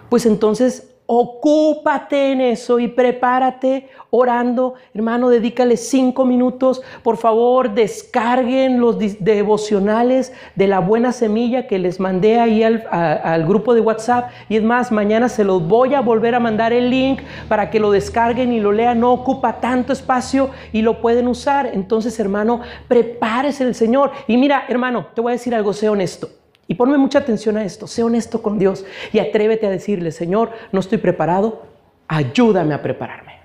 pues 0.09 0.25
entonces 0.25 0.95
Ocúpate 1.11 2.33
en 2.33 2.43
eso 2.43 2.79
y 2.79 2.87
prepárate 2.87 3.89
orando. 4.11 4.75
Hermano, 4.93 5.31
dedícale 5.31 5.79
cinco 5.79 6.27
minutos. 6.27 6.83
Por 7.03 7.17
favor, 7.17 7.73
descarguen 7.73 8.79
los 8.79 8.99
devocionales 8.99 10.35
de 10.55 10.67
la 10.67 10.81
buena 10.81 11.13
semilla 11.13 11.67
que 11.67 11.79
les 11.79 11.99
mandé 11.99 12.39
ahí 12.39 12.63
al, 12.63 12.87
al, 12.91 13.47
grupo 13.47 13.73
de 13.73 13.81
WhatsApp. 13.81 14.29
Y 14.51 14.57
es 14.57 14.63
más, 14.63 14.93
mañana 14.93 15.31
se 15.31 15.45
los 15.45 15.67
voy 15.67 15.95
a 15.95 16.03
volver 16.03 16.35
a 16.35 16.41
mandar 16.41 16.75
el 16.75 16.91
link 16.91 17.23
para 17.49 17.71
que 17.71 17.81
lo 17.81 17.91
descarguen 17.91 18.53
y 18.53 18.61
lo 18.61 18.71
lean. 18.71 19.01
No 19.01 19.11
ocupa 19.15 19.61
tanto 19.63 19.95
espacio 19.95 20.51
y 20.75 20.83
lo 20.83 21.01
pueden 21.01 21.27
usar. 21.27 21.71
Entonces, 21.73 22.21
hermano, 22.21 22.61
prepárese 22.87 23.65
el 23.65 23.75
Señor. 23.75 24.11
Y 24.27 24.37
mira, 24.37 24.67
hermano, 24.69 25.07
te 25.15 25.23
voy 25.23 25.31
a 25.31 25.37
decir 25.37 25.55
algo, 25.55 25.73
sé 25.73 25.89
honesto. 25.89 26.29
Y 26.69 26.75
ponme 26.75 26.99
mucha 26.99 27.21
atención 27.21 27.57
a 27.57 27.65
esto, 27.65 27.87
sé 27.87 28.03
honesto 28.03 28.43
con 28.43 28.59
Dios 28.59 28.85
y 29.11 29.19
atrévete 29.19 29.67
a 29.67 29.71
decirle, 29.71 30.13
Señor, 30.13 30.53
no 30.71 30.81
estoy 30.81 30.99
preparado, 30.99 31.63
ayúdame 32.07 32.75
a 32.75 32.83
prepararme. 32.83 33.39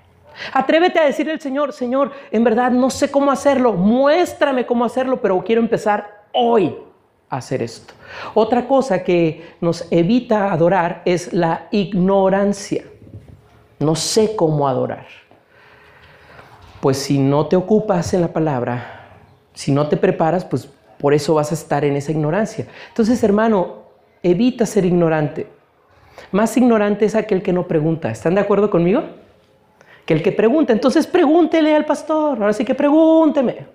Atrévete 0.52 0.98
a 0.98 1.06
decirle 1.06 1.32
al 1.32 1.40
Señor, 1.40 1.72
Señor, 1.72 2.12
en 2.30 2.44
verdad 2.44 2.70
no 2.70 2.90
sé 2.90 3.10
cómo 3.10 3.30
hacerlo, 3.30 3.72
muéstrame 3.72 4.66
cómo 4.66 4.84
hacerlo, 4.84 5.22
pero 5.22 5.42
quiero 5.42 5.62
empezar 5.62 6.26
hoy 6.32 6.76
a 7.30 7.38
hacer 7.38 7.62
esto. 7.62 7.94
Otra 8.34 8.68
cosa 8.68 9.02
que 9.02 9.54
nos 9.60 9.90
evita 9.90 10.52
adorar 10.52 11.00
es 11.06 11.32
la 11.32 11.68
ignorancia. 11.70 12.84
No 13.78 13.94
sé 13.94 14.36
cómo 14.36 14.68
adorar. 14.68 15.06
Pues 16.80 16.98
si 16.98 17.18
no 17.18 17.46
te 17.46 17.56
ocupas 17.56 18.12
en 18.12 18.20
la 18.20 18.32
palabra, 18.32 19.08
si 19.54 19.72
no 19.72 19.88
te 19.88 19.96
preparas, 19.96 20.44
pues 20.44 20.68
por 21.04 21.12
eso 21.12 21.34
vas 21.34 21.50
a 21.50 21.54
estar 21.54 21.84
en 21.84 21.96
esa 21.96 22.12
ignorancia. 22.12 22.66
Entonces, 22.88 23.22
hermano, 23.22 23.82
evita 24.22 24.64
ser 24.64 24.86
ignorante. 24.86 25.46
Más 26.32 26.56
ignorante 26.56 27.04
es 27.04 27.14
aquel 27.14 27.42
que 27.42 27.52
no 27.52 27.68
pregunta. 27.68 28.10
¿Están 28.10 28.34
de 28.36 28.40
acuerdo 28.40 28.70
conmigo? 28.70 29.02
Que 30.06 30.14
el 30.14 30.22
que 30.22 30.32
pregunta. 30.32 30.72
Entonces 30.72 31.06
pregúntele 31.06 31.76
al 31.76 31.84
pastor. 31.84 32.38
Ahora 32.40 32.54
sí 32.54 32.64
que 32.64 32.74
pregúnteme. 32.74 33.66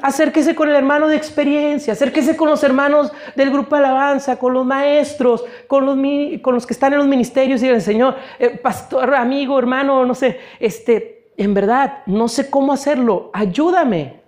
Acérquese 0.00 0.54
con 0.54 0.70
el 0.70 0.74
hermano 0.74 1.06
de 1.06 1.16
experiencia, 1.16 1.92
acérquese 1.92 2.34
con 2.34 2.48
los 2.48 2.64
hermanos 2.64 3.12
del 3.36 3.50
grupo 3.50 3.76
alabanza, 3.76 4.38
con 4.38 4.54
los 4.54 4.64
maestros, 4.64 5.44
con 5.66 5.84
los, 5.84 5.98
con 6.40 6.54
los 6.54 6.66
que 6.66 6.72
están 6.72 6.94
en 6.94 6.98
los 7.00 7.08
ministerios 7.08 7.62
y 7.62 7.68
el 7.68 7.82
Señor, 7.82 8.16
eh, 8.38 8.56
pastor, 8.56 9.14
amigo, 9.14 9.58
hermano, 9.58 10.06
no 10.06 10.14
sé, 10.14 10.40
este, 10.60 11.34
en 11.36 11.52
verdad, 11.52 11.98
no 12.06 12.28
sé 12.28 12.48
cómo 12.48 12.72
hacerlo, 12.72 13.28
ayúdame. 13.34 14.23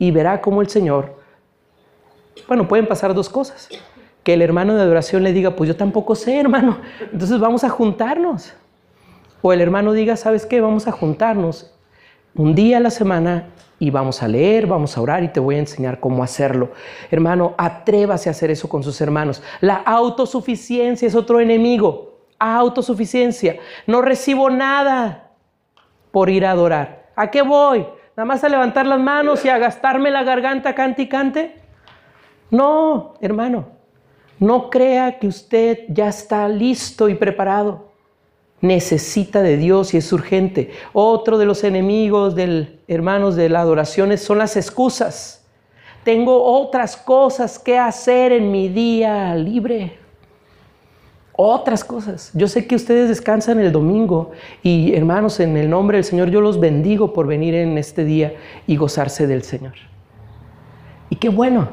Y 0.00 0.10
verá 0.12 0.40
cómo 0.40 0.62
el 0.62 0.68
Señor, 0.70 1.14
bueno, 2.48 2.66
pueden 2.66 2.86
pasar 2.86 3.12
dos 3.12 3.28
cosas. 3.28 3.68
Que 4.24 4.32
el 4.32 4.40
hermano 4.40 4.74
de 4.74 4.80
adoración 4.80 5.22
le 5.22 5.34
diga, 5.34 5.54
pues 5.54 5.68
yo 5.68 5.76
tampoco 5.76 6.14
sé, 6.14 6.40
hermano, 6.40 6.78
entonces 7.12 7.38
vamos 7.38 7.64
a 7.64 7.68
juntarnos. 7.68 8.54
O 9.42 9.52
el 9.52 9.60
hermano 9.60 9.92
diga, 9.92 10.16
¿sabes 10.16 10.46
qué? 10.46 10.62
Vamos 10.62 10.88
a 10.88 10.92
juntarnos 10.92 11.74
un 12.34 12.54
día 12.54 12.78
a 12.78 12.80
la 12.80 12.90
semana 12.90 13.48
y 13.78 13.90
vamos 13.90 14.22
a 14.22 14.28
leer, 14.28 14.66
vamos 14.66 14.96
a 14.96 15.02
orar 15.02 15.22
y 15.22 15.28
te 15.28 15.38
voy 15.38 15.56
a 15.56 15.58
enseñar 15.58 16.00
cómo 16.00 16.24
hacerlo. 16.24 16.70
Hermano, 17.10 17.54
atrévase 17.58 18.30
a 18.30 18.32
hacer 18.32 18.50
eso 18.50 18.70
con 18.70 18.82
sus 18.82 18.98
hermanos. 19.02 19.42
La 19.60 19.74
autosuficiencia 19.76 21.06
es 21.06 21.14
otro 21.14 21.40
enemigo. 21.40 22.20
Autosuficiencia. 22.38 23.58
No 23.86 24.00
recibo 24.00 24.48
nada 24.48 25.32
por 26.10 26.30
ir 26.30 26.46
a 26.46 26.52
adorar. 26.52 27.10
¿A 27.16 27.30
qué 27.30 27.42
voy? 27.42 27.86
¿Nada 28.20 28.28
más 28.28 28.44
a 28.44 28.50
levantar 28.50 28.86
las 28.86 29.00
manos 29.00 29.46
y 29.46 29.48
a 29.48 29.56
gastarme 29.56 30.10
la 30.10 30.22
garganta 30.22 30.74
cante 30.74 31.00
y 31.00 31.08
cante? 31.08 31.54
No, 32.50 33.14
hermano. 33.22 33.68
No 34.38 34.68
crea 34.68 35.18
que 35.18 35.26
usted 35.26 35.84
ya 35.88 36.08
está 36.08 36.46
listo 36.46 37.08
y 37.08 37.14
preparado 37.14 37.88
necesita 38.60 39.40
de 39.40 39.56
Dios 39.56 39.94
y 39.94 39.96
es 39.96 40.12
urgente. 40.12 40.70
Otro 40.92 41.38
de 41.38 41.46
los 41.46 41.64
enemigos 41.64 42.34
del 42.34 42.80
hermanos 42.88 43.36
de 43.36 43.48
la 43.48 43.60
adoración 43.60 44.14
son 44.18 44.36
las 44.36 44.54
excusas. 44.54 45.46
Tengo 46.04 46.44
otras 46.44 46.98
cosas 46.98 47.58
que 47.58 47.78
hacer 47.78 48.32
en 48.32 48.52
mi 48.52 48.68
día 48.68 49.34
libre. 49.34 49.98
Otras 51.42 51.84
cosas. 51.84 52.30
Yo 52.34 52.48
sé 52.48 52.66
que 52.66 52.74
ustedes 52.74 53.08
descansan 53.08 53.58
el 53.60 53.72
domingo 53.72 54.32
y 54.62 54.94
hermanos, 54.94 55.40
en 55.40 55.56
el 55.56 55.70
nombre 55.70 55.96
del 55.96 56.04
Señor 56.04 56.28
yo 56.28 56.42
los 56.42 56.60
bendigo 56.60 57.14
por 57.14 57.26
venir 57.26 57.54
en 57.54 57.78
este 57.78 58.04
día 58.04 58.34
y 58.66 58.76
gozarse 58.76 59.26
del 59.26 59.42
Señor. 59.42 59.72
Y 61.08 61.16
qué 61.16 61.30
bueno. 61.30 61.70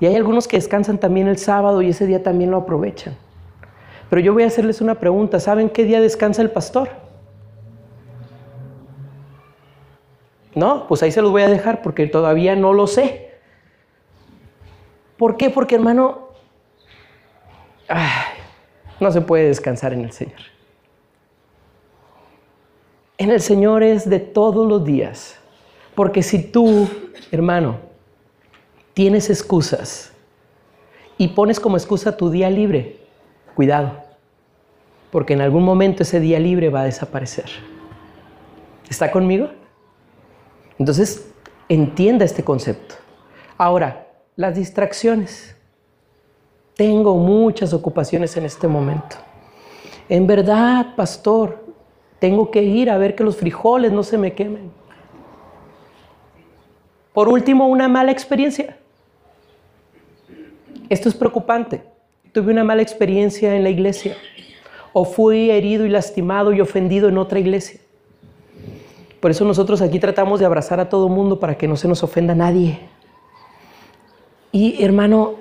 Y 0.00 0.06
hay 0.06 0.16
algunos 0.16 0.48
que 0.48 0.56
descansan 0.56 0.96
también 0.96 1.28
el 1.28 1.36
sábado 1.36 1.82
y 1.82 1.90
ese 1.90 2.06
día 2.06 2.22
también 2.22 2.50
lo 2.50 2.56
aprovechan. 2.56 3.18
Pero 4.08 4.22
yo 4.22 4.32
voy 4.32 4.44
a 4.44 4.46
hacerles 4.46 4.80
una 4.80 4.94
pregunta. 4.94 5.40
¿Saben 5.40 5.68
qué 5.68 5.84
día 5.84 6.00
descansa 6.00 6.40
el 6.40 6.50
pastor? 6.50 6.88
No, 10.54 10.86
pues 10.88 11.02
ahí 11.02 11.12
se 11.12 11.20
los 11.20 11.30
voy 11.32 11.42
a 11.42 11.48
dejar 11.48 11.82
porque 11.82 12.06
todavía 12.06 12.56
no 12.56 12.72
lo 12.72 12.86
sé. 12.86 13.34
¿Por 15.18 15.36
qué? 15.36 15.50
Porque 15.50 15.74
hermano, 15.74 16.30
no 19.00 19.10
se 19.10 19.20
puede 19.20 19.48
descansar 19.48 19.92
en 19.92 20.04
el 20.04 20.12
Señor. 20.12 20.40
En 23.18 23.30
el 23.30 23.40
Señor 23.40 23.82
es 23.82 24.08
de 24.08 24.20
todos 24.20 24.68
los 24.68 24.84
días. 24.84 25.38
Porque 25.94 26.22
si 26.22 26.42
tú, 26.42 26.88
hermano, 27.30 27.78
tienes 28.94 29.28
excusas 29.28 30.12
y 31.18 31.28
pones 31.28 31.60
como 31.60 31.76
excusa 31.76 32.16
tu 32.16 32.30
día 32.30 32.48
libre, 32.48 33.00
Cuidado, 33.54 33.92
porque 35.10 35.34
en 35.34 35.42
algún 35.42 35.64
momento 35.64 36.02
ese 36.02 36.20
día 36.20 36.38
libre 36.38 36.70
va 36.70 36.82
a 36.82 36.84
desaparecer. 36.84 37.46
¿Está 38.88 39.10
conmigo? 39.10 39.50
Entonces, 40.78 41.30
entienda 41.68 42.24
este 42.24 42.42
concepto. 42.42 42.94
Ahora, 43.58 44.06
las 44.36 44.54
distracciones. 44.54 45.56
Tengo 46.80 47.14
muchas 47.18 47.74
ocupaciones 47.74 48.34
en 48.38 48.46
este 48.46 48.66
momento. 48.66 49.16
En 50.08 50.26
verdad, 50.26 50.94
pastor, 50.96 51.62
tengo 52.18 52.50
que 52.50 52.62
ir 52.62 52.88
a 52.88 52.96
ver 52.96 53.14
que 53.14 53.22
los 53.22 53.36
frijoles 53.36 53.92
no 53.92 54.02
se 54.02 54.16
me 54.16 54.32
quemen. 54.32 54.70
Por 57.12 57.28
último, 57.28 57.68
una 57.68 57.86
mala 57.86 58.12
experiencia. 58.12 58.78
Esto 60.88 61.10
es 61.10 61.14
preocupante 61.14 61.82
tuve 62.32 62.50
una 62.50 62.64
mala 62.64 62.80
experiencia 62.80 63.54
en 63.54 63.62
la 63.62 63.68
iglesia 63.68 64.16
o 64.94 65.04
fui 65.04 65.50
herido 65.50 65.84
y 65.84 65.90
lastimado 65.90 66.54
y 66.54 66.62
ofendido 66.62 67.10
en 67.10 67.18
otra 67.18 67.40
iglesia. 67.40 67.78
Por 69.20 69.32
eso 69.32 69.44
nosotros 69.44 69.82
aquí 69.82 69.98
tratamos 69.98 70.40
de 70.40 70.46
abrazar 70.46 70.80
a 70.80 70.88
todo 70.88 71.10
mundo 71.10 71.38
para 71.38 71.58
que 71.58 71.68
no 71.68 71.76
se 71.76 71.88
nos 71.88 72.02
ofenda 72.02 72.34
nadie. 72.34 72.78
Y 74.50 74.82
hermano, 74.82 75.39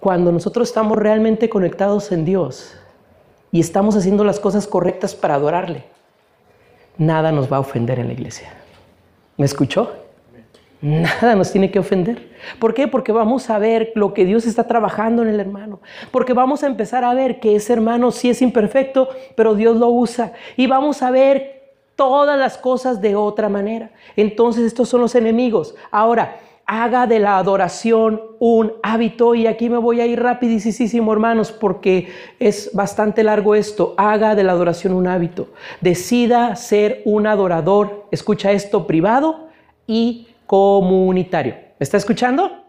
cuando 0.00 0.32
nosotros 0.32 0.68
estamos 0.68 0.98
realmente 0.98 1.48
conectados 1.48 2.10
en 2.10 2.24
Dios 2.24 2.74
y 3.52 3.60
estamos 3.60 3.96
haciendo 3.96 4.24
las 4.24 4.40
cosas 4.40 4.66
correctas 4.66 5.14
para 5.14 5.34
adorarle, 5.34 5.84
nada 6.96 7.30
nos 7.32 7.52
va 7.52 7.58
a 7.58 7.60
ofender 7.60 7.98
en 7.98 8.08
la 8.08 8.14
iglesia. 8.14 8.52
¿Me 9.36 9.44
escuchó? 9.44 9.92
Nada 10.82 11.34
nos 11.34 11.52
tiene 11.52 11.70
que 11.70 11.78
ofender. 11.78 12.30
¿Por 12.58 12.72
qué? 12.72 12.88
Porque 12.88 13.12
vamos 13.12 13.50
a 13.50 13.58
ver 13.58 13.92
lo 13.94 14.14
que 14.14 14.24
Dios 14.24 14.46
está 14.46 14.66
trabajando 14.66 15.20
en 15.22 15.28
el 15.28 15.38
hermano. 15.38 15.80
Porque 16.10 16.32
vamos 16.32 16.62
a 16.62 16.66
empezar 16.66 17.04
a 17.04 17.12
ver 17.12 17.38
que 17.38 17.54
ese 17.54 17.74
hermano 17.74 18.10
sí 18.10 18.30
es 18.30 18.40
imperfecto, 18.40 19.10
pero 19.36 19.54
Dios 19.54 19.76
lo 19.76 19.88
usa. 19.88 20.32
Y 20.56 20.66
vamos 20.66 21.02
a 21.02 21.10
ver 21.10 21.74
todas 21.96 22.38
las 22.38 22.56
cosas 22.56 23.02
de 23.02 23.14
otra 23.14 23.50
manera. 23.50 23.90
Entonces 24.16 24.64
estos 24.64 24.88
son 24.88 25.02
los 25.02 25.14
enemigos. 25.14 25.74
Ahora, 25.90 26.38
haga 26.70 27.08
de 27.08 27.18
la 27.18 27.36
adoración 27.36 28.22
un 28.38 28.74
hábito. 28.84 29.34
Y 29.34 29.48
aquí 29.48 29.68
me 29.68 29.78
voy 29.78 30.00
a 30.00 30.06
ir 30.06 30.22
rapidísimo, 30.22 31.12
hermanos, 31.12 31.50
porque 31.50 32.08
es 32.38 32.70
bastante 32.72 33.24
largo 33.24 33.56
esto. 33.56 33.94
Haga 33.96 34.36
de 34.36 34.44
la 34.44 34.52
adoración 34.52 34.92
un 34.92 35.08
hábito. 35.08 35.48
Decida 35.80 36.54
ser 36.54 37.02
un 37.04 37.26
adorador. 37.26 38.06
Escucha 38.12 38.52
esto 38.52 38.86
privado 38.86 39.48
y 39.88 40.28
comunitario. 40.46 41.54
¿Me 41.54 41.84
está 41.84 41.96
escuchando? 41.96 42.59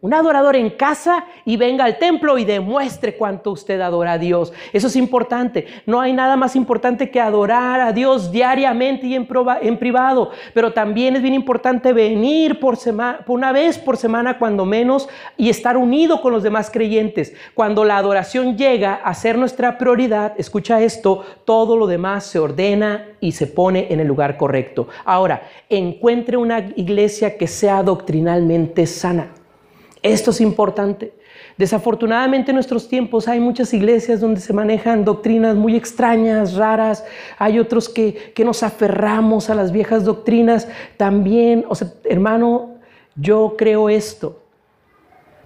Un 0.00 0.14
adorador 0.14 0.54
en 0.54 0.70
casa 0.70 1.24
y 1.44 1.56
venga 1.56 1.84
al 1.84 1.98
templo 1.98 2.38
y 2.38 2.44
demuestre 2.44 3.16
cuánto 3.16 3.50
usted 3.50 3.80
adora 3.80 4.12
a 4.12 4.18
Dios. 4.18 4.52
Eso 4.72 4.86
es 4.86 4.94
importante. 4.94 5.66
No 5.86 6.00
hay 6.00 6.12
nada 6.12 6.36
más 6.36 6.54
importante 6.54 7.10
que 7.10 7.20
adorar 7.20 7.80
a 7.80 7.92
Dios 7.92 8.30
diariamente 8.30 9.08
y 9.08 9.16
en, 9.16 9.26
privado. 9.26 10.30
Pero 10.54 10.72
también 10.72 11.16
es 11.16 11.22
bien 11.22 11.34
importante 11.34 11.92
venir 11.92 12.60
por, 12.60 12.78
una 13.26 13.50
vez 13.50 13.76
por 13.76 13.96
semana 13.96 14.38
cuando 14.38 14.64
menos 14.64 15.08
y 15.36 15.50
estar 15.50 15.76
unido 15.76 16.22
con 16.22 16.32
los 16.32 16.44
demás 16.44 16.70
creyentes. 16.70 17.34
Cuando 17.54 17.84
la 17.84 17.96
adoración 17.96 18.56
llega 18.56 18.94
a 18.94 19.12
ser 19.14 19.36
nuestra 19.36 19.78
prioridad, 19.78 20.32
escucha 20.38 20.80
esto, 20.80 21.24
todo 21.44 21.76
lo 21.76 21.88
demás 21.88 22.24
se 22.24 22.38
ordena 22.38 23.04
y 23.18 23.32
se 23.32 23.48
pone 23.48 23.88
en 23.90 23.98
el 23.98 24.06
lugar 24.06 24.36
correcto. 24.36 24.86
Ahora, 25.04 25.42
encuentre 25.68 26.36
una 26.36 26.60
iglesia 26.76 27.36
que 27.36 27.48
sea 27.48 27.82
doctrinalmente 27.82 28.86
sana. 28.86 29.32
Esto 30.02 30.30
es 30.30 30.40
importante. 30.40 31.12
Desafortunadamente 31.56 32.52
en 32.52 32.54
nuestros 32.54 32.88
tiempos 32.88 33.26
hay 33.26 33.40
muchas 33.40 33.74
iglesias 33.74 34.20
donde 34.20 34.40
se 34.40 34.52
manejan 34.52 35.04
doctrinas 35.04 35.56
muy 35.56 35.74
extrañas, 35.74 36.54
raras. 36.54 37.04
Hay 37.36 37.58
otros 37.58 37.88
que, 37.88 38.32
nos 38.44 38.62
aferramos 38.62 39.50
a 39.50 39.56
las 39.56 39.72
viejas 39.72 40.04
doctrinas 40.04 40.68
también. 40.96 41.64
O 41.68 41.74
sea, 41.74 41.92
hermano, 42.04 42.76
yo 43.16 43.54
creo 43.58 43.88
esto. 43.88 44.40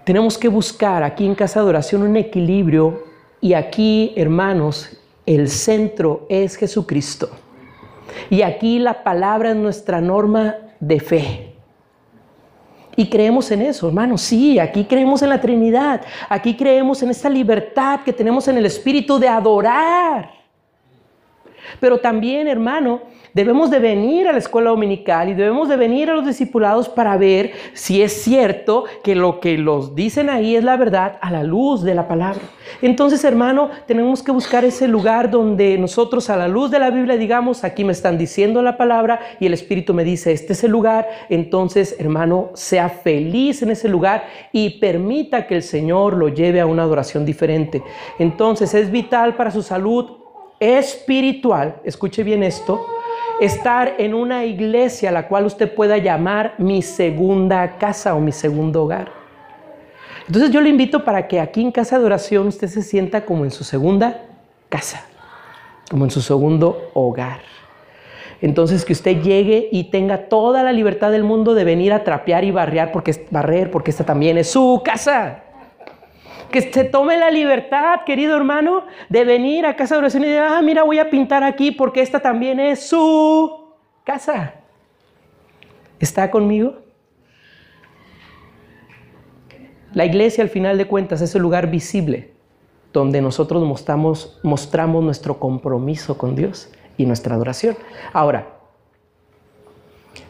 Tenemos 0.05 0.37
que 0.37 0.49
buscar 0.49 1.03
aquí 1.03 1.25
en 1.25 1.35
Casa 1.35 1.61
de 1.63 1.67
Oración 1.67 2.03
un 2.03 2.17
equilibrio 2.17 3.05
y 3.41 3.55
aquí, 3.55 4.13
hermanos, 4.17 4.99
el 5.25 5.49
centro 5.49 6.27
es 6.29 6.57
Jesucristo. 6.57 7.31
Y 8.29 8.43
aquí 8.43 8.79
la 8.79 9.03
palabra 9.03 9.51
es 9.51 9.57
nuestra 9.57 10.01
norma 10.01 10.57
de 10.81 11.01
fe. 11.01 11.52
Creemos 13.09 13.51
en 13.51 13.63
eso, 13.63 13.89
hermano. 13.89 14.19
Sí, 14.19 14.59
aquí 14.59 14.85
creemos 14.85 15.23
en 15.23 15.31
la 15.31 15.41
Trinidad. 15.41 16.03
Aquí 16.29 16.57
creemos 16.57 17.03
en 17.03 17.11
esta 17.11 17.29
libertad 17.29 18.01
que 18.05 18.13
tenemos 18.13 18.49
en 18.49 18.59
el 18.59 18.67
Espíritu 18.67 19.19
de 19.19 19.29
adorar. 19.29 20.42
Pero 21.81 21.99
también, 21.99 22.49
hermano, 22.49 23.03
debemos 23.35 23.71
de 23.71 23.79
venir 23.79 24.29
a 24.29 24.33
la 24.33 24.39
escuela 24.39 24.71
dominical 24.71 25.29
y 25.29 25.35
debemos 25.35 25.69
de 25.69 25.77
venir 25.77 26.11
a 26.11 26.15
los 26.15 26.27
discipulados 26.27 26.89
para 26.89 27.17
ver 27.17 27.53
si 27.73 28.03
es 28.03 28.13
cierto 28.23 28.85
que 29.03 29.15
lo 29.15 29.41
que 29.41 29.57
los 29.59 29.95
dicen 29.95 30.29
ahí 30.29 30.57
es 30.57 30.65
la 30.65 30.77
verdad 30.77 31.19
a 31.21 31.31
la 31.31 31.43
luz 31.43 31.83
de 31.83 31.95
la 31.95 32.09
palabra. 32.09 32.43
Entonces, 32.81 33.25
hermano, 33.25 33.71
tenemos 33.87 34.23
que 34.23 34.33
buscar 34.33 34.65
ese 34.65 34.89
lugar 34.89 35.31
donde 35.31 35.79
nosotros 35.79 36.31
a 36.31 36.37
la 36.37 36.49
luz 36.49 36.71
de 36.71 36.79
la 36.79 36.91
Biblia 36.91 37.17
digamos, 37.17 37.65
aquí 37.65 37.85
me 37.85 37.93
están 37.93 38.19
diciendo 38.19 38.63
la 38.63 38.77
palabra 38.77 39.21
y 39.41 39.47
el 39.47 39.55
Espíritu 39.55 39.95
me 39.95 40.05
dice, 40.05 40.33
este 40.33 40.53
es 40.53 40.65
el 40.65 40.71
lugar. 40.71 41.09
Entonces, 41.29 41.97
hermano, 41.99 42.51
sea 42.55 42.89
feliz 42.89 43.63
en 43.63 43.71
ese 43.71 43.89
lugar 43.89 44.25
y 44.53 44.79
permita 44.79 45.47
que 45.47 45.57
el 45.57 45.63
Señor 45.63 46.17
lo 46.17 46.29
lleve 46.29 46.61
a 46.61 46.67
una 46.67 46.83
adoración 46.83 47.25
diferente. 47.25 47.83
Entonces, 48.19 48.75
es 48.75 48.91
vital 48.91 49.37
para 49.37 49.51
su 49.51 49.63
salud 49.63 50.22
espiritual, 50.63 51.81
escuche 51.83 52.23
bien 52.23 52.45
esto, 52.45 52.87
estar 53.41 53.97
en 53.99 54.15
una 54.15 54.45
iglesia 54.45 55.09
a 55.09 55.13
la 55.13 55.27
cual 55.27 55.45
usted 55.45 55.75
pueda 55.75 55.99
llamar 55.99 56.55
mi 56.59 56.83
segunda 56.83 57.79
casa 57.79 58.15
o 58.15 58.21
mi 58.21 58.31
segundo 58.31 58.85
hogar. 58.85 59.11
Entonces 60.29 60.53
yo 60.53 60.61
le 60.61 60.69
invito 60.69 61.05
para 61.05 61.27
que 61.27 61.41
aquí 61.41 61.61
en 61.63 61.73
casa 61.73 61.99
de 61.99 62.05
oración 62.05 62.47
usted 62.47 62.69
se 62.69 62.83
sienta 62.83 63.25
como 63.25 63.45
en 63.45 63.51
su 63.51 63.65
segunda 63.65 64.23
casa, 64.69 65.05
como 65.91 66.05
en 66.05 66.13
su 66.13 66.23
segundo 66.23 66.91
hogar. 66.95 67.41
Entonces 68.41 68.85
que 68.85 68.93
usted 68.93 69.21
llegue 69.21 69.69
y 69.73 69.91
tenga 69.91 70.29
toda 70.29 70.63
la 70.63 70.73
libertad 70.73 71.11
del 71.11 71.25
mundo 71.25 71.55
de 71.55 71.65
venir 71.65 71.93
a 71.93 72.05
trapear 72.05 72.45
y 72.45 72.53
barrear 72.53 72.93
porque 72.93 73.27
barrer 73.31 73.73
porque 73.73 73.91
esta 73.91 74.05
también 74.05 74.39
es 74.39 74.49
su 74.49 74.81
casa 74.85 75.43
que 76.53 76.63
se 76.63 76.85
tome 76.85 77.17
la 77.17 77.33
libertad, 77.33 78.03
querido 78.07 78.37
hermano, 78.37 78.85
de 79.09 79.25
venir 79.25 79.67
a 79.67 79.75
casa 79.75 79.97
de 79.97 80.01
oración 80.01 80.23
y 80.23 80.27
decir, 80.27 80.41
ah, 80.41 80.63
mira, 80.63 80.85
voy 80.85 81.01
a 81.01 81.11
pintar 81.11 81.43
aquí 81.43 81.73
porque 81.73 82.01
esta 82.01 82.21
también 82.21 82.61
es 82.61 82.87
su 82.87 83.75
casa. 84.05 84.55
¿Está 85.99 86.31
conmigo? 86.31 86.77
La 89.93 90.05
iglesia, 90.05 90.45
al 90.45 90.51
final 90.51 90.79
de 90.79 90.87
cuentas, 90.87 91.21
es 91.21 91.35
el 91.35 91.43
lugar 91.43 91.69
visible 91.69 92.33
donde 92.93 93.21
nosotros 93.21 93.65
mostramos, 93.65 94.39
mostramos 94.43 95.03
nuestro 95.03 95.41
compromiso 95.41 96.19
con 96.19 96.37
Dios 96.37 96.71
y 96.97 97.07
nuestra 97.07 97.35
adoración. 97.35 97.77
Ahora, 98.13 98.59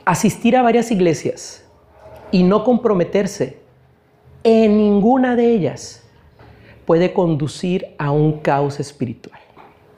asistir 0.04 0.56
a 0.56 0.62
varias 0.62 0.90
iglesias 0.90 1.64
y 2.30 2.44
no 2.44 2.64
comprometerse 2.64 3.58
en 4.44 4.76
ninguna 4.76 5.36
de 5.36 5.50
ellas 5.50 6.01
puede 6.84 7.12
conducir 7.12 7.94
a 7.98 8.10
un 8.10 8.40
caos 8.40 8.80
espiritual. 8.80 9.40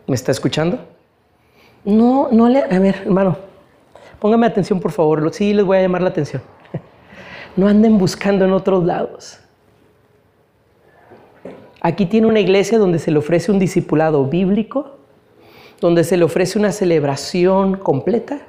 ¿Me 0.07 0.15
está 0.15 0.33
escuchando? 0.33 0.79
No, 1.85 2.29
no 2.31 2.49
le... 2.49 2.63
A 2.63 2.79
ver, 2.79 3.03
hermano, 3.05 3.37
póngame 4.19 4.47
atención, 4.47 4.81
por 4.81 4.93
favor. 4.93 5.33
Sí, 5.33 5.53
les 5.53 5.65
voy 5.65 5.79
a 5.79 5.83
llamar 5.83 6.03
la 6.03 6.11
atención. 6.11 6.43
No 7.57 7.69
anden 7.69 7.99
buscando 7.99 8.45
en 8.45 8.53
otros 8.53 8.85
lados. 8.85 9.39
Aquí 11.81 12.07
tiene 12.07 12.27
una 12.27 12.41
iglesia 12.41 12.79
donde 12.79 12.99
se 12.99 13.13
le 13.13 13.19
ofrece 13.19 13.53
un 13.53 13.61
discipulado 13.61 14.25
bíblico, 14.25 14.97
donde 15.81 16.03
se 16.03 16.17
le 16.17 16.25
ofrece 16.25 16.59
una 16.59 16.73
celebración 16.73 17.77
completa, 17.77 18.41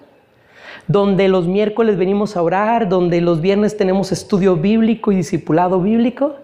donde 0.87 1.27
los 1.27 1.45
miércoles 1.45 1.97
venimos 1.97 2.37
a 2.37 2.41
orar, 2.41 2.87
donde 2.89 3.19
los 3.21 3.41
viernes 3.41 3.75
tenemos 3.75 4.11
estudio 4.11 4.55
bíblico 4.55 5.11
y 5.11 5.17
discipulado 5.17 5.81
bíblico, 5.81 6.35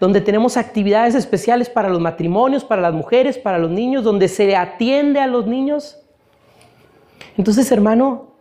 donde 0.00 0.20
tenemos 0.20 0.56
actividades 0.56 1.14
especiales 1.14 1.68
para 1.70 1.88
los 1.88 2.00
matrimonios, 2.00 2.64
para 2.64 2.82
las 2.82 2.94
mujeres, 2.94 3.38
para 3.38 3.58
los 3.58 3.70
niños, 3.70 4.04
donde 4.04 4.28
se 4.28 4.56
atiende 4.56 5.20
a 5.20 5.26
los 5.26 5.46
niños. 5.46 5.98
Entonces, 7.36 7.70
hermano, 7.72 8.32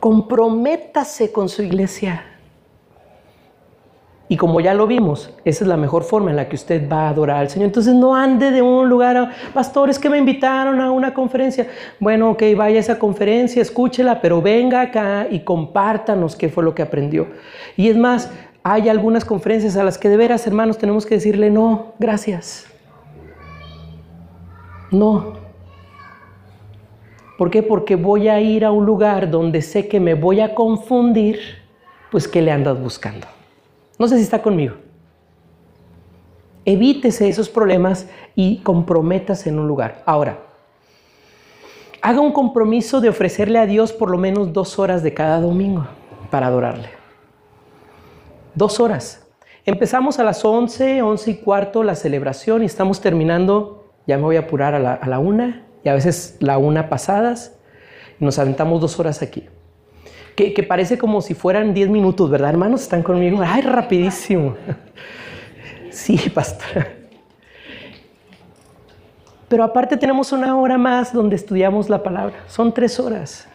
comprométase 0.00 1.32
con 1.32 1.48
su 1.48 1.62
iglesia. 1.62 2.24
Y 4.26 4.36
como 4.36 4.60
ya 4.60 4.72
lo 4.72 4.86
vimos, 4.86 5.30
esa 5.44 5.64
es 5.64 5.68
la 5.68 5.76
mejor 5.76 6.02
forma 6.02 6.30
en 6.30 6.36
la 6.36 6.48
que 6.48 6.56
usted 6.56 6.88
va 6.90 7.02
a 7.02 7.08
adorar 7.10 7.36
al 7.36 7.50
Señor. 7.50 7.66
Entonces 7.66 7.94
no 7.94 8.16
ande 8.16 8.50
de 8.50 8.62
un 8.62 8.88
lugar 8.88 9.16
a, 9.16 9.30
pastores 9.52 9.98
que 9.98 10.08
me 10.08 10.16
invitaron 10.16 10.80
a 10.80 10.90
una 10.90 11.12
conferencia. 11.12 11.68
Bueno, 12.00 12.30
ok, 12.30 12.42
vaya 12.56 12.78
a 12.78 12.80
esa 12.80 12.98
conferencia, 12.98 13.60
escúchela, 13.60 14.22
pero 14.22 14.40
venga 14.40 14.80
acá 14.80 15.26
y 15.30 15.40
compártanos 15.40 16.36
qué 16.36 16.48
fue 16.48 16.64
lo 16.64 16.74
que 16.74 16.82
aprendió. 16.82 17.28
Y 17.76 17.90
es 17.90 17.96
más, 17.96 18.30
hay 18.66 18.88
algunas 18.88 19.26
conferencias 19.26 19.76
a 19.76 19.84
las 19.84 19.98
que 19.98 20.08
de 20.08 20.16
veras, 20.16 20.46
hermanos, 20.46 20.78
tenemos 20.78 21.04
que 21.04 21.16
decirle 21.16 21.50
no, 21.50 21.92
gracias. 21.98 22.66
No. 24.90 25.34
¿Por 27.36 27.50
qué? 27.50 27.62
Porque 27.62 27.96
voy 27.96 28.28
a 28.28 28.40
ir 28.40 28.64
a 28.64 28.72
un 28.72 28.86
lugar 28.86 29.30
donde 29.30 29.60
sé 29.60 29.86
que 29.86 30.00
me 30.00 30.14
voy 30.14 30.40
a 30.40 30.54
confundir, 30.54 31.40
pues 32.10 32.26
¿qué 32.26 32.40
le 32.40 32.52
andas 32.52 32.80
buscando? 32.80 33.26
No 33.98 34.08
sé 34.08 34.16
si 34.16 34.22
está 34.22 34.40
conmigo. 34.40 34.76
Evítese 36.64 37.28
esos 37.28 37.50
problemas 37.50 38.08
y 38.34 38.60
comprométase 38.60 39.50
en 39.50 39.58
un 39.58 39.68
lugar. 39.68 40.02
Ahora, 40.06 40.38
haga 42.00 42.20
un 42.20 42.32
compromiso 42.32 43.02
de 43.02 43.10
ofrecerle 43.10 43.58
a 43.58 43.66
Dios 43.66 43.92
por 43.92 44.08
lo 44.08 44.16
menos 44.16 44.54
dos 44.54 44.78
horas 44.78 45.02
de 45.02 45.12
cada 45.12 45.38
domingo 45.38 45.86
para 46.30 46.46
adorarle. 46.46 47.03
Dos 48.54 48.78
horas. 48.78 49.26
Empezamos 49.66 50.18
a 50.18 50.24
las 50.24 50.44
11, 50.44 51.02
11 51.02 51.30
y 51.30 51.34
cuarto 51.36 51.82
la 51.82 51.94
celebración 51.94 52.62
y 52.62 52.66
estamos 52.66 53.00
terminando, 53.00 53.92
ya 54.06 54.16
me 54.16 54.22
voy 54.24 54.36
a 54.36 54.40
apurar 54.40 54.74
a 54.74 54.78
la, 54.78 55.18
una 55.18 55.66
y 55.82 55.88
a 55.88 55.94
veces 55.94 56.36
la 56.40 56.58
una 56.58 56.88
pasadas 56.88 57.56
nos 58.20 58.38
aventamos 58.38 58.80
dos 58.80 59.00
horas 59.00 59.22
aquí. 59.22 59.48
Que, 60.36 60.62
parece 60.62 60.98
como 60.98 61.20
si 61.20 61.34
fueran 61.34 61.74
diez 61.74 61.88
minutos, 61.88 62.30
¿verdad, 62.30 62.50
hermanos? 62.50 62.82
Están 62.82 63.02
conmigo. 63.02 63.40
¡Ay, 63.44 63.62
rapidísimo! 63.62 64.56
Sí, 65.90 66.18
pastor. 66.28 66.88
Pero 69.48 69.62
aparte 69.62 69.96
tenemos 69.96 70.32
una 70.32 70.56
hora 70.56 70.76
más 70.76 71.12
donde 71.12 71.36
estudiamos 71.36 71.88
la 71.88 72.02
palabra. 72.02 72.34
Son 72.48 72.74
tres 72.74 72.98
horas. 72.98 73.46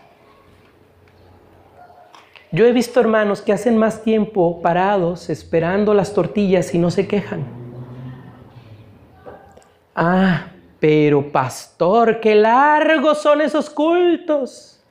Yo 2.51 2.65
he 2.65 2.71
visto 2.71 2.99
hermanos 2.99 3.41
que 3.41 3.53
hacen 3.53 3.77
más 3.77 4.03
tiempo 4.03 4.61
parados 4.61 5.29
esperando 5.29 5.93
las 5.93 6.13
tortillas 6.13 6.73
y 6.73 6.79
no 6.79 6.89
se 6.89 7.07
quejan. 7.07 7.45
Ah, 9.95 10.47
pero 10.79 11.31
pastor, 11.31 12.19
qué 12.19 12.33
largos 12.33 13.21
son 13.21 13.41
esos 13.41 13.69
cultos. 13.69 14.81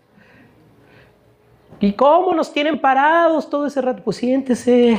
¿Y 1.80 1.92
cómo 1.92 2.32
nos 2.32 2.52
tienen 2.52 2.80
parados 2.80 3.48
todo 3.48 3.66
ese 3.66 3.80
rato? 3.80 4.02
Pues 4.04 4.18
siéntese. 4.18 4.98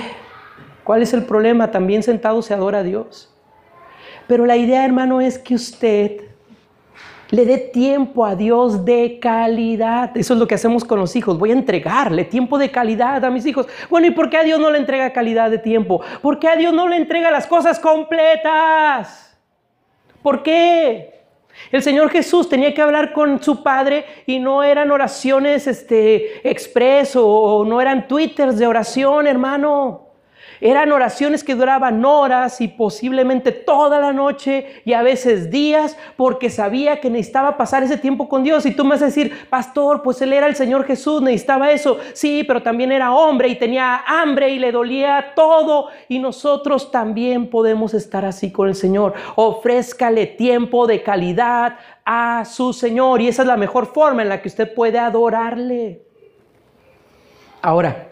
¿Cuál 0.83 1.01
es 1.01 1.13
el 1.13 1.23
problema? 1.23 1.71
También 1.71 2.03
sentado 2.03 2.41
se 2.41 2.53
adora 2.53 2.79
a 2.79 2.83
Dios. 2.83 3.33
Pero 4.27 4.45
la 4.45 4.57
idea, 4.57 4.85
hermano, 4.85 5.21
es 5.21 5.37
que 5.37 5.55
usted 5.55 6.28
le 7.31 7.45
dé 7.45 7.57
tiempo 7.57 8.25
a 8.25 8.35
Dios 8.35 8.85
de 8.85 9.19
calidad. 9.19 10.15
Eso 10.17 10.33
es 10.33 10.39
lo 10.39 10.47
que 10.47 10.55
hacemos 10.55 10.83
con 10.83 10.99
los 10.99 11.15
hijos. 11.15 11.37
Voy 11.37 11.51
a 11.51 11.53
entregarle 11.53 12.25
tiempo 12.25 12.57
de 12.57 12.71
calidad 12.71 13.23
a 13.23 13.29
mis 13.29 13.45
hijos. 13.45 13.67
Bueno, 13.89 14.07
¿y 14.07 14.11
por 14.11 14.29
qué 14.29 14.37
a 14.37 14.43
Dios 14.43 14.59
no 14.59 14.71
le 14.71 14.79
entrega 14.79 15.13
calidad 15.13 15.51
de 15.51 15.59
tiempo? 15.59 16.01
¿Por 16.21 16.39
qué 16.39 16.47
a 16.47 16.55
Dios 16.55 16.73
no 16.73 16.87
le 16.87 16.97
entrega 16.97 17.29
las 17.29 17.45
cosas 17.45 17.79
completas? 17.79 19.37
¿Por 20.23 20.41
qué? 20.41 21.19
El 21.71 21.83
Señor 21.83 22.09
Jesús 22.09 22.49
tenía 22.49 22.73
que 22.73 22.81
hablar 22.81 23.13
con 23.13 23.43
su 23.43 23.61
Padre 23.61 24.05
y 24.25 24.39
no 24.39 24.63
eran 24.63 24.91
oraciones 24.91 25.67
este, 25.67 26.49
expreso 26.49 27.27
o 27.27 27.65
no 27.65 27.79
eran 27.81 28.07
twitters 28.07 28.57
de 28.57 28.65
oración, 28.65 29.27
hermano. 29.27 30.08
Eran 30.61 30.91
oraciones 30.91 31.43
que 31.43 31.55
duraban 31.55 32.03
horas 32.03 32.59
y 32.59 32.67
posiblemente 32.67 33.51
toda 33.51 33.99
la 33.99 34.11
noche 34.11 34.81
y 34.83 34.93
a 34.93 35.01
veces 35.01 35.49
días 35.49 35.97
porque 36.17 36.49
sabía 36.49 36.99
que 36.99 37.09
necesitaba 37.09 37.55
pasar 37.55 37.83
ese 37.83 37.97
tiempo 37.97 38.27
con 38.27 38.43
Dios. 38.43 38.65
Y 38.65 38.75
tú 38.75 38.83
me 38.83 38.91
vas 38.91 39.01
a 39.01 39.05
decir, 39.05 39.47
pastor, 39.49 40.01
pues 40.01 40.21
él 40.21 40.33
era 40.33 40.47
el 40.47 40.55
Señor 40.55 40.85
Jesús, 40.85 41.21
necesitaba 41.21 41.71
eso. 41.71 41.97
Sí, 42.13 42.43
pero 42.45 42.61
también 42.61 42.91
era 42.91 43.13
hombre 43.13 43.47
y 43.47 43.55
tenía 43.55 44.03
hambre 44.05 44.49
y 44.49 44.59
le 44.59 44.71
dolía 44.71 45.33
todo. 45.35 45.87
Y 46.09 46.19
nosotros 46.19 46.91
también 46.91 47.49
podemos 47.49 47.93
estar 47.93 48.25
así 48.25 48.51
con 48.51 48.67
el 48.67 48.75
Señor. 48.75 49.13
Ofrézcale 49.35 50.25
tiempo 50.27 50.87
de 50.87 51.03
calidad 51.03 51.77
a 52.03 52.43
su 52.43 52.73
Señor 52.73 53.21
y 53.21 53.29
esa 53.29 53.43
es 53.43 53.47
la 53.47 53.57
mejor 53.57 53.85
forma 53.85 54.23
en 54.23 54.29
la 54.29 54.41
que 54.41 54.49
usted 54.49 54.73
puede 54.73 54.99
adorarle. 54.99 56.01
Ahora, 57.61 58.09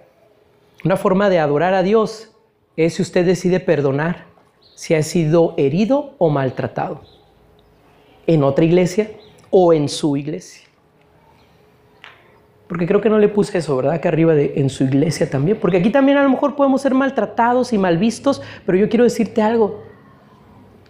una 0.84 0.98
forma 0.98 1.30
de 1.30 1.40
adorar 1.40 1.74
a 1.74 1.84
Dios 1.84 2.37
es 2.86 2.94
si 2.94 3.02
usted 3.02 3.26
decide 3.26 3.60
perdonar 3.60 4.28
si 4.76 4.94
ha 4.94 5.02
sido 5.02 5.56
herido 5.58 6.14
o 6.20 6.30
maltratado 6.30 7.02
en 8.28 8.44
otra 8.44 8.64
iglesia 8.64 9.10
o 9.50 9.74
en 9.74 9.90
su 9.90 10.16
iglesia. 10.16 10.68
Porque 12.68 12.86
creo 12.86 13.02
que 13.02 13.10
no 13.10 13.18
le 13.18 13.30
puse 13.30 13.58
eso, 13.58 13.76
¿verdad? 13.76 14.00
Que 14.00 14.08
arriba 14.08 14.36
de 14.36 14.54
en 14.58 14.70
su 14.70 14.84
iglesia 14.84 15.30
también. 15.30 15.58
Porque 15.60 15.78
aquí 15.78 15.90
también 15.90 16.18
a 16.18 16.24
lo 16.24 16.30
mejor 16.30 16.56
podemos 16.56 16.82
ser 16.82 16.94
maltratados 16.94 17.74
y 17.74 17.78
mal 17.78 17.98
vistos, 17.98 18.42
pero 18.66 18.78
yo 18.78 18.88
quiero 18.90 19.06
decirte 19.06 19.42
algo. 19.42 19.84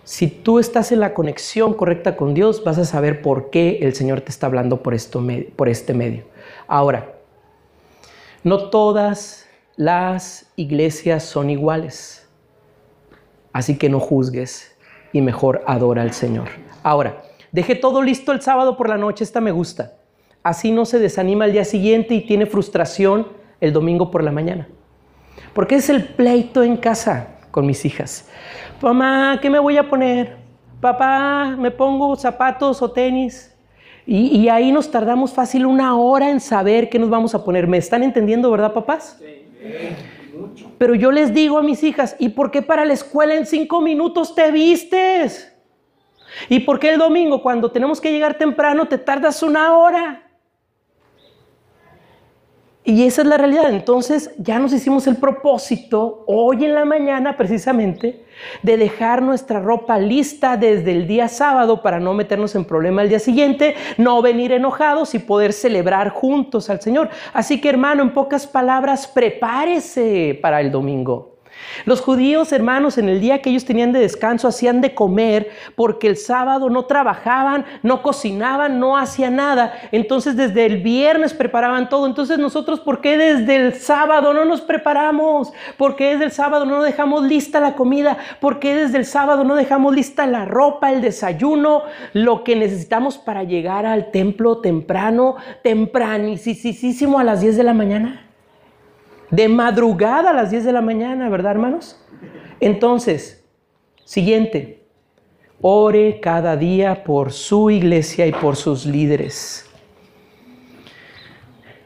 Si 0.04 0.28
tú 0.28 0.60
estás 0.60 0.92
en 0.92 1.00
la 1.00 1.14
conexión 1.14 1.74
correcta 1.74 2.18
con 2.18 2.34
Dios, 2.34 2.64
vas 2.64 2.78
a 2.78 2.86
saber 2.86 3.22
por 3.22 3.50
qué 3.52 3.80
el 3.82 3.94
Señor 3.94 4.22
te 4.22 4.32
está 4.32 4.48
hablando 4.48 4.82
por, 4.82 4.94
esto, 4.94 5.26
por 5.56 5.70
este 5.70 5.94
medio. 5.94 6.24
Ahora, 6.68 7.14
no 8.44 8.70
todas 8.70 9.47
las 9.78 10.52
iglesias 10.56 11.24
son 11.24 11.52
iguales. 11.52 12.28
Así 13.54 13.78
que 13.78 13.90
no 13.90 14.00
juzgues 14.00 14.76
y 15.14 15.22
mejor 15.22 15.64
adora 15.68 16.02
al 16.02 16.14
Señor. 16.14 16.50
Ahora, 16.84 17.22
deje 17.52 17.76
todo 17.76 18.02
listo 18.02 18.32
el 18.32 18.42
sábado 18.42 18.76
por 18.76 18.90
la 18.90 18.98
noche, 18.98 19.24
esta 19.24 19.40
me 19.40 19.52
gusta. 19.52 19.94
Así 20.44 20.72
no 20.72 20.86
se 20.86 21.00
desanima 21.00 21.46
el 21.46 21.52
día 21.52 21.64
siguiente 21.64 22.16
y 22.16 22.22
tiene 22.22 22.48
frustración 22.48 23.28
el 23.62 23.72
domingo 23.72 24.10
por 24.10 24.24
la 24.24 24.32
mañana. 24.32 24.68
Porque 25.54 25.76
es 25.76 25.90
el 25.90 26.06
pleito 26.06 26.64
en 26.64 26.78
casa 26.78 27.38
con 27.52 27.66
mis 27.66 27.86
hijas. 27.86 28.28
Mamá, 28.82 29.40
¿qué 29.42 29.50
me 29.50 29.60
voy 29.60 29.78
a 29.78 29.88
poner? 29.88 30.38
Papá, 30.82 31.56
¿me 31.58 31.70
pongo 31.70 32.16
zapatos 32.16 32.82
o 32.82 32.92
tenis? 32.92 33.54
Y, 34.06 34.40
y, 34.40 34.48
ahí 34.48 34.72
nos 34.72 34.90
tardamos 34.90 35.34
fácil 35.34 35.66
una 35.66 35.98
hora 35.98 36.30
en 36.30 36.40
saber 36.40 36.90
qué 36.90 36.98
nos 36.98 37.10
vamos 37.10 37.36
a 37.36 37.44
poner. 37.44 37.68
¿Me 37.68 37.78
están 37.78 38.04
entendiendo, 38.04 38.50
verdad, 38.50 38.72
papás? 38.74 39.18
Sí. 39.20 39.47
Pero 40.78 40.96
yo 40.96 41.12
les 41.12 41.34
digo 41.34 41.58
a 41.58 41.64
mis 41.64 41.84
hijas, 41.84 42.16
¿y 42.20 42.30
por 42.30 42.52
qué 42.52 42.62
para 42.62 42.86
la 42.86 42.94
escuela 42.94 43.36
en 43.36 43.46
cinco 43.46 43.82
minutos 43.82 44.36
te 44.36 44.52
vistes? 44.52 45.54
¿Y 46.50 46.60
por 46.60 46.80
qué 46.80 46.92
el 46.92 47.00
domingo 47.00 47.42
cuando 47.42 47.72
tenemos 47.72 48.00
que 48.00 48.12
llegar 48.12 48.38
temprano 48.38 48.88
te 48.88 48.98
tardas 48.98 49.42
una 49.42 49.76
hora? 49.78 50.27
Y 52.88 53.04
esa 53.04 53.22
es 53.22 53.28
la 53.28 53.36
realidad. 53.36 53.70
Entonces 53.70 54.32
ya 54.38 54.60
nos 54.60 54.72
hicimos 54.72 55.08
el 55.08 55.18
propósito 55.18 56.24
hoy 56.26 56.64
en 56.64 56.74
la 56.74 56.86
mañana 56.86 57.36
precisamente 57.36 58.24
de 58.64 58.78
dejar 58.78 59.22
nuestra 59.22 59.60
ropa 59.60 60.00
lista 60.00 60.56
desde 60.56 60.94
el 60.94 61.06
día 61.06 61.28
sábado 61.28 61.82
para 61.82 62.00
no 62.00 62.14
meternos 62.14 62.56
en 62.56 62.64
problema 62.64 63.02
el 63.02 63.10
día 63.10 63.20
siguiente, 63.20 63.76
no 63.98 64.22
venir 64.22 64.54
enojados 64.54 65.16
y 65.16 65.20
poder 65.20 65.52
celebrar 65.52 66.12
juntos 66.12 66.70
al 66.70 66.80
Señor. 66.80 67.10
Así 67.34 67.60
que 67.60 67.68
hermano, 67.68 68.04
en 68.04 68.14
pocas 68.14 68.48
palabras, 68.48 69.06
prepárese 69.06 70.40
para 70.42 70.62
el 70.62 70.72
domingo. 70.72 71.37
Los 71.86 72.02
judíos, 72.02 72.52
hermanos, 72.52 72.98
en 72.98 73.10
el 73.10 73.20
día 73.20 73.42
que 73.42 73.50
ellos 73.50 73.66
tenían 73.66 73.92
de 73.92 74.00
descanso, 74.00 74.48
hacían 74.48 74.82
de 74.82 74.94
comer 74.94 75.50
porque 75.76 76.08
el 76.08 76.18
sábado 76.18 76.70
no 76.70 76.86
trabajaban, 76.86 77.66
no 77.84 78.02
cocinaban, 78.02 78.80
no 78.80 78.98
hacían 78.98 79.38
nada. 79.38 79.74
Entonces 79.92 80.36
desde 80.36 80.66
el 80.66 80.82
viernes 80.82 81.34
preparaban 81.34 81.90
todo. 81.90 82.08
Entonces 82.08 82.40
nosotros, 82.40 82.80
¿por 82.80 83.02
qué 83.02 83.18
desde 83.18 83.56
el 83.56 83.74
sábado 83.76 84.34
no 84.34 84.46
nos 84.46 84.62
preparamos? 84.62 85.52
¿Por 85.78 85.96
qué 85.96 86.12
desde 86.12 86.26
el 86.26 86.32
sábado 86.32 86.66
no 86.66 86.82
dejamos 86.84 87.24
lista 87.24 87.60
la 87.60 87.76
comida? 87.76 88.18
¿Por 88.40 88.60
qué 88.60 88.76
desde 88.76 88.98
el 88.98 89.06
sábado 89.06 89.44
no 89.44 89.56
dejamos 89.56 89.96
lista 89.96 90.26
la 90.26 90.46
ropa, 90.46 90.92
el 90.92 91.02
desayuno, 91.02 91.84
lo 92.14 92.44
que 92.44 92.56
necesitamos 92.56 93.18
para 93.18 93.44
llegar 93.44 93.86
al 93.86 94.12
templo 94.12 94.60
temprano, 94.60 95.36
tempranísimo 95.64 97.20
a 97.20 97.24
las 97.24 97.42
10 97.42 97.58
de 97.58 97.64
la 97.64 97.74
mañana? 97.74 98.27
De 99.32 99.48
madrugada 99.50 100.32
a 100.32 100.34
las 100.34 100.52
10 100.52 100.66
de 100.66 100.74
la 100.74 100.82
mañana, 100.82 101.30
¿verdad, 101.30 101.52
hermanos? 101.52 102.00
Entonces, 102.60 103.46
siguiente, 104.04 104.84
ore 105.62 106.20
cada 106.20 106.56
día 106.56 107.04
por 107.04 107.32
su 107.32 107.70
iglesia 107.70 108.26
y 108.26 108.32
por 108.32 108.56
sus 108.56 108.86
líderes. 108.86 109.64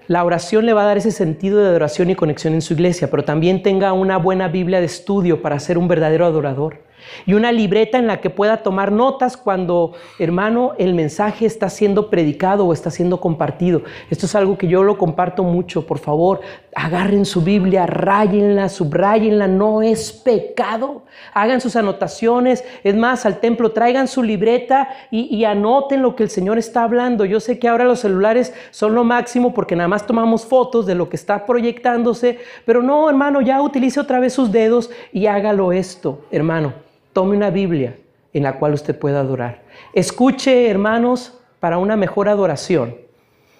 La 0.07 0.25
oración 0.25 0.65
le 0.65 0.73
va 0.73 0.83
a 0.83 0.87
dar 0.87 0.97
ese 0.97 1.11
sentido 1.11 1.59
de 1.59 1.69
adoración 1.69 2.09
y 2.09 2.15
conexión 2.15 2.53
en 2.53 2.61
su 2.61 2.73
iglesia, 2.73 3.09
pero 3.09 3.23
también 3.23 3.63
tenga 3.63 3.93
una 3.93 4.17
buena 4.17 4.49
Biblia 4.49 4.79
de 4.79 4.85
estudio 4.85 5.41
para 5.41 5.57
ser 5.59 5.77
un 5.77 5.87
verdadero 5.87 6.25
adorador 6.25 6.83
y 7.25 7.33
una 7.33 7.51
libreta 7.51 7.97
en 7.97 8.07
la 8.07 8.21
que 8.21 8.29
pueda 8.29 8.57
tomar 8.57 8.91
notas 8.91 9.37
cuando, 9.37 9.93
hermano, 10.19 10.73
el 10.77 10.93
mensaje 10.93 11.45
está 11.45 11.69
siendo 11.69 12.09
predicado 12.09 12.65
o 12.65 12.73
está 12.73 12.91
siendo 12.91 13.19
compartido. 13.19 13.83
Esto 14.09 14.25
es 14.25 14.35
algo 14.35 14.57
que 14.57 14.67
yo 14.67 14.83
lo 14.83 14.97
comparto 14.97 15.43
mucho. 15.43 15.85
Por 15.85 15.99
favor, 15.99 16.41
agarren 16.75 17.25
su 17.25 17.41
Biblia, 17.41 17.85
rayenla, 17.85 18.69
subrayenla, 18.69 19.47
no 19.47 19.81
es 19.81 20.11
pecado. 20.11 21.03
Hagan 21.33 21.61
sus 21.61 21.75
anotaciones. 21.75 22.63
Es 22.83 22.95
más, 22.95 23.25
al 23.25 23.39
templo 23.39 23.71
traigan 23.71 24.07
su 24.07 24.23
libreta 24.23 24.89
y, 25.09 25.35
y 25.35 25.45
anoten 25.45 26.01
lo 26.01 26.15
que 26.15 26.23
el 26.23 26.29
Señor 26.29 26.57
está 26.57 26.83
hablando. 26.83 27.25
Yo 27.25 27.39
sé 27.39 27.59
que 27.59 27.67
ahora 27.67 27.85
los 27.85 27.99
celulares 27.99 28.53
son 28.71 28.95
lo 28.95 29.03
máximo 29.03 29.53
porque 29.53 29.75
nada 29.75 29.87
más 29.87 30.05
tomamos 30.05 30.45
fotos 30.45 30.85
de 30.85 30.95
lo 30.95 31.09
que 31.09 31.15
está 31.15 31.45
proyectándose, 31.45 32.39
pero 32.65 32.81
no, 32.81 33.09
hermano, 33.09 33.41
ya 33.41 33.61
utilice 33.61 33.99
otra 33.99 34.19
vez 34.19 34.33
sus 34.33 34.51
dedos 34.51 34.89
y 35.11 35.27
hágalo 35.27 35.71
esto, 35.71 36.25
hermano 36.31 36.73
Tome 37.13 37.35
una 37.35 37.49
Biblia 37.49 37.97
en 38.33 38.43
la 38.43 38.57
cual 38.57 38.73
usted 38.73 38.97
pueda 38.97 39.19
adorar. 39.19 39.63
Escuche, 39.93 40.69
hermanos, 40.69 41.39
para 41.59 41.77
una 41.77 41.95
mejor 41.95 42.29
adoración, 42.29 42.95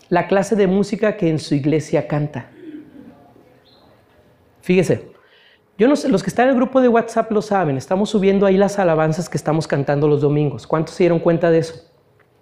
la 0.10 0.28
clase 0.28 0.56
de 0.56 0.68
música 0.68 1.18
que 1.18 1.30
en 1.30 1.40
su 1.40 1.56
iglesia 1.56 2.08
canta. 2.08 2.50
Fíjese, 4.62 5.12
yo 5.78 5.88
no 5.88 5.96
sé, 5.96 6.10
los 6.10 6.24
que 6.24 6.30
están 6.30 6.46
en 6.46 6.52
el 6.52 6.56
grupo 6.56 6.82
de 6.82 6.88
WhatsApp 6.88 7.32
lo 7.32 7.42
saben, 7.42 7.78
estamos 7.78 8.10
subiendo 8.10 8.46
ahí 8.46 8.58
las 8.58 8.78
alabanzas 8.80 9.30
que 9.30 9.38
estamos 9.38 9.68
cantando 9.68 10.08
los 10.08 10.22
domingos. 10.22 10.68
¿Cuántos 10.68 10.96
se 10.96 11.04
dieron 11.04 11.20
cuenta 11.20 11.50
de 11.50 11.60
eso? 11.60 11.90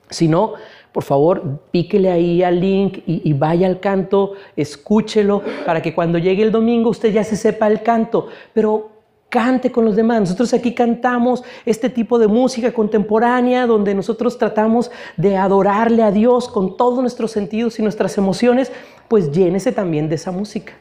Si 0.10 0.28
no, 0.28 0.54
por 0.92 1.04
favor, 1.04 1.62
píquele 1.72 2.10
ahí 2.10 2.44
al 2.44 2.60
link 2.60 3.00
y, 3.06 3.22
y, 3.24 3.34
vaya 3.34 3.68
al 3.68 3.80
canto, 3.80 4.34
escúchelo, 4.56 5.44
para 5.66 5.82
que 5.82 5.94
cuando 5.94 6.18
llegue 6.18 6.42
el 6.42 6.52
domingo 6.52 6.90
usted 6.90 7.12
ya 7.12 7.24
se 7.24 7.36
sepa 7.36 7.68
el 7.68 7.84
canto. 7.84 8.28
Pero 8.54 8.99
cante 9.30 9.72
con 9.72 9.86
los 9.86 9.96
demás. 9.96 10.22
Nosotros 10.22 10.54
aquí 10.54 10.74
cantamos 10.74 11.44
este 11.66 11.90
tipo 11.90 12.20
de 12.20 12.28
música 12.28 12.72
contemporánea 12.72 13.68
donde 13.68 13.94
nosotros 13.94 14.38
tratamos 14.38 14.92
de 15.18 15.38
adorarle 15.38 16.04
a 16.04 16.12
Dios 16.12 16.50
con 16.50 16.76
todos 16.76 17.00
nuestros 17.00 17.32
sentidos 17.32 17.80
y 17.80 17.84
nuestras 17.84 18.18
emociones, 18.18 18.72
pues 19.08 19.32
llénese 19.32 19.72
también 19.72 20.10
de 20.10 20.16
esa 20.16 20.32
música. 20.32 20.74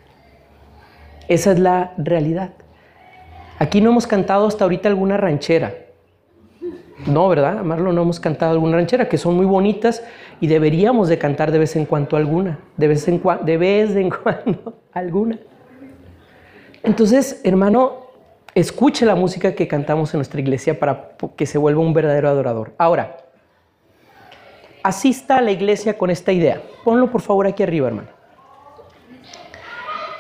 Esa 1.28 1.52
es 1.52 1.58
la 1.58 1.92
realidad. 1.98 2.50
Aquí 3.58 3.80
no 3.80 3.90
hemos 3.90 4.06
cantado 4.06 4.46
hasta 4.46 4.64
ahorita 4.64 4.88
alguna 4.88 5.16
ranchera. 5.16 5.74
No, 7.06 7.28
¿verdad? 7.28 7.58
Amarlo, 7.58 7.92
no 7.92 8.02
hemos 8.02 8.18
cantado 8.18 8.52
alguna 8.52 8.76
ranchera, 8.76 9.08
que 9.08 9.18
son 9.18 9.36
muy 9.36 9.46
bonitas 9.46 10.02
y 10.40 10.46
deberíamos 10.46 11.08
de 11.08 11.18
cantar 11.18 11.52
de 11.52 11.58
vez 11.58 11.76
en 11.76 11.84
cuando 11.84 12.16
alguna, 12.16 12.58
de 12.76 12.88
vez 12.88 13.06
en, 13.06 13.22
de 13.44 13.56
vez 13.56 13.94
en 13.94 14.10
cuando 14.22 14.80
alguna. 14.92 15.38
Entonces, 16.82 17.40
hermano, 17.44 18.07
escuche 18.54 19.06
la 19.06 19.14
música 19.14 19.54
que 19.54 19.68
cantamos 19.68 20.12
en 20.14 20.18
nuestra 20.18 20.40
iglesia 20.40 20.78
para 20.78 21.10
que 21.36 21.46
se 21.46 21.58
vuelva 21.58 21.80
un 21.80 21.92
verdadero 21.92 22.28
adorador. 22.28 22.74
Ahora, 22.78 23.16
asista 24.82 25.36
a 25.36 25.40
la 25.40 25.50
iglesia 25.50 25.96
con 25.96 26.10
esta 26.10 26.32
idea. 26.32 26.62
Ponlo 26.84 27.10
por 27.10 27.20
favor 27.20 27.46
aquí 27.46 27.62
arriba, 27.62 27.88
hermano. 27.88 28.08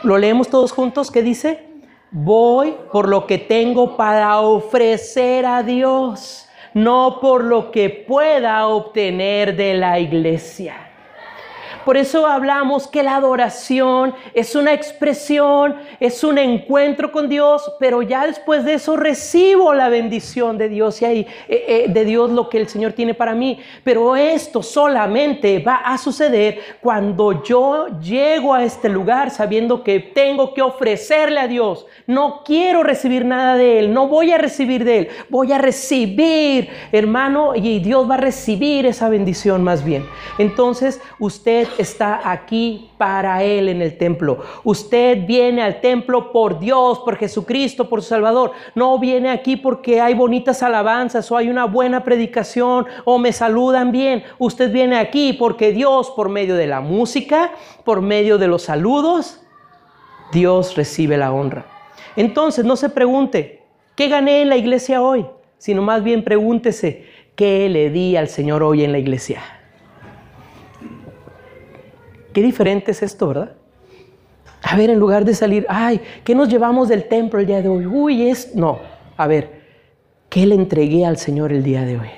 Lo 0.02 0.16
leemos 0.16 0.48
todos 0.48 0.72
juntos. 0.72 1.10
¿Qué 1.10 1.22
dice? 1.22 1.66
Voy 2.10 2.74
por 2.92 3.08
lo 3.08 3.26
que 3.26 3.38
tengo 3.38 3.96
para 3.96 4.40
ofrecer 4.40 5.44
a 5.44 5.62
Dios, 5.62 6.48
no 6.72 7.18
por 7.20 7.44
lo 7.44 7.70
que 7.70 7.90
pueda 7.90 8.66
obtener 8.66 9.56
de 9.56 9.74
la 9.74 9.98
iglesia. 9.98 10.87
Por 11.88 11.96
eso 11.96 12.26
hablamos 12.26 12.86
que 12.86 13.02
la 13.02 13.16
adoración 13.16 14.14
es 14.34 14.54
una 14.54 14.74
expresión, 14.74 15.74
es 16.00 16.22
un 16.22 16.36
encuentro 16.36 17.10
con 17.10 17.30
Dios, 17.30 17.72
pero 17.80 18.02
ya 18.02 18.26
después 18.26 18.62
de 18.66 18.74
eso 18.74 18.94
recibo 18.94 19.72
la 19.72 19.88
bendición 19.88 20.58
de 20.58 20.68
Dios 20.68 21.00
y 21.00 21.06
eh, 21.06 21.26
eh, 21.48 21.86
de 21.88 22.04
Dios 22.04 22.30
lo 22.30 22.50
que 22.50 22.58
el 22.58 22.68
Señor 22.68 22.92
tiene 22.92 23.14
para 23.14 23.34
mí. 23.34 23.58
Pero 23.84 24.16
esto 24.16 24.62
solamente 24.62 25.60
va 25.60 25.76
a 25.76 25.96
suceder 25.96 26.58
cuando 26.82 27.42
yo 27.42 27.86
llego 28.02 28.52
a 28.52 28.64
este 28.64 28.90
lugar 28.90 29.30
sabiendo 29.30 29.82
que 29.82 29.98
tengo 29.98 30.52
que 30.52 30.60
ofrecerle 30.60 31.40
a 31.40 31.48
Dios. 31.48 31.86
No 32.06 32.42
quiero 32.44 32.82
recibir 32.82 33.24
nada 33.24 33.56
de 33.56 33.78
Él, 33.78 33.94
no 33.94 34.08
voy 34.08 34.32
a 34.32 34.36
recibir 34.36 34.84
de 34.84 34.98
Él, 34.98 35.08
voy 35.30 35.54
a 35.54 35.58
recibir, 35.58 36.68
hermano, 36.92 37.54
y 37.54 37.78
Dios 37.78 38.10
va 38.10 38.16
a 38.16 38.18
recibir 38.18 38.84
esa 38.84 39.08
bendición 39.08 39.64
más 39.64 39.82
bien. 39.82 40.06
Entonces, 40.36 41.00
usted 41.18 41.66
está 41.78 42.30
aquí 42.30 42.90
para 42.98 43.42
Él 43.42 43.68
en 43.68 43.80
el 43.80 43.96
templo. 43.96 44.38
Usted 44.64 45.26
viene 45.26 45.62
al 45.62 45.80
templo 45.80 46.32
por 46.32 46.58
Dios, 46.58 46.98
por 47.00 47.16
Jesucristo, 47.16 47.88
por 47.88 48.02
su 48.02 48.08
Salvador. 48.08 48.52
No 48.74 48.98
viene 48.98 49.30
aquí 49.30 49.56
porque 49.56 50.00
hay 50.00 50.14
bonitas 50.14 50.62
alabanzas 50.62 51.30
o 51.30 51.36
hay 51.36 51.48
una 51.48 51.64
buena 51.64 52.04
predicación 52.04 52.86
o 53.04 53.18
me 53.18 53.32
saludan 53.32 53.92
bien. 53.92 54.24
Usted 54.38 54.72
viene 54.72 54.98
aquí 54.98 55.32
porque 55.32 55.72
Dios, 55.72 56.10
por 56.10 56.28
medio 56.28 56.56
de 56.56 56.66
la 56.66 56.80
música, 56.80 57.52
por 57.84 58.02
medio 58.02 58.38
de 58.38 58.48
los 58.48 58.62
saludos, 58.62 59.40
Dios 60.32 60.76
recibe 60.76 61.16
la 61.16 61.32
honra. 61.32 61.66
Entonces, 62.16 62.64
no 62.64 62.76
se 62.76 62.88
pregunte, 62.88 63.62
¿qué 63.94 64.08
gané 64.08 64.42
en 64.42 64.48
la 64.48 64.56
iglesia 64.56 65.02
hoy? 65.02 65.26
Sino 65.58 65.82
más 65.82 66.02
bien 66.02 66.24
pregúntese, 66.24 67.06
¿qué 67.34 67.68
le 67.68 67.90
di 67.90 68.16
al 68.16 68.28
Señor 68.28 68.62
hoy 68.62 68.84
en 68.84 68.92
la 68.92 68.98
iglesia? 68.98 69.57
Qué 72.32 72.42
diferente 72.42 72.90
es 72.92 73.02
esto, 73.02 73.28
¿verdad? 73.28 73.52
A 74.62 74.76
ver, 74.76 74.90
en 74.90 74.98
lugar 74.98 75.24
de 75.24 75.34
salir, 75.34 75.66
ay, 75.68 76.00
¿qué 76.24 76.34
nos 76.34 76.48
llevamos 76.48 76.88
del 76.88 77.04
templo 77.08 77.40
el 77.40 77.46
día 77.46 77.62
de 77.62 77.68
hoy? 77.68 77.86
Uy, 77.86 78.28
es... 78.28 78.54
No, 78.54 78.80
a 79.16 79.26
ver, 79.26 79.58
¿Qué 80.28 80.44
le 80.44 80.54
entregué 80.54 81.06
al 81.06 81.16
Señor 81.16 81.52
el 81.52 81.62
día 81.62 81.82
de 81.82 81.98
hoy? 81.98 82.10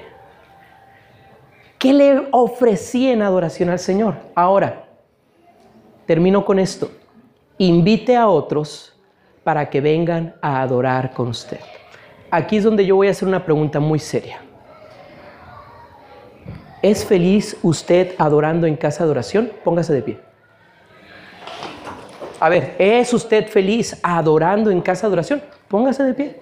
¿Qué 1.79 1.93
le 1.93 2.29
ofrecí 2.33 3.09
en 3.09 3.23
adoración 3.23 3.71
al 3.71 3.79
Señor? 3.79 4.17
Ahora, 4.35 4.87
termino 6.07 6.45
con 6.45 6.59
esto. 6.59 6.91
Invite 7.59 8.17
a 8.17 8.29
otros 8.29 8.97
para 9.45 9.71
que 9.71 9.81
vengan 9.81 10.35
a 10.43 10.61
adorar 10.61 11.13
con 11.13 11.29
usted. 11.29 11.61
Aquí 12.31 12.57
es 12.57 12.65
donde 12.65 12.85
yo 12.85 12.97
voy 12.97 13.07
a 13.07 13.13
hacer 13.13 13.29
una 13.29 13.45
pregunta 13.45 13.79
muy 13.79 14.01
seria. 14.01 14.43
¿Es 16.83 17.05
feliz 17.05 17.57
usted 17.63 18.15
adorando 18.19 18.67
en 18.67 18.77
casa 18.77 19.05
de 19.05 19.11
oración? 19.11 19.53
Póngase 19.65 19.93
de 19.93 20.03
pie. 20.03 20.19
A 22.39 22.49
ver, 22.49 22.75
¿es 22.79 23.13
usted 23.13 23.49
feliz 23.49 23.99
adorando 24.03 24.71
en 24.71 24.81
casa 24.81 25.07
de 25.09 25.13
oración? 25.13 25.43
Póngase 25.69 26.03
de 26.05 26.15
pie. 26.15 26.41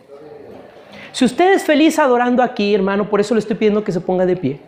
Si 1.12 1.24
usted 1.24 1.54
es 1.54 1.64
feliz 1.64 1.98
adorando 1.98 2.42
aquí, 2.42 2.74
hermano, 2.74 3.10
por 3.10 3.20
eso 3.20 3.34
le 3.34 3.40
estoy 3.40 3.56
pidiendo 3.56 3.82
que 3.82 3.90
se 3.90 4.00
ponga 4.00 4.24
de 4.24 4.36
pie 4.36 4.60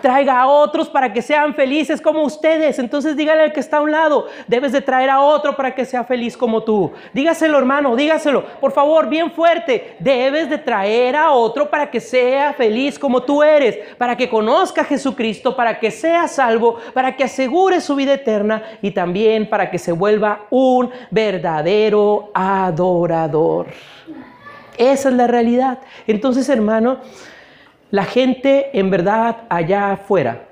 traiga 0.00 0.40
a 0.40 0.46
otros 0.46 0.88
para 0.88 1.12
que 1.12 1.22
sean 1.22 1.54
felices 1.54 2.00
como 2.00 2.22
ustedes. 2.22 2.78
Entonces 2.78 3.16
dígale 3.16 3.42
al 3.42 3.52
que 3.52 3.60
está 3.60 3.78
a 3.78 3.80
un 3.82 3.90
lado, 3.90 4.26
debes 4.46 4.72
de 4.72 4.80
traer 4.80 5.10
a 5.10 5.20
otro 5.20 5.56
para 5.56 5.74
que 5.74 5.84
sea 5.84 6.04
feliz 6.04 6.36
como 6.36 6.62
tú. 6.62 6.92
Dígaselo 7.12 7.58
hermano, 7.58 7.96
dígaselo, 7.96 8.44
por 8.60 8.72
favor, 8.72 9.08
bien 9.08 9.30
fuerte. 9.30 9.96
Debes 9.98 10.50
de 10.50 10.58
traer 10.58 11.16
a 11.16 11.32
otro 11.32 11.70
para 11.70 11.90
que 11.90 12.00
sea 12.00 12.52
feliz 12.54 12.98
como 12.98 13.22
tú 13.22 13.42
eres, 13.42 13.78
para 13.98 14.16
que 14.16 14.28
conozca 14.28 14.82
a 14.82 14.84
Jesucristo, 14.84 15.56
para 15.56 15.78
que 15.78 15.90
sea 15.90 16.28
salvo, 16.28 16.78
para 16.94 17.16
que 17.16 17.24
asegure 17.24 17.80
su 17.80 17.94
vida 17.94 18.14
eterna 18.14 18.62
y 18.82 18.90
también 18.90 19.48
para 19.48 19.70
que 19.70 19.78
se 19.78 19.92
vuelva 19.92 20.46
un 20.50 20.90
verdadero 21.10 22.30
adorador. 22.34 23.66
Esa 24.76 25.10
es 25.10 25.14
la 25.14 25.26
realidad. 25.26 25.78
Entonces, 26.06 26.48
hermano, 26.48 27.00
la 27.90 28.04
gente 28.04 28.78
en 28.78 28.90
verdad 28.90 29.38
allá 29.48 29.92
afuera 29.92 30.48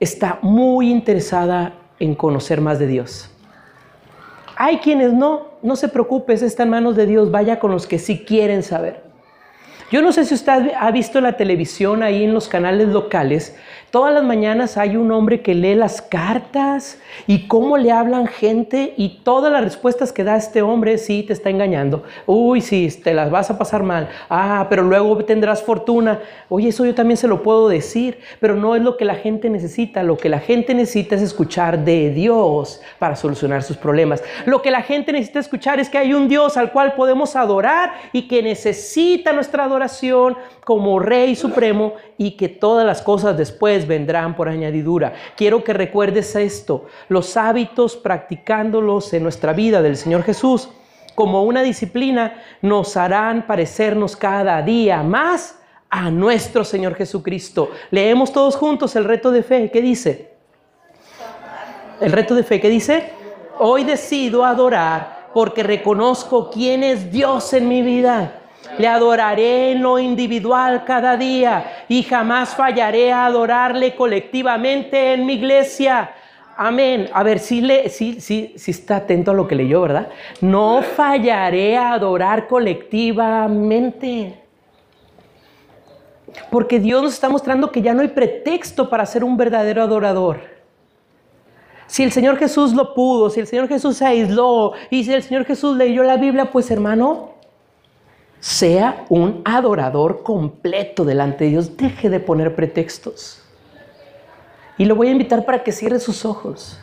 está 0.00 0.38
muy 0.42 0.90
interesada 0.90 1.74
en 1.98 2.14
conocer 2.14 2.60
más 2.60 2.78
de 2.78 2.86
Dios. 2.86 3.30
Hay 4.56 4.78
quienes 4.78 5.12
no, 5.12 5.48
no 5.62 5.76
se 5.76 5.88
preocupe, 5.88 6.32
está 6.34 6.62
en 6.64 6.70
manos 6.70 6.96
de 6.96 7.06
Dios, 7.06 7.30
vaya 7.30 7.58
con 7.58 7.70
los 7.70 7.86
que 7.86 7.98
sí 7.98 8.24
quieren 8.24 8.62
saber. 8.62 9.02
Yo 9.90 10.02
no 10.02 10.12
sé 10.12 10.24
si 10.24 10.34
usted 10.34 10.72
ha 10.78 10.90
visto 10.90 11.20
la 11.20 11.36
televisión 11.36 12.02
ahí 12.02 12.24
en 12.24 12.34
los 12.34 12.48
canales 12.48 12.88
locales. 12.88 13.56
Todas 13.90 14.12
las 14.12 14.22
mañanas 14.22 14.76
hay 14.76 14.96
un 14.98 15.10
hombre 15.10 15.40
que 15.40 15.54
lee 15.54 15.74
las 15.74 16.02
cartas 16.02 17.00
y 17.26 17.46
cómo 17.48 17.78
le 17.78 17.90
hablan 17.90 18.26
gente 18.26 18.92
y 18.98 19.20
todas 19.24 19.50
las 19.50 19.64
respuestas 19.64 20.12
que 20.12 20.24
da 20.24 20.36
este 20.36 20.60
hombre, 20.60 20.98
sí, 20.98 21.22
te 21.22 21.32
está 21.32 21.48
engañando. 21.48 22.02
Uy, 22.26 22.60
sí, 22.60 22.88
te 23.02 23.14
las 23.14 23.30
vas 23.30 23.50
a 23.50 23.56
pasar 23.56 23.82
mal. 23.82 24.10
Ah, 24.28 24.66
pero 24.68 24.82
luego 24.82 25.24
tendrás 25.24 25.62
fortuna. 25.62 26.20
Oye, 26.50 26.68
eso 26.68 26.84
yo 26.84 26.94
también 26.94 27.16
se 27.16 27.28
lo 27.28 27.42
puedo 27.42 27.68
decir, 27.68 28.18
pero 28.40 28.56
no 28.56 28.76
es 28.76 28.82
lo 28.82 28.98
que 28.98 29.06
la 29.06 29.14
gente 29.14 29.48
necesita. 29.48 30.02
Lo 30.02 30.18
que 30.18 30.28
la 30.28 30.40
gente 30.40 30.74
necesita 30.74 31.16
es 31.16 31.22
escuchar 31.22 31.82
de 31.82 32.10
Dios 32.10 32.82
para 32.98 33.16
solucionar 33.16 33.62
sus 33.62 33.78
problemas. 33.78 34.22
Lo 34.44 34.60
que 34.60 34.70
la 34.70 34.82
gente 34.82 35.12
necesita 35.12 35.38
escuchar 35.38 35.80
es 35.80 35.88
que 35.88 35.96
hay 35.96 36.12
un 36.12 36.28
Dios 36.28 36.58
al 36.58 36.72
cual 36.72 36.92
podemos 36.92 37.36
adorar 37.36 37.92
y 38.12 38.28
que 38.28 38.42
necesita 38.42 39.32
nuestra 39.32 39.64
adoración 39.64 39.78
oración 39.78 40.36
como 40.64 40.98
Rey 40.98 41.34
Supremo 41.34 41.94
y 42.18 42.32
que 42.32 42.48
todas 42.48 42.84
las 42.84 43.00
cosas 43.00 43.38
después 43.38 43.77
vendrán 43.86 44.34
por 44.34 44.48
añadidura. 44.48 45.14
Quiero 45.36 45.62
que 45.62 45.72
recuerdes 45.72 46.34
esto, 46.34 46.86
los 47.08 47.36
hábitos 47.36 47.96
practicándolos 47.96 49.12
en 49.12 49.22
nuestra 49.22 49.52
vida 49.52 49.82
del 49.82 49.96
Señor 49.96 50.22
Jesús 50.22 50.70
como 51.18 51.42
una 51.42 51.62
disciplina 51.62 52.40
nos 52.62 52.96
harán 52.96 53.44
parecernos 53.44 54.14
cada 54.14 54.62
día 54.62 55.02
más 55.02 55.58
a 55.90 56.12
nuestro 56.12 56.62
Señor 56.62 56.94
Jesucristo. 56.94 57.72
Leemos 57.90 58.32
todos 58.32 58.54
juntos 58.54 58.94
el 58.94 59.02
reto 59.02 59.32
de 59.32 59.42
fe. 59.42 59.68
¿Qué 59.72 59.82
dice? 59.82 60.30
El 62.00 62.12
reto 62.12 62.36
de 62.36 62.44
fe, 62.44 62.60
¿qué 62.60 62.68
dice? 62.68 63.10
Hoy 63.58 63.82
decido 63.82 64.44
adorar 64.44 65.30
porque 65.34 65.64
reconozco 65.64 66.50
quién 66.50 66.84
es 66.84 67.10
Dios 67.10 67.52
en 67.52 67.66
mi 67.66 67.82
vida. 67.82 68.42
Le 68.76 68.86
adoraré 68.86 69.72
en 69.72 69.82
lo 69.82 69.98
individual 69.98 70.84
cada 70.84 71.16
día 71.16 71.84
y 71.88 72.02
jamás 72.02 72.54
fallaré 72.54 73.12
a 73.12 73.26
adorarle 73.26 73.94
colectivamente 73.94 75.14
en 75.14 75.24
mi 75.26 75.34
iglesia. 75.34 76.10
Amén. 76.56 77.08
A 77.12 77.22
ver, 77.22 77.38
si 77.38 77.60
le, 77.60 77.88
sí, 77.88 78.20
sí, 78.20 78.52
sí 78.56 78.72
está 78.72 78.96
atento 78.96 79.30
a 79.30 79.34
lo 79.34 79.46
que 79.46 79.54
leyó, 79.54 79.80
¿verdad? 79.82 80.08
No 80.40 80.82
fallaré 80.82 81.76
a 81.76 81.92
adorar 81.92 82.48
colectivamente. 82.48 84.42
Porque 86.50 86.80
Dios 86.80 87.02
nos 87.02 87.14
está 87.14 87.28
mostrando 87.28 87.70
que 87.70 87.80
ya 87.80 87.94
no 87.94 88.02
hay 88.02 88.08
pretexto 88.08 88.90
para 88.90 89.06
ser 89.06 89.22
un 89.24 89.36
verdadero 89.36 89.82
adorador. 89.82 90.40
Si 91.86 92.02
el 92.02 92.12
Señor 92.12 92.36
Jesús 92.38 92.74
lo 92.74 92.92
pudo, 92.92 93.30
si 93.30 93.40
el 93.40 93.46
Señor 93.46 93.66
Jesús 93.68 93.96
se 93.96 94.06
aisló 94.06 94.72
y 94.90 95.04
si 95.04 95.14
el 95.14 95.22
Señor 95.22 95.44
Jesús 95.44 95.76
leyó 95.76 96.02
la 96.02 96.16
Biblia, 96.16 96.50
pues 96.50 96.70
hermano, 96.70 97.37
sea 98.40 99.04
un 99.08 99.42
adorador 99.44 100.22
completo 100.22 101.04
delante 101.04 101.44
de 101.44 101.50
Dios. 101.50 101.76
Deje 101.76 102.10
de 102.10 102.20
poner 102.20 102.54
pretextos. 102.54 103.42
Y 104.76 104.84
lo 104.84 104.94
voy 104.94 105.08
a 105.08 105.12
invitar 105.12 105.44
para 105.44 105.62
que 105.62 105.72
cierre 105.72 105.98
sus 105.98 106.24
ojos. 106.24 106.78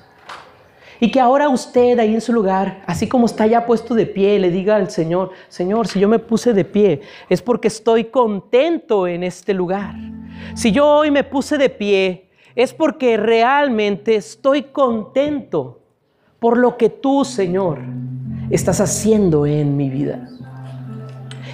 Y 0.99 1.11
que 1.11 1.19
ahora 1.19 1.49
usted 1.49 1.99
ahí 1.99 2.13
en 2.13 2.21
su 2.21 2.31
lugar, 2.31 2.81
así 2.87 3.07
como 3.07 3.25
está 3.25 3.47
ya 3.47 3.65
puesto 3.65 3.95
de 3.95 4.05
pie, 4.05 4.39
le 4.39 4.49
diga 4.49 4.75
al 4.75 4.89
Señor, 4.89 5.31
Señor, 5.49 5.87
si 5.87 5.99
yo 5.99 6.07
me 6.07 6.19
puse 6.19 6.53
de 6.53 6.63
pie 6.63 7.01
es 7.29 7.41
porque 7.41 7.67
estoy 7.67 8.05
contento 8.05 9.07
en 9.07 9.23
este 9.23 9.53
lugar. 9.53 9.95
Si 10.55 10.71
yo 10.71 10.87
hoy 10.87 11.11
me 11.11 11.23
puse 11.23 11.57
de 11.57 11.69
pie 11.69 12.29
es 12.55 12.73
porque 12.73 13.17
realmente 13.17 14.15
estoy 14.15 14.63
contento 14.63 15.81
por 16.39 16.57
lo 16.57 16.77
que 16.77 16.89
tú, 16.89 17.25
Señor, 17.25 17.79
estás 18.49 18.79
haciendo 18.79 19.45
en 19.45 19.75
mi 19.75 19.89
vida. 19.89 20.29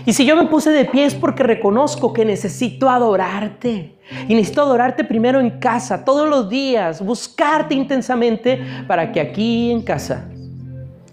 Y 0.06 0.14
si 0.14 0.26
yo 0.26 0.36
me 0.36 0.48
puse 0.48 0.72
de 0.72 0.86
pie 0.86 1.06
es 1.06 1.16
porque 1.16 1.44
reconozco 1.44 2.12
que 2.14 2.26
necesito 2.26 2.90
adorarte. 2.90 3.96
Y 4.28 4.36
necesito 4.36 4.62
adorarte 4.62 5.04
primero 5.04 5.40
en 5.40 5.52
casa, 5.52 6.04
todos 6.04 6.28
los 6.28 6.50
días, 6.50 7.04
buscarte 7.04 7.76
intensamente 7.76 8.60
para 8.88 9.12
que 9.12 9.22
aquí 9.22 9.72
en 9.72 9.82
casa, 9.84 10.28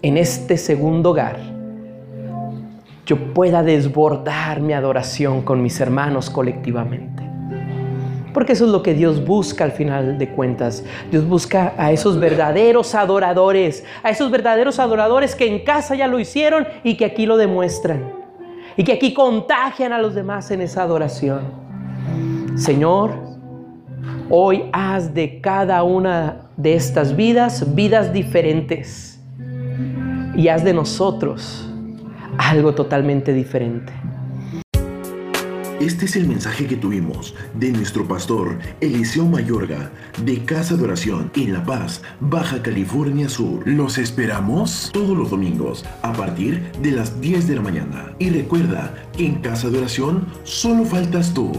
en 0.01 0.17
este 0.17 0.57
segundo 0.57 1.11
hogar, 1.11 1.37
yo 3.05 3.33
pueda 3.33 3.63
desbordar 3.63 4.59
mi 4.59 4.73
adoración 4.73 5.41
con 5.43 5.61
mis 5.61 5.79
hermanos 5.79 6.29
colectivamente. 6.29 7.23
Porque 8.33 8.53
eso 8.53 8.65
es 8.65 8.71
lo 8.71 8.83
que 8.83 8.93
Dios 8.93 9.25
busca 9.25 9.63
al 9.63 9.71
final 9.71 10.17
de 10.17 10.29
cuentas. 10.29 10.83
Dios 11.09 11.27
busca 11.27 11.73
a 11.77 11.91
esos 11.91 12.19
verdaderos 12.19 12.93
adoradores, 12.95 13.83
a 14.03 14.09
esos 14.09 14.29
verdaderos 14.29 14.77
adoradores 14.77 15.35
que 15.35 15.47
en 15.47 15.63
casa 15.63 15.95
ya 15.95 16.07
lo 16.07 16.19
hicieron 16.19 16.67
y 16.83 16.95
que 16.95 17.05
aquí 17.05 17.25
lo 17.25 17.37
demuestran 17.37 18.18
y 18.79 18.83
que 18.85 18.93
aquí 18.93 19.13
contagian 19.13 19.91
a 19.91 19.97
los 19.97 20.15
demás 20.15 20.51
en 20.51 20.61
esa 20.61 20.83
adoración. 20.83 21.41
Señor, 22.55 23.11
hoy 24.29 24.69
haz 24.71 25.13
de 25.13 25.41
cada 25.41 25.83
una 25.83 26.49
de 26.55 26.75
estas 26.75 27.13
vidas 27.13 27.75
vidas 27.75 28.13
diferentes 28.13 29.21
y 30.33 30.47
haz 30.47 30.63
de 30.63 30.73
nosotros 30.73 31.69
algo 32.37 32.73
totalmente 32.73 33.33
diferente. 33.33 33.91
Este 35.79 36.07
es 36.07 36.17
el 36.17 36.27
mensaje 36.27 36.67
que 36.67 36.75
tuvimos 36.75 37.33
de 37.53 37.71
nuestro 37.71 38.05
pastor 38.05 38.59
Eliseo 38.81 39.25
Mayorga 39.25 39.91
de 40.25 40.43
Casa 40.43 40.75
de 40.75 40.83
Oración 40.83 41.31
en 41.35 41.53
La 41.53 41.63
Paz, 41.63 42.01
Baja 42.19 42.61
California 42.61 43.29
Sur. 43.29 43.65
Los 43.65 43.97
esperamos 43.97 44.89
todos 44.91 45.17
los 45.17 45.29
domingos 45.29 45.85
a 46.01 46.11
partir 46.11 46.69
de 46.81 46.91
las 46.91 47.21
10 47.21 47.47
de 47.47 47.55
la 47.55 47.61
mañana. 47.61 48.13
Y 48.19 48.29
recuerda 48.29 48.93
que 49.15 49.25
en 49.25 49.35
Casa 49.35 49.69
de 49.69 49.77
Oración 49.77 50.27
solo 50.43 50.83
faltas 50.83 51.33
tú. 51.33 51.53